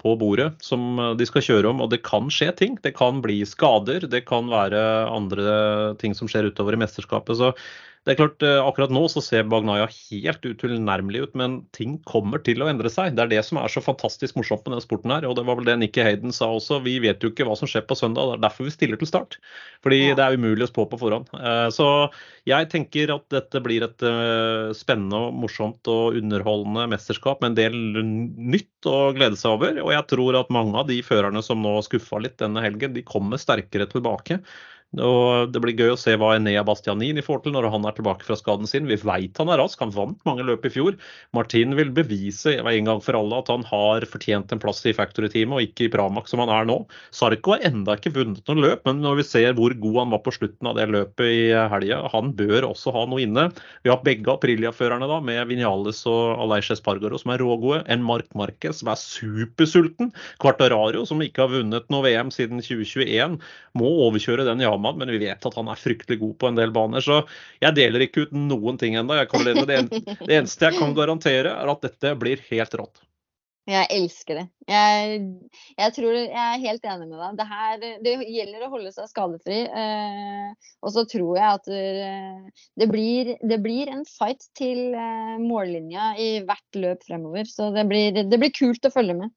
på 0.02 0.18
bordet 0.18 0.50
som 0.66 0.98
de 1.16 1.26
skal 1.30 1.46
kjøre 1.46 1.70
om, 1.70 1.78
og 1.80 1.94
det 1.94 2.02
kan 2.04 2.26
skje 2.26 2.50
ting. 2.58 2.74
Det 2.82 2.96
kan 2.98 3.22
bli 3.22 3.38
skader, 3.46 4.10
det 4.10 4.26
kan 4.26 4.50
være 4.50 4.82
andre 5.14 5.94
ting 6.02 6.18
som 6.18 6.26
skjer 6.28 6.50
utover 6.50 6.74
i 6.74 6.82
mesterskapet. 6.82 7.38
Så 7.38 7.54
det 8.06 8.12
er 8.14 8.18
klart, 8.20 8.42
eh, 8.46 8.60
Akkurat 8.62 8.92
nå 8.94 9.00
så 9.10 9.18
ser 9.24 9.48
Bagnaya 9.50 9.88
helt 9.90 10.44
utilnærmelig 10.46 11.24
ut, 11.24 11.32
men 11.34 11.56
ting 11.74 11.96
kommer 12.06 12.38
til 12.38 12.62
å 12.62 12.68
endre 12.70 12.86
seg. 12.92 13.16
Det 13.16 13.24
er 13.24 13.32
det 13.32 13.40
som 13.42 13.58
er 13.58 13.72
så 13.72 13.82
fantastisk 13.82 14.36
morsomt 14.38 14.62
med 14.62 14.76
den 14.76 14.84
sporten 14.84 15.10
her. 15.10 15.26
og 15.26 15.34
Det 15.34 15.42
var 15.48 15.58
vel 15.58 15.66
det 15.66 15.74
Nikki 15.80 16.04
Hayden 16.06 16.30
sa 16.30 16.46
også. 16.54 16.78
Vi 16.84 17.00
vet 17.02 17.18
jo 17.18 17.32
ikke 17.32 17.42
hva 17.48 17.56
som 17.58 17.66
skjer 17.66 17.82
på 17.82 17.98
søndag. 17.98 18.30
Det 18.30 18.36
er 18.38 18.44
derfor 18.46 18.68
vi 18.68 18.74
stiller 18.76 19.00
til 19.00 19.10
start. 19.10 19.38
Fordi 19.82 19.98
ja. 20.04 20.14
det 20.14 20.22
er 20.22 20.38
umulig 20.38 20.68
å 20.68 20.70
spå 20.70 20.86
på 20.86 21.00
forhånd. 21.02 21.34
Eh, 21.34 21.66
så 21.74 21.88
jeg 22.46 22.70
tenker 22.70 23.10
at 23.16 23.26
dette 23.34 23.64
blir 23.66 23.88
et 23.88 24.06
eh, 24.06 24.70
spennende, 24.78 25.34
morsomt 25.34 25.90
og 25.90 26.14
underholdende 26.20 26.86
mesterskap 26.94 27.42
med 27.42 27.56
en 27.56 27.58
del 27.58 28.06
nytt 28.06 28.86
å 28.86 29.10
glede 29.18 29.34
seg 29.34 29.58
over. 29.58 29.82
Og 29.82 29.90
jeg 29.96 30.06
tror 30.14 30.38
at 30.38 30.54
mange 30.54 30.78
av 30.78 30.86
de 30.86 31.02
førerne 31.02 31.42
som 31.42 31.58
nå 31.58 31.74
skuffa 31.82 32.22
litt 32.22 32.38
denne 32.38 32.62
helgen, 32.62 32.94
de 32.94 33.02
kommer 33.02 33.42
sterkere 33.42 33.90
tilbake. 33.90 34.38
Og 34.94 35.50
Det 35.52 35.60
blir 35.60 35.76
gøy 35.76 35.92
å 35.92 35.98
se 35.98 36.14
hva 36.16 36.36
Enea 36.36 36.62
Bastianini 36.64 37.22
får 37.24 37.42
til 37.44 37.54
når 37.56 37.68
han 37.72 37.84
er 37.88 37.96
tilbake 37.96 38.24
fra 38.24 38.36
skaden 38.38 38.68
sin. 38.70 38.86
Vi 38.88 38.96
vet 38.96 39.40
han 39.40 39.50
er 39.52 39.58
rask, 39.60 39.80
han 39.82 39.92
vant 39.92 40.18
mange 40.28 40.46
løp 40.46 40.64
i 40.64 40.72
fjor. 40.72 40.94
Martin 41.36 41.74
vil 41.76 41.90
bevise 41.92 42.54
en 42.56 42.88
gang 42.88 43.02
for 43.04 43.18
alle 43.18 43.40
at 43.42 43.50
han 43.52 43.66
har 43.68 44.06
fortjent 44.08 44.52
en 44.54 44.62
plass 44.62 44.84
i 44.86 44.94
Factory-teamet 44.96 45.58
og 45.58 45.66
ikke 45.66 45.86
i 45.86 45.92
Pramac 45.92 46.30
som 46.30 46.40
han 46.44 46.52
er 46.54 46.68
nå. 46.70 46.78
Sarko 47.14 47.56
har 47.56 47.66
enda 47.68 47.96
ikke 47.98 48.14
vunnet 48.14 48.46
noen 48.48 48.62
løp, 48.64 48.86
men 48.88 49.02
når 49.04 49.20
vi 49.20 49.26
ser 49.28 49.56
hvor 49.58 49.74
god 49.82 50.00
han 50.04 50.14
var 50.14 50.22
på 50.24 50.34
slutten 50.38 50.70
av 50.70 50.78
det 50.78 50.88
løpet 50.94 51.26
i 51.26 51.42
helga, 51.74 52.00
han 52.14 52.32
bør 52.38 52.70
også 52.70 52.94
ha 52.96 53.04
noe 53.10 53.24
inne. 53.26 53.48
Vi 53.84 53.92
har 53.92 54.00
begge 54.06 54.32
Aprilia-førerne 54.32 55.10
da, 55.10 55.20
med 55.24 55.42
Vinales 55.50 56.04
og 56.08 56.40
Aleish 56.46 56.72
Espargaro 56.72 57.20
som 57.20 57.34
er 57.34 57.44
rågode. 57.44 57.82
En 57.92 58.04
Mark 58.06 58.30
Marquez 58.38 58.80
som 58.80 58.92
er 58.94 59.02
supersulten. 59.02 60.14
Quartararo 60.42 61.04
som 61.08 61.20
ikke 61.24 61.44
har 61.44 61.52
vunnet 61.52 61.92
noe 61.92 62.06
VM 62.06 62.32
siden 62.32 62.62
2021, 62.64 63.36
må 63.76 63.92
overkjøre 64.06 64.46
den 64.48 64.62
Yama 64.64 64.75
Hamad, 64.76 65.00
men 65.00 65.10
vi 65.14 65.24
vet 65.24 65.48
at 65.48 65.58
han 65.58 65.72
er 65.72 65.80
fryktelig 65.80 66.20
god 66.22 66.36
på 66.38 66.50
en 66.50 66.60
del 66.60 66.74
baner. 66.76 67.04
Så 67.04 67.22
jeg 67.64 67.76
deler 67.78 68.06
ikke 68.06 68.26
ut 68.26 68.36
noen 68.36 68.78
ting 68.80 68.96
ennå. 69.00 69.18
Det, 69.26 69.56
det 69.66 70.38
eneste 70.38 70.70
jeg 70.70 70.78
kan 70.78 70.94
garantere, 70.96 71.56
er 71.56 71.74
at 71.74 71.84
dette 71.84 72.14
blir 72.20 72.44
helt 72.52 72.78
rått. 72.78 73.02
Jeg 73.66 73.88
elsker 73.90 74.38
det. 74.38 74.44
Jeg, 74.70 75.22
jeg, 75.74 75.92
tror, 75.96 76.12
jeg 76.14 76.38
er 76.38 76.60
helt 76.62 76.84
enig 76.86 77.08
med 77.08 77.18
deg. 77.18 77.38
Det, 77.40 77.46
her, 77.50 77.80
det 78.04 78.12
gjelder 78.30 78.62
å 78.62 78.68
holde 78.70 78.92
seg 78.94 79.08
skadefri. 79.10 79.56
Eh, 79.66 80.68
og 80.86 80.92
så 80.94 81.02
tror 81.10 81.40
jeg 81.40 81.58
at 81.58 81.66
det 82.78 82.88
blir, 82.92 83.32
det 83.42 83.58
blir 83.64 83.90
en 83.90 84.04
fight 84.06 84.46
til 84.58 84.94
eh, 84.94 85.34
mållinja 85.42 86.12
i 86.22 86.28
hvert 86.46 86.78
løp 86.78 87.02
fremover. 87.08 87.50
Så 87.50 87.72
det 87.74 87.88
blir, 87.90 88.14
det 88.14 88.38
blir 88.38 88.54
kult 88.54 88.86
å 88.86 88.94
følge 88.94 89.18
med. 89.18 89.34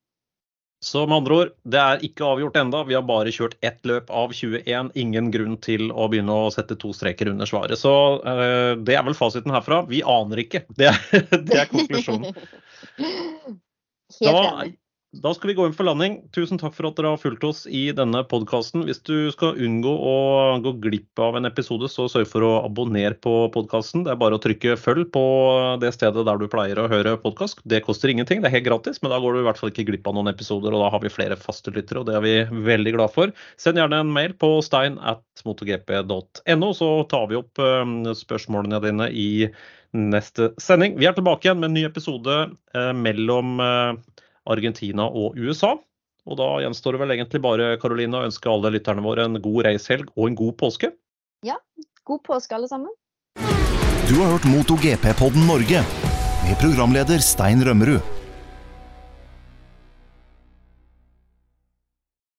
Så 0.82 1.02
med 1.08 1.18
andre 1.18 1.36
ord, 1.36 1.50
det 1.68 1.80
er 1.80 2.04
ikke 2.08 2.24
avgjort 2.24 2.56
enda. 2.56 2.86
Vi 2.88 2.96
har 2.96 3.04
bare 3.04 3.34
kjørt 3.36 3.58
ett 3.68 3.82
løp 3.90 4.12
av 4.16 4.32
21. 4.32 4.92
Ingen 5.02 5.28
grunn 5.34 5.58
til 5.60 5.90
å 5.92 6.08
begynne 6.12 6.38
å 6.46 6.52
sette 6.56 6.78
to 6.80 6.94
streker 6.96 7.32
under 7.34 7.50
svaret. 7.50 7.76
Så 7.82 7.92
uh, 8.24 8.80
det 8.80 8.96
er 8.96 9.04
vel 9.04 9.18
fasiten 9.18 9.52
herfra. 9.52 9.82
Vi 9.90 10.00
aner 10.08 10.40
ikke. 10.46 10.64
Det 10.80 10.88
er, 10.94 11.02
det 11.50 11.58
er 11.66 11.72
konklusjonen. 11.74 12.32
Helt 14.20 14.40
enig. 14.40 14.78
Da 15.10 15.32
skal 15.34 15.50
vi 15.50 15.54
gå 15.58 15.64
inn 15.66 15.74
for 15.74 15.88
landing. 15.88 16.20
Tusen 16.38 16.60
takk 16.62 16.76
for 16.78 16.86
at 16.86 17.00
dere 17.00 17.10
har 17.16 17.18
fulgt 17.18 17.42
oss 17.48 17.64
i 17.66 17.88
denne 17.98 18.20
podkasten. 18.30 18.84
Hvis 18.86 19.00
du 19.08 19.32
skal 19.34 19.58
unngå 19.58 19.90
å 19.90 20.18
gå 20.62 20.76
glipp 20.84 21.22
av 21.26 21.40
en 21.40 21.50
episode, 21.50 21.88
så 21.90 22.06
sørg 22.14 22.28
for 22.30 22.46
å 22.46 22.52
abonnere 22.62 23.18
på 23.18 23.34
podkasten. 23.56 24.04
Det 24.06 24.12
er 24.14 24.20
bare 24.22 24.38
å 24.38 24.44
trykke 24.44 24.76
følg 24.78 25.08
på 25.16 25.24
det 25.82 25.90
stedet 25.96 26.28
der 26.28 26.38
du 26.38 26.46
pleier 26.54 26.78
å 26.78 26.86
høre 26.92 27.16
podkast. 27.24 27.64
Det 27.66 27.82
koster 27.88 28.14
ingenting, 28.14 28.44
det 28.44 28.52
er 28.52 28.60
helt 28.60 28.68
gratis, 28.68 29.02
men 29.02 29.10
da 29.10 29.18
går 29.24 29.34
du 29.34 29.42
i 29.42 29.48
hvert 29.48 29.58
fall 29.64 29.74
ikke 29.74 29.88
glipp 29.90 30.06
av 30.12 30.14
noen 30.20 30.30
episoder, 30.30 30.78
og 30.78 30.86
da 30.86 30.92
har 30.94 31.02
vi 31.02 31.14
flere 31.16 31.40
faste 31.42 31.74
lyttere, 31.74 32.04
og 32.04 32.12
det 32.12 32.20
er 32.20 32.28
vi 32.28 32.64
veldig 32.70 32.96
glad 33.00 33.16
for. 33.16 33.34
Send 33.58 33.82
gjerne 33.82 34.04
en 34.04 34.14
mail 34.14 34.38
på 34.38 34.52
stein 34.62 35.02
så 36.78 36.92
tar 37.10 37.26
vi 37.34 37.42
opp 37.42 37.66
eh, 37.66 38.14
spørsmålene 38.22 38.86
dine 38.86 39.10
i 39.10 39.30
neste 39.98 40.54
sending. 40.62 41.02
Vi 41.02 41.10
er 41.10 41.18
tilbake 41.18 41.50
igjen 41.50 41.66
med 41.66 41.72
en 41.72 41.78
ny 41.82 41.90
episode 41.90 42.40
eh, 42.78 42.94
mellom 42.94 43.58
Argentina 44.50 45.08
og 45.08 45.38
USA. 45.40 45.76
Og 46.30 46.38
da 46.38 46.50
gjenstår 46.64 46.96
det 46.96 47.02
vel 47.04 47.16
egentlig 47.16 47.42
bare 47.42 47.72
Karoline, 47.82 48.20
å 48.20 48.28
ønske 48.28 48.52
alle 48.52 48.74
lytterne 48.76 49.06
våre 49.06 49.26
en 49.26 49.40
god 49.42 49.64
reishelg 49.70 50.12
og 50.16 50.28
en 50.28 50.38
god 50.38 50.58
påske. 50.60 50.92
Ja, 51.48 51.58
god 52.06 52.24
påske 52.28 52.58
alle 52.58 52.70
sammen. 52.70 52.94
Du 54.10 54.16
har 54.20 54.34
hørt 54.36 54.48
MotoGP-podden 54.50 55.46
Norge 55.50 55.84
med 56.46 56.62
programleder 56.62 57.22
Stein 57.24 57.62
Rømmerud. 57.66 58.19